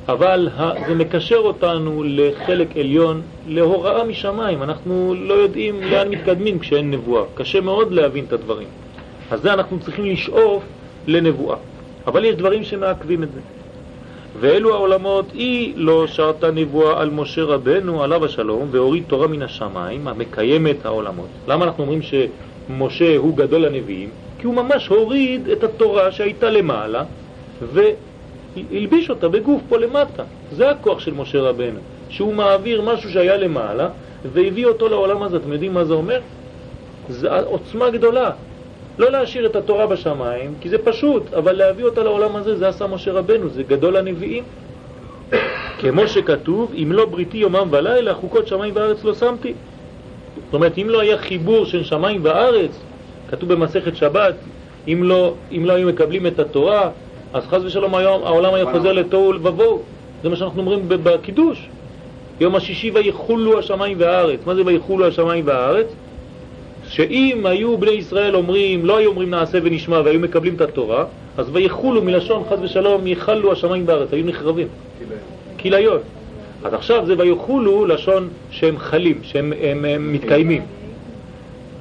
אבל 0.07 0.49
זה 0.88 0.95
מקשר 0.95 1.38
אותנו 1.38 2.03
לחלק 2.05 2.78
עליון, 2.78 3.22
להוראה 3.47 4.03
משמיים. 4.03 4.63
אנחנו 4.63 5.15
לא 5.17 5.34
יודעים 5.34 5.82
לאן 5.84 6.07
מתקדמים 6.09 6.59
כשאין 6.59 6.91
נבואה. 6.91 7.24
קשה 7.36 7.61
מאוד 7.61 7.91
להבין 7.91 8.26
את 8.26 8.34
הדברים. 8.34 8.67
אז 9.32 9.41
זה 9.41 9.53
אנחנו 9.53 9.80
צריכים 9.80 10.05
לשאוף 10.05 10.63
לנבואה. 11.07 11.57
אבל 12.07 12.26
יש 12.26 12.36
דברים 12.36 12.63
שמעכבים 12.63 13.24
את 13.24 13.32
זה. 13.34 13.39
ואלו 14.39 14.73
העולמות, 14.73 15.31
היא 15.31 15.73
לא 15.75 16.07
שרתה 16.07 16.51
נבואה 16.51 17.01
על 17.01 17.09
משה 17.09 17.43
רבנו 17.43 18.03
עליו 18.03 18.25
השלום 18.25 18.67
והוריד 18.71 19.03
תורה 19.07 19.27
מן 19.27 19.41
השמיים 19.41 20.07
המקיימת 20.07 20.85
העולמות. 20.85 21.29
למה 21.47 21.65
אנחנו 21.65 21.83
אומרים 21.83 21.99
שמשה 22.01 23.17
הוא 23.17 23.37
גדול 23.37 23.65
הנביאים? 23.65 24.09
כי 24.37 24.47
הוא 24.47 24.55
ממש 24.55 24.87
הוריד 24.87 25.49
את 25.49 25.63
התורה 25.63 26.11
שהייתה 26.11 26.49
למעלה 26.49 27.03
והלביש 27.61 29.09
אותה 29.09 29.29
בגוף 29.29 29.61
פה 29.67 29.77
למטה. 29.77 30.23
זה 30.51 30.69
הכוח 30.69 30.99
של 30.99 31.13
משה 31.13 31.41
רבנו, 31.41 31.79
שהוא 32.09 32.33
מעביר 32.33 32.81
משהו 32.81 33.09
שהיה 33.09 33.37
למעלה 33.37 33.89
והביא 34.25 34.65
אותו 34.65 34.89
לעולם 34.89 35.23
הזה. 35.23 35.37
אתם 35.37 35.53
יודעים 35.53 35.73
מה 35.73 35.83
זה 35.83 35.93
אומר? 35.93 36.21
זו 37.09 37.29
עוצמה 37.45 37.89
גדולה. 37.89 38.31
לא 39.00 39.12
להשאיר 39.12 39.45
את 39.45 39.56
התורה 39.56 39.88
בשמיים, 39.88 40.56
כי 40.62 40.70
זה 40.70 40.78
פשוט, 40.78 41.34
אבל 41.34 41.54
להביא 41.54 41.86
אותה 41.86 42.04
לעולם 42.04 42.36
הזה, 42.36 42.56
זה 42.56 42.68
עשה 42.68 42.88
משה 42.88 43.12
רבנו, 43.12 43.50
זה 43.50 43.64
גדול 43.64 43.97
הנביאים. 43.97 44.43
כמו 45.80 46.08
שכתוב, 46.08 46.74
אם 46.84 46.91
לא 46.91 47.06
בריתי 47.06 47.38
יומם 47.38 47.68
ולילה, 47.72 48.14
חוקות 48.14 48.47
שמיים 48.47 48.76
וארץ 48.76 49.04
לא 49.04 49.14
שמתי. 49.14 49.54
זאת 50.36 50.54
אומרת, 50.54 50.78
אם 50.78 50.89
לא 50.89 51.00
היה 51.00 51.18
חיבור 51.18 51.66
של 51.66 51.84
שמיים 51.84 52.22
וארץ, 52.24 52.72
כתוב 53.28 53.54
במסכת 53.54 53.95
שבת, 53.95 54.36
אם 54.88 55.04
לא, 55.04 55.34
אם 55.52 55.66
לא 55.66 55.74
היו 55.74 55.88
מקבלים 55.88 56.28
את 56.28 56.39
התורה, 56.39 56.89
אז 57.34 57.47
חז 57.47 57.66
ושלום 57.66 57.95
היום 57.95 58.24
העולם 58.24 58.54
היה 58.54 58.72
חוזר 58.72 58.91
לתוהו 58.93 59.34
ובוהו. 59.43 59.84
זה 60.24 60.30
מה 60.30 60.36
שאנחנו 60.36 60.62
אומרים 60.62 60.86
בקידוש. 60.88 61.70
יום 62.39 62.56
השישי 62.56 62.91
ויחולו 62.91 63.60
השמיים 63.60 64.00
והארץ. 64.00 64.39
מה 64.45 64.56
זה 64.56 64.62
ויחולו 64.66 65.08
השמיים 65.08 65.47
והארץ? 65.47 65.88
שאם 66.89 67.45
היו 67.45 67.77
בני 67.77 67.91
ישראל 67.91 68.35
אומרים, 68.35 68.85
לא 68.85 68.97
היו 68.97 69.09
אומרים 69.09 69.29
נעשה 69.29 69.57
ונשמע 69.63 70.01
והיו 70.05 70.19
מקבלים 70.19 70.55
את 70.55 70.61
התורה, 70.61 71.05
אז 71.37 71.49
ויחולו 71.53 72.01
מלשון 72.01 72.43
חז 72.49 72.59
ושלום 72.61 73.07
יחלו 73.07 73.51
השמיים 73.51 73.85
בארץ, 73.85 74.13
היו 74.13 74.25
נחרבים. 74.25 74.67
כליות. 75.59 76.01
אז 76.63 76.73
עכשיו 76.73 77.05
זה 77.05 77.13
ויחולו 77.17 77.85
לשון 77.85 78.29
שהם 78.51 78.77
חלים, 78.77 79.19
שהם 79.23 79.53
הם, 79.61 79.85
הם 79.85 80.13
מתקיימים. 80.13 80.61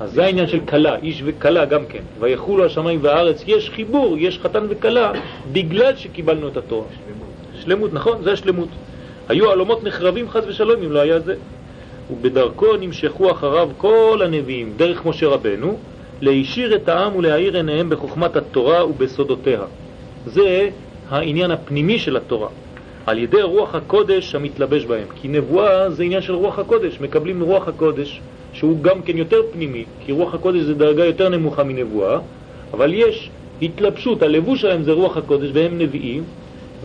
אז 0.00 0.12
זה 0.12 0.24
העניין 0.24 0.46
של 0.46 0.61
כלה, 0.61 0.96
איש 1.02 1.22
וכלה 1.24 1.64
גם 1.64 1.86
כן. 1.88 2.02
ויחולו 2.20 2.64
השמיים 2.64 2.98
והארץ, 3.02 3.44
יש 3.46 3.70
חיבור, 3.70 4.16
יש 4.18 4.38
חתן 4.38 4.66
וכלה, 4.68 5.12
בגלל 5.52 5.96
שקיבלנו 5.96 6.48
את 6.48 6.56
התורה. 6.56 6.86
שלמות. 7.06 7.64
שלמות, 7.64 7.92
נכון, 7.92 8.22
זה 8.22 8.32
השלמות. 8.32 8.68
היו 9.28 9.50
עלומות 9.50 9.84
נחרבים 9.84 10.30
חז 10.30 10.42
ושלום 10.48 10.82
אם 10.82 10.92
לא 10.92 10.98
היה 10.98 11.20
זה. 11.20 11.34
ובדרכו 12.11 12.76
נמשכו 12.76 13.30
אחריו 13.30 13.68
כל 13.76 14.20
הנביאים, 14.24 14.72
דרך 14.76 15.06
משה 15.06 15.26
רבנו, 15.26 15.78
להישיר 16.20 16.74
את 16.74 16.88
העם 16.88 17.16
ולהאיר 17.16 17.56
עיניהם 17.56 17.90
בחוכמת 17.90 18.36
התורה 18.36 18.86
ובסודותיה. 18.86 19.61
זה 20.26 20.68
העניין 21.09 21.50
הפנימי 21.50 21.98
של 21.98 22.16
התורה, 22.16 22.48
על 23.06 23.18
ידי 23.18 23.42
רוח 23.42 23.74
הקודש 23.74 24.34
המתלבש 24.34 24.84
בהם. 24.84 25.06
כי 25.14 25.28
נבואה 25.28 25.90
זה 25.90 26.02
עניין 26.02 26.22
של 26.22 26.34
רוח 26.34 26.59
הקודש, 26.59 27.00
מקבלים 27.00 27.42
רוח 27.42 27.68
הקודש, 27.68 28.20
שהוא 28.52 28.82
גם 28.82 29.02
כן 29.02 29.18
יותר 29.18 29.40
פנימי, 29.52 29.84
כי 30.00 30.12
רוח 30.12 30.34
הקודש 30.34 30.61
זה 30.61 30.74
דרגה 30.74 31.04
יותר 31.04 31.28
נמוכה 31.28 31.64
מנבואה, 31.64 32.18
אבל 32.72 32.94
יש 32.94 33.30
התלבשות, 33.62 34.22
הלבוש 34.22 34.61
שלהם 34.61 34.82
זה 34.82 34.92
רוח 34.92 35.16
הקודש 35.16 35.50
והם 35.52 35.78
נביאים, 35.78 36.24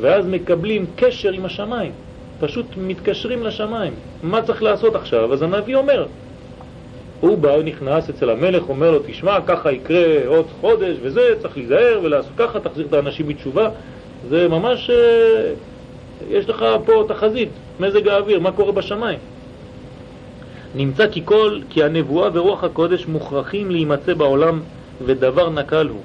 ואז 0.01 0.27
מקבלים 0.27 0.85
קשר 0.95 1.31
עם 1.31 1.45
השמיים. 1.45 1.91
פשוט 2.39 2.65
מתקשרים 2.77 3.43
לשמיים. 3.43 3.93
מה 4.23 4.41
צריך 4.41 4.63
לעשות 4.63 4.95
עכשיו? 4.95 5.33
אז 5.33 5.41
הנביא 5.41 5.75
אומר. 5.75 6.05
הוא 7.21 7.37
בא, 7.37 7.63
נכנס 7.63 8.09
אצל 8.09 8.29
המלך, 8.29 8.69
אומר 8.69 8.91
לו, 8.91 8.99
תשמע, 9.07 9.41
ככה 9.47 9.71
יקרה 9.71 10.27
עוד 10.27 10.45
חודש 10.61 10.97
וזה, 11.01 11.21
צריך 11.41 11.57
להיזהר 11.57 11.99
ולעשות 12.03 12.31
ככה, 12.37 12.59
תחזיר 12.59 12.85
את 12.85 12.93
האנשים 12.93 13.27
בתשובה. 13.27 13.69
זה 14.29 14.47
ממש, 14.47 14.89
אה, 14.89 15.53
יש 16.29 16.49
לך 16.49 16.65
פה 16.85 17.03
תחזית, 17.07 17.49
מזג 17.79 18.07
האוויר, 18.07 18.39
מה 18.39 18.51
קורה 18.51 18.71
בשמיים. 18.71 19.19
נמצא 20.75 21.07
כי 21.07 21.21
כל, 21.25 21.59
כי 21.69 21.83
הנבואה 21.83 22.29
ורוח 22.33 22.63
הקודש 22.63 23.05
מוכרחים 23.05 23.71
להימצא 23.71 24.13
בעולם 24.13 24.59
ודבר 25.05 25.49
נקל 25.49 25.87
הוא. 25.87 26.01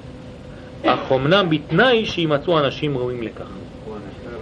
אך 0.85 1.11
אמנם 1.11 1.49
בתנאי 1.49 2.05
שימצאו 2.05 2.59
אנשים 2.59 2.97
ראויים 2.97 3.23
לכך. 3.23 3.49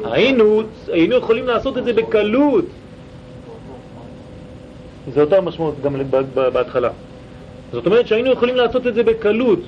היינו, 0.04 0.62
היינו 0.88 1.16
יכולים 1.16 1.48
לעשות 1.48 1.78
את 1.78 1.86
זה 1.86 1.93
בקלות. 1.93 2.66
זה 5.14 5.22
אותה 5.22 5.41
משמעות 5.41 5.76
גם 5.84 5.95
בהתחלה. 6.34 6.89
זאת 7.72 7.86
אומרת 7.86 8.08
שהיינו 8.08 8.32
יכולים 8.32 8.56
לעשות 8.56 8.88
את 8.88 8.95
זה 8.95 9.04
בקלות. 9.04 9.60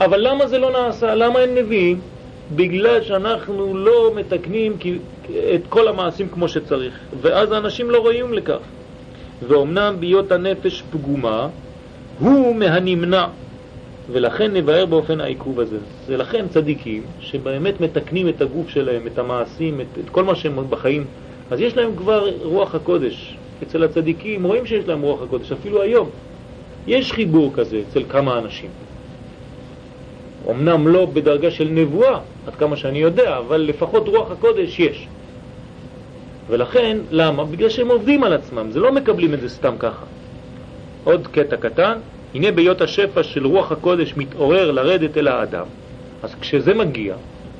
אבל 0.00 0.28
למה 0.28 0.46
זה 0.46 0.58
לא 0.58 0.70
נעשה? 0.70 1.14
למה 1.14 1.40
אין 1.40 1.54
נביאים? 1.54 2.00
בגלל 2.56 3.02
שאנחנו 3.02 3.76
לא 3.76 4.12
מתקנים 4.16 4.76
את 5.54 5.60
כל 5.68 5.88
המעשים 5.88 6.28
כמו 6.28 6.48
שצריך, 6.48 6.94
ואז 7.20 7.52
האנשים 7.52 7.90
לא 7.90 7.98
רואים 7.98 8.32
לכך. 8.32 8.58
ואומנם 9.48 9.96
בהיות 10.00 10.32
הנפש 10.32 10.82
פגומה, 10.90 11.48
הוא 12.18 12.56
מהנמנע. 12.56 13.26
ולכן 14.12 14.52
נבהר 14.52 14.86
באופן 14.86 15.20
העיכוב 15.20 15.60
הזה. 15.60 15.78
זה 16.06 16.16
לכן 16.16 16.48
צדיקים 16.48 17.02
שבאמת 17.20 17.80
מתקנים 17.80 18.28
את 18.28 18.40
הגוף 18.40 18.68
שלהם, 18.68 19.06
את 19.06 19.18
המעשים, 19.18 19.80
את, 19.80 19.98
את 20.04 20.10
כל 20.10 20.24
מה 20.24 20.34
שהם 20.34 20.70
בחיים, 20.70 21.04
אז 21.50 21.60
יש 21.60 21.76
להם 21.76 21.96
כבר 21.96 22.28
רוח 22.42 22.74
הקודש. 22.74 23.36
אצל 23.62 23.84
הצדיקים 23.84 24.44
רואים 24.44 24.66
שיש 24.66 24.88
להם 24.88 25.02
רוח 25.02 25.22
הקודש, 25.22 25.52
אפילו 25.52 25.82
היום. 25.82 26.08
יש 26.86 27.12
חיבור 27.12 27.52
כזה 27.54 27.82
אצל 27.88 28.02
כמה 28.08 28.38
אנשים. 28.38 28.70
אמנם 30.50 30.88
לא 30.88 31.06
בדרגה 31.06 31.50
של 31.50 31.68
נבואה, 31.68 32.18
עד 32.46 32.54
כמה 32.54 32.76
שאני 32.76 32.98
יודע, 32.98 33.38
אבל 33.38 33.60
לפחות 33.60 34.08
רוח 34.08 34.30
הקודש 34.30 34.80
יש. 34.80 35.06
ולכן, 36.48 36.98
למה? 37.10 37.44
בגלל 37.44 37.68
שהם 37.68 37.88
עובדים 37.88 38.24
על 38.24 38.32
עצמם, 38.32 38.70
זה 38.70 38.80
לא 38.80 38.92
מקבלים 38.92 39.34
את 39.34 39.40
זה 39.40 39.48
סתם 39.48 39.74
ככה. 39.78 40.06
עוד 41.04 41.26
קטע 41.26 41.56
קטן, 41.56 41.98
הנה 42.34 42.52
ביות 42.52 42.80
השפע 42.80 43.22
של 43.22 43.46
רוח 43.46 43.72
הקודש 43.72 44.14
מתעורר 44.16 44.70
לרדת 44.70 45.16
אל 45.18 45.28
האדם, 45.28 45.66
אז 46.22 46.34
כשזה 46.40 46.74
מגיע, 46.74 47.14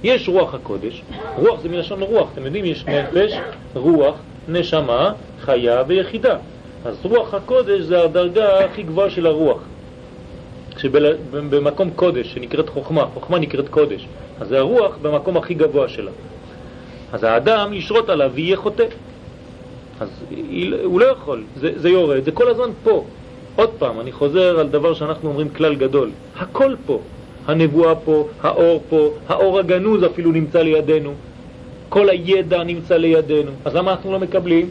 יש 0.05 0.29
רוח 0.29 0.55
הקודש, 0.55 1.03
רוח 1.37 1.61
זה 1.61 1.69
מלשון 1.69 2.03
רוח, 2.03 2.29
אתם 2.33 2.45
יודעים, 2.47 2.65
יש 2.65 2.85
נפש, 2.87 3.33
רוח, 3.75 4.15
נשמה, 4.49 5.13
חיה 5.41 5.83
ויחידה. 5.87 6.37
אז 6.85 6.99
רוח 7.03 7.35
הקודש 7.35 7.81
זה 7.81 8.03
הדרגה 8.03 8.65
הכי 8.65 8.83
גבוהה 8.83 9.11
של 9.11 9.27
הרוח. 9.27 9.61
שבמקום 10.79 11.91
קודש, 11.91 12.35
שנקראת 12.35 12.69
חוכמה, 12.69 13.05
חוכמה 13.15 13.39
נקראת 13.39 13.69
קודש, 13.69 14.07
אז 14.41 14.49
זה 14.49 14.59
הרוח 14.59 14.97
במקום 15.03 15.37
הכי 15.37 15.55
גבוה 15.55 15.89
שלה. 15.89 16.11
אז 17.13 17.25
האדם 17.25 17.73
ישרות 17.73 18.09
עליו 18.09 18.31
ויהיה 18.35 18.57
חוטא. 18.57 18.85
אז 20.01 20.25
הוא 20.85 21.01
לא 21.01 21.07
יכול, 21.07 21.45
זה, 21.57 21.73
זה 21.77 21.89
יורד, 21.89 22.25
זה 22.25 22.33
כל 22.33 22.49
הזמן 22.49 22.71
פה. 22.85 23.05
עוד 23.59 23.71
פעם, 23.79 24.01
אני 24.01 24.13
חוזר 24.13 24.61
על 24.61 24.69
דבר 24.69 24.95
שאנחנו 24.95 25.29
אומרים 25.29 25.49
כלל 25.49 25.75
גדול. 25.75 26.11
הכל 26.37 26.75
פה. 26.87 27.01
הנבואה 27.47 27.95
פה, 27.95 28.29
האור 28.43 28.83
פה, 28.89 29.11
האור 29.29 29.59
הגנוז 29.59 30.05
אפילו 30.05 30.33
נמצא 30.33 30.63
לידינו. 30.63 31.15
כל 31.89 32.09
הידע 32.09 32.63
נמצא 32.63 32.97
לידינו. 32.97 33.51
אז 33.65 33.75
למה 33.75 33.91
אנחנו 33.91 34.13
לא 34.13 34.19
מקבלים? 34.19 34.71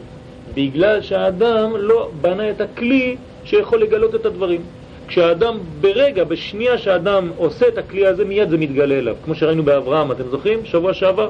בגלל 0.54 1.02
שהאדם 1.02 1.72
לא 1.78 2.10
בנה 2.22 2.50
את 2.50 2.62
הכלי 2.62 3.16
שיכול 3.44 3.82
לגלות 3.82 4.16
את 4.16 4.26
הדברים. 4.26 4.62
כשהאדם 5.08 5.58
ברגע, 5.82 6.24
בשנייה 6.24 6.78
שהאדם 6.78 7.32
עושה 7.38 7.68
את 7.68 7.78
הכלי 7.78 8.08
הזה, 8.08 8.26
מיד 8.26 8.50
זה 8.50 8.58
מתגלה 8.58 8.96
אליו. 8.96 9.16
כמו 9.26 9.36
שראינו 9.36 9.64
באברהם, 9.64 10.12
אתם 10.12 10.24
זוכרים? 10.32 10.66
שבוע 10.66 10.94
שעבר. 10.94 11.30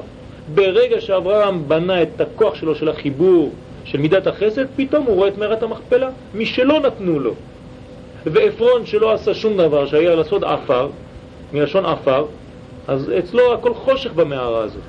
ברגע 0.54 1.00
שאברהם 1.00 1.68
בנה 1.68 2.02
את 2.02 2.20
הכוח 2.20 2.54
שלו 2.54 2.74
של 2.74 2.88
החיבור 2.88 3.52
של 3.84 3.98
מידת 3.98 4.26
החסד, 4.26 4.66
פתאום 4.76 5.06
הוא 5.06 5.14
רואה 5.14 5.28
את 5.28 5.38
מערת 5.38 5.62
המכפלה, 5.62 6.10
מי 6.34 6.46
שלא 6.46 6.80
נתנו 6.80 7.20
לו. 7.20 7.34
ועפרון 8.32 8.86
שלא 8.86 9.12
עשה 9.12 9.34
שום 9.34 9.56
דבר, 9.56 9.86
שהיה 9.86 10.14
לעשות 10.14 10.42
עפר, 10.42 10.88
מלשון 11.52 11.86
עפר, 11.86 12.26
אז 12.88 13.12
אצלו 13.18 13.54
הכל 13.54 13.74
חושך 13.74 14.12
במערה 14.12 14.62
הזאת. 14.62 14.82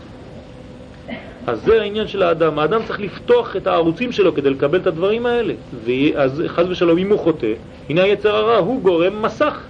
אז 1.47 1.61
זה 1.61 1.81
העניין 1.81 2.07
של 2.07 2.23
האדם. 2.23 2.59
האדם 2.59 2.83
צריך 2.83 2.99
לפתוח 2.99 3.55
את 3.55 3.67
הערוצים 3.67 4.11
שלו 4.11 4.35
כדי 4.35 4.49
לקבל 4.49 4.79
את 4.79 4.87
הדברים 4.87 5.25
האלה. 5.25 5.53
ואז 5.85 6.43
חז 6.47 6.69
ושלום, 6.69 6.97
אם 6.97 7.11
הוא 7.11 7.19
חוטא, 7.19 7.53
הנה 7.89 8.03
היצר 8.03 8.35
הרע 8.35 8.57
הוא 8.57 8.81
גורם 8.81 9.21
מסך 9.21 9.67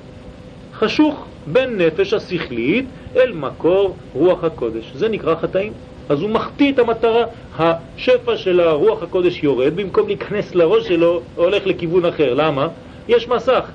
חשוך 0.74 1.26
בין 1.48 1.78
נפש 1.78 2.14
השכלית 2.14 2.86
אל 3.16 3.32
מקור 3.32 3.96
רוח 4.14 4.44
הקודש. 4.44 4.92
זה 4.94 5.10
נקרא 5.10 5.36
חטאים. 5.36 5.74
אז 6.10 6.22
הוא 6.22 6.30
מחטיא 6.30 6.72
את 6.72 6.80
המטרה. 6.80 7.24
השפע 7.58 8.38
של 8.38 8.60
הרוח 8.60 9.04
הקודש 9.04 9.44
יורד, 9.44 9.76
במקום 9.76 10.08
להיכנס 10.08 10.56
לראש 10.56 10.88
שלו, 10.88 11.22
הולך 11.36 11.68
לכיוון 11.68 12.06
אחר. 12.06 12.34
למה? 12.34 12.68
יש 13.10 13.28
מסך. 13.28 13.72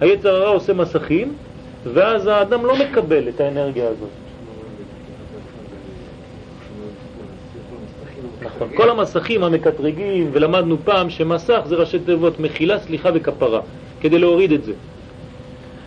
היצר 0.00 0.34
הרע 0.34 0.48
עושה 0.48 0.72
מסכים, 0.72 1.32
ואז 1.92 2.26
האדם 2.26 2.66
לא 2.66 2.76
מקבל 2.76 3.28
את 3.28 3.40
האנרגיה 3.40 3.88
הזאת. 3.88 4.08
נכון, 8.42 8.68
כל 8.76 8.90
המסכים 8.90 9.44
המקטרגים, 9.44 10.30
ולמדנו 10.32 10.76
פעם 10.84 11.10
שמסך 11.10 11.60
זה 11.66 11.74
ראשי 11.74 11.98
תיבות 11.98 12.40
מחילה, 12.40 12.78
סליחה 12.78 13.10
וכפרה, 13.14 13.60
כדי 14.00 14.18
להוריד 14.18 14.52
את 14.52 14.64
זה. 14.64 14.72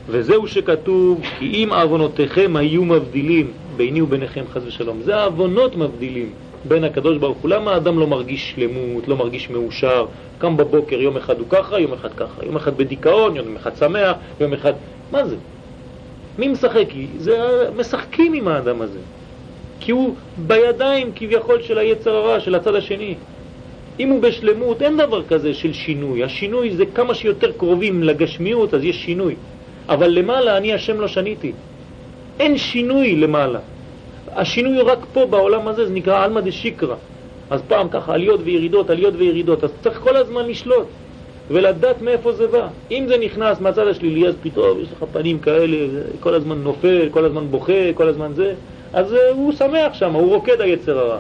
וזהו 0.09 0.47
שכתוב, 0.47 1.21
כי 1.39 1.45
אם 1.45 1.69
עוונותיכם 1.73 2.55
היו 2.55 2.85
מבדילים 2.85 3.51
ביני 3.77 4.01
וביניכם 4.01 4.43
חס 4.53 4.61
ושלום. 4.65 5.01
זה 5.01 5.15
העוונות 5.15 5.75
מבדילים 5.75 6.29
בין 6.67 6.83
הקדוש 6.83 7.17
ברוך 7.17 7.37
הוא. 7.37 7.49
למה 7.49 7.73
האדם 7.73 7.99
לא 7.99 8.07
מרגיש 8.07 8.51
שלמות, 8.51 9.07
לא 9.07 9.15
מרגיש 9.15 9.49
מאושר? 9.49 10.05
קם 10.37 10.57
בבוקר, 10.57 11.01
יום 11.01 11.17
אחד 11.17 11.39
הוא 11.39 11.47
ככה, 11.49 11.79
יום 11.79 11.93
אחד 11.93 12.13
ככה. 12.13 12.45
יום 12.45 12.55
אחד 12.55 12.77
בדיכאון, 12.77 13.35
יום 13.35 13.55
אחד 13.55 13.75
שמח, 13.75 14.15
יום 14.39 14.53
אחד... 14.53 14.73
מה 15.11 15.25
זה? 15.25 15.35
מי 16.39 16.47
משחק? 16.47 16.85
זה 17.17 17.37
משחקים 17.75 18.33
עם 18.33 18.47
האדם 18.47 18.81
הזה. 18.81 18.99
כי 19.79 19.91
הוא 19.91 20.15
בידיים 20.37 21.11
כביכול 21.15 21.61
של 21.61 21.77
היצר 21.77 22.15
הרע, 22.15 22.39
של 22.39 22.55
הצד 22.55 22.75
השני. 22.75 23.15
אם 23.99 24.09
הוא 24.09 24.21
בשלמות, 24.21 24.81
אין 24.81 24.97
דבר 24.97 25.23
כזה 25.23 25.53
של 25.53 25.73
שינוי. 25.73 26.23
השינוי 26.23 26.75
זה 26.75 26.85
כמה 26.85 27.15
שיותר 27.15 27.51
קרובים 27.51 28.03
לגשמיות, 28.03 28.73
אז 28.73 28.83
יש 28.83 29.05
שינוי. 29.05 29.35
אבל 29.89 30.09
למעלה 30.09 30.57
אני 30.57 30.73
השם 30.73 30.99
לא 30.99 31.07
שניתי. 31.07 31.51
אין 32.39 32.57
שינוי 32.57 33.15
למעלה. 33.15 33.59
השינוי 34.35 34.81
רק 34.81 34.99
פה 35.13 35.25
בעולם 35.25 35.67
הזה, 35.67 35.85
זה 35.85 35.93
נקרא 35.93 36.23
עלמא 36.23 36.41
דשיקרא. 36.41 36.95
אז 37.49 37.61
פעם 37.67 37.89
ככה 37.89 38.13
עליות 38.13 38.39
וירידות, 38.43 38.89
עליות 38.89 39.13
וירידות, 39.17 39.63
אז 39.63 39.69
צריך 39.83 39.99
כל 39.99 40.15
הזמן 40.15 40.47
לשלוט 40.47 40.87
ולדעת 41.47 42.01
מאיפה 42.01 42.31
זה 42.31 42.47
בא. 42.47 42.67
אם 42.91 43.05
זה 43.07 43.17
נכנס 43.17 43.61
מהצד 43.61 43.87
השלילי, 43.87 44.27
אז 44.27 44.35
פתאום 44.43 44.79
יש 44.81 44.87
לך 44.91 45.05
פנים 45.13 45.39
כאלה, 45.39 45.77
כל 46.19 46.33
הזמן 46.33 46.57
נופל, 46.63 47.09
כל 47.11 47.25
הזמן 47.25 47.47
בוכה, 47.47 47.93
כל 47.93 48.07
הזמן 48.07 48.31
זה, 48.33 48.53
אז 48.93 49.13
uh, 49.13 49.17
הוא 49.33 49.53
שמח 49.53 49.93
שם, 49.93 50.13
הוא 50.13 50.35
רוקד 50.35 50.61
היצר 50.61 50.99
הרע. 50.99 51.17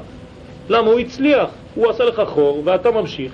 למה? 0.69 0.87
הוא 0.87 0.99
הצליח, 0.99 1.49
הוא 1.75 1.89
עשה 1.89 2.03
לך 2.03 2.21
חור 2.25 2.61
ואתה 2.65 2.91
ממשיך. 2.91 3.31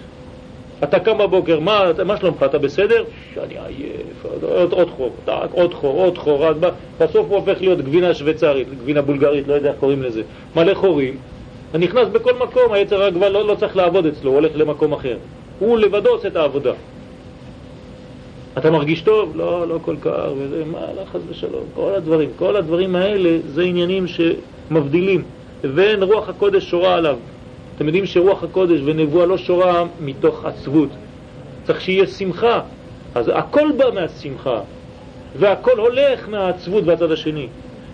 אתה 0.84 1.00
קם 1.00 1.18
בבוקר, 1.18 1.60
מה, 1.60 1.92
מה 2.06 2.18
שלומך, 2.18 2.44
אתה 2.46 2.58
בסדר? 2.58 3.04
שאני 3.34 3.54
עייף, 3.54 4.26
עוד, 4.44 4.74
עוד 4.74 4.90
חור, 4.90 5.12
טק, 5.26 5.52
עוד 5.52 5.74
חור, 5.74 6.04
עוד 6.04 6.18
חור, 6.18 6.48
אז 6.48 6.56
בסוף 7.00 7.28
הוא 7.30 7.38
הופך 7.38 7.62
להיות 7.62 7.82
גבינה 7.82 8.14
שוויצרית, 8.14 8.68
גבינה 8.84 9.02
בולגרית, 9.02 9.48
לא 9.48 9.54
יודע 9.54 9.70
איך 9.70 9.80
קוראים 9.80 10.04
לזה, 10.04 10.22
מלא 10.56 10.74
חורים, 10.74 11.18
נכנס 11.74 12.08
בכל 12.08 12.34
מקום, 12.34 12.72
היצר 12.72 13.12
כבר 13.12 13.30
לא, 13.30 13.48
לא 13.48 13.56
צריך 13.56 13.76
לעבוד 13.76 14.06
אצלו, 14.06 14.30
הוא 14.30 14.40
הולך 14.40 14.52
למקום 14.56 14.94
אחר. 14.94 15.18
הוא 15.60 15.78
לבדו 15.78 16.10
עושה 16.10 16.28
את 16.28 16.36
העבודה. 16.36 16.74
אתה 18.58 18.72
מרגיש 18.72 19.02
טוב? 19.02 19.32
לא, 19.36 19.68
לא 19.68 19.80
כל 19.82 19.96
כך, 20.02 20.28
וזה, 20.38 20.64
מה, 20.66 20.80
לא 20.80 21.02
חס 21.12 21.22
ושלום, 21.30 21.64
כל 21.76 21.92
הדברים, 21.96 22.30
כל 22.36 22.56
הדברים 22.56 22.96
האלה 22.96 23.38
זה 23.46 23.64
עניינים 23.64 24.06
שמבדילים, 24.08 25.24
ואין 25.64 26.04
רוח 26.04 26.30
הקודש 26.30 26.70
שורה 26.70 26.96
עליו. 26.96 27.18
אתם 27.82 27.88
יודעים 27.88 28.06
שרוח 28.06 28.44
הקודש 28.44 28.80
ונבואה 28.86 29.26
לא 29.26 29.38
שורה 29.38 29.84
מתוך 30.02 30.46
עצבות, 30.46 30.90
צריך 31.64 31.82
שיהיה 31.82 32.08
שמחה, 32.08 32.62
אז 33.16 33.32
הכל 33.34 33.72
בא 33.78 33.86
מהשמחה, 33.94 34.60
והכל 35.40 35.80
הולך 35.80 36.30
מהעצבות 36.30 36.84
והצד 36.86 37.12
השני, 37.12 37.48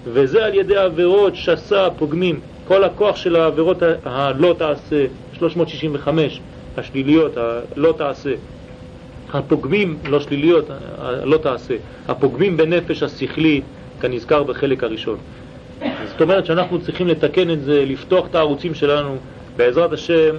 וזה 0.05 0.45
על 0.45 0.53
ידי 0.53 0.77
עבירות 0.77 1.35
שסה, 1.35 1.87
פוגמים, 1.97 2.39
כל 2.67 2.83
הכוח 2.83 3.15
של 3.15 3.35
העבירות 3.35 3.77
הלא 4.05 4.55
תעשה, 4.57 5.05
365, 5.33 6.41
השליליות, 6.77 7.37
הלא 7.37 7.93
תעשה, 7.97 8.33
הפוגמים, 9.33 9.97
לא 10.09 10.19
שליליות, 10.19 10.65
לא 11.23 11.37
תעשה, 11.37 11.75
הפוגמים 12.07 12.57
בנפש 12.57 13.03
השכלי, 13.03 13.61
כנזכר 14.01 14.43
בחלק 14.43 14.83
הראשון. 14.83 15.17
זאת 16.05 16.21
אומרת 16.21 16.45
שאנחנו 16.45 16.81
צריכים 16.81 17.07
לתקן 17.07 17.51
את 17.51 17.63
זה, 17.63 17.85
לפתוח 17.85 18.25
את 18.25 18.35
הערוצים 18.35 18.73
שלנו, 18.73 19.17
בעזרת 19.57 19.93
השם, 19.93 20.35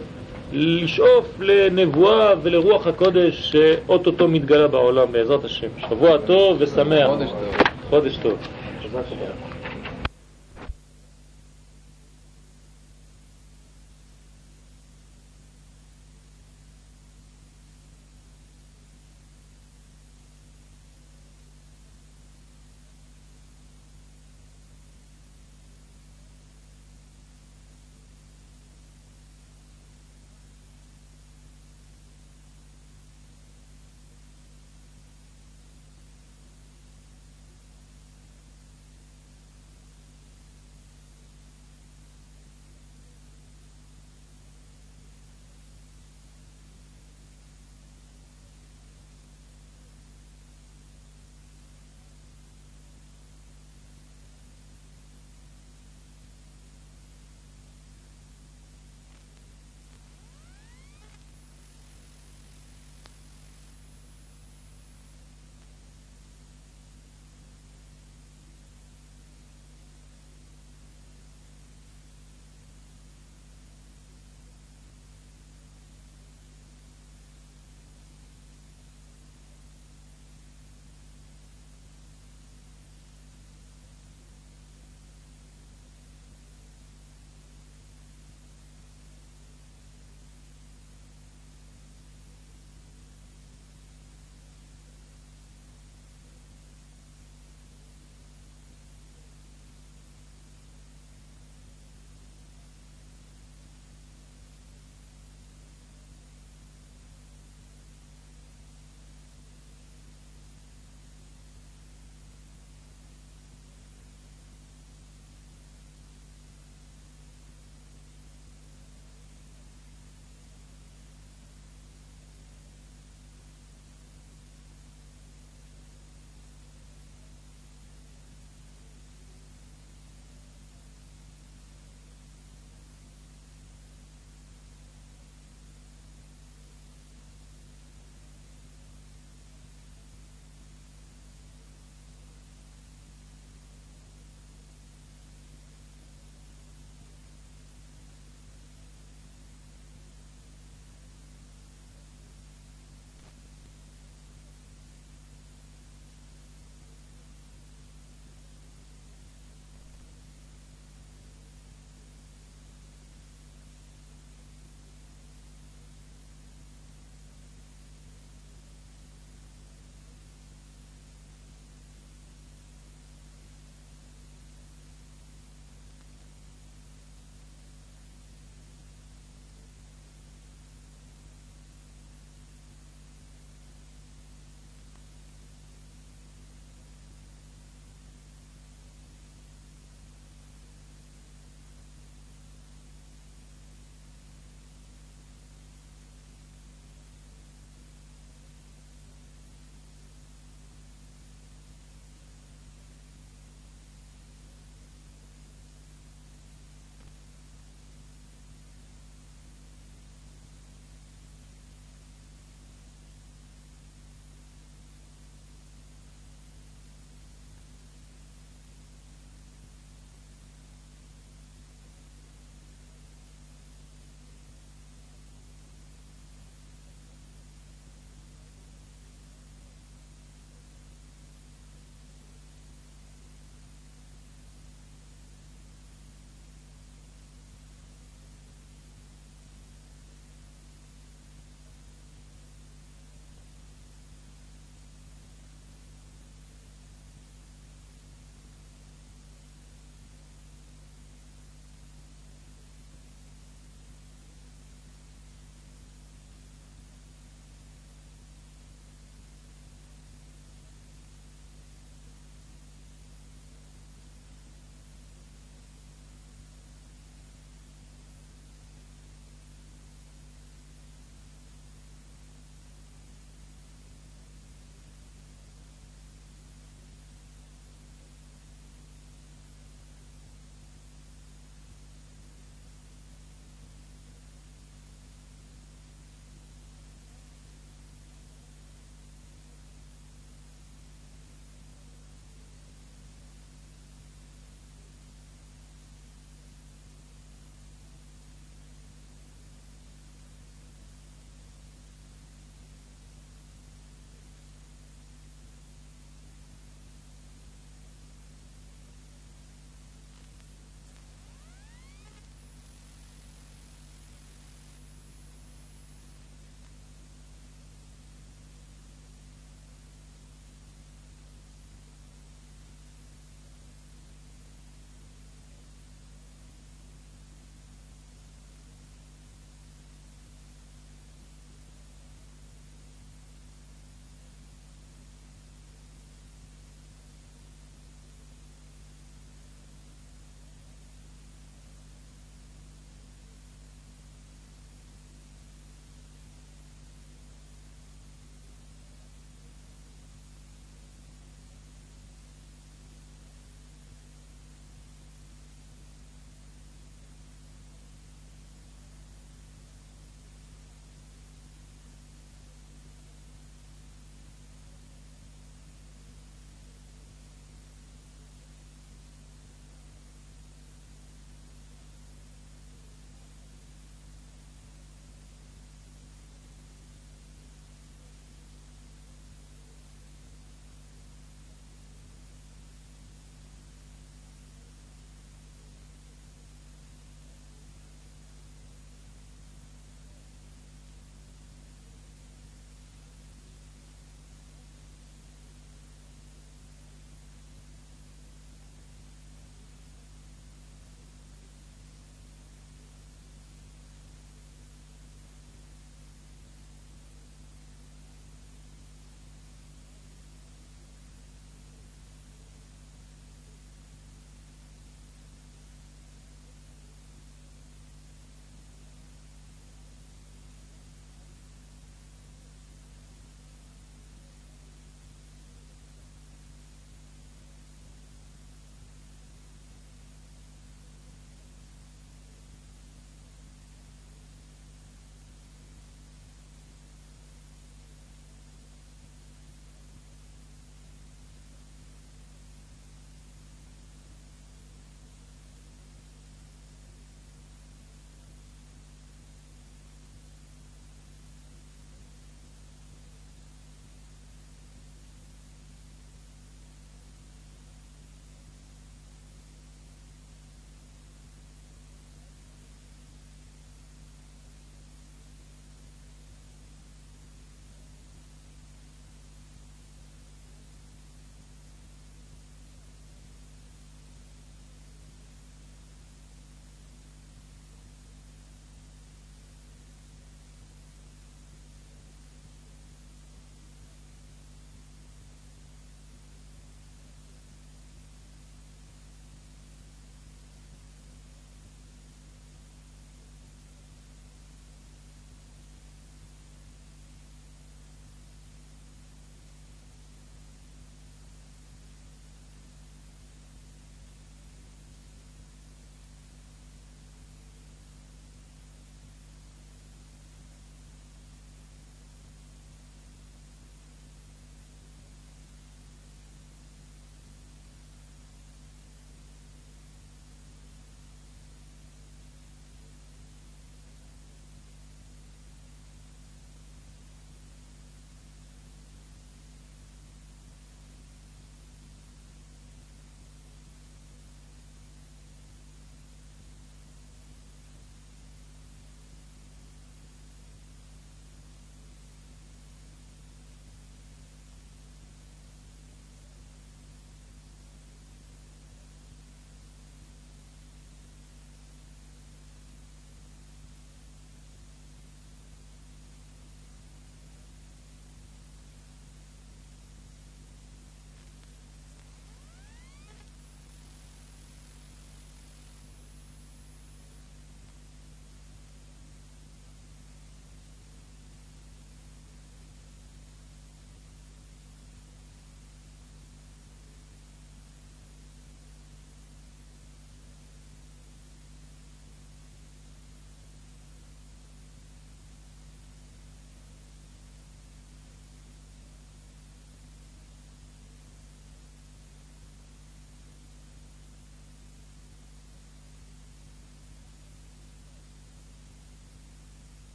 לשאוף 0.52 1.26
לנבואה 1.40 2.34
ולרוח 2.42 2.86
הקודש 2.86 3.52
שאו-טו-טו 3.52 4.28
מתגלה 4.28 4.68
בעולם, 4.68 5.12
בעזרת 5.12 5.44
השם. 5.44 5.68
שבוע 5.88 6.18
טוב 6.18 6.56
ושמח. 6.60 7.08
חודש 7.08 7.30
טוב. 7.30 7.54
חודש 7.90 8.16
טוב. 8.16 9.47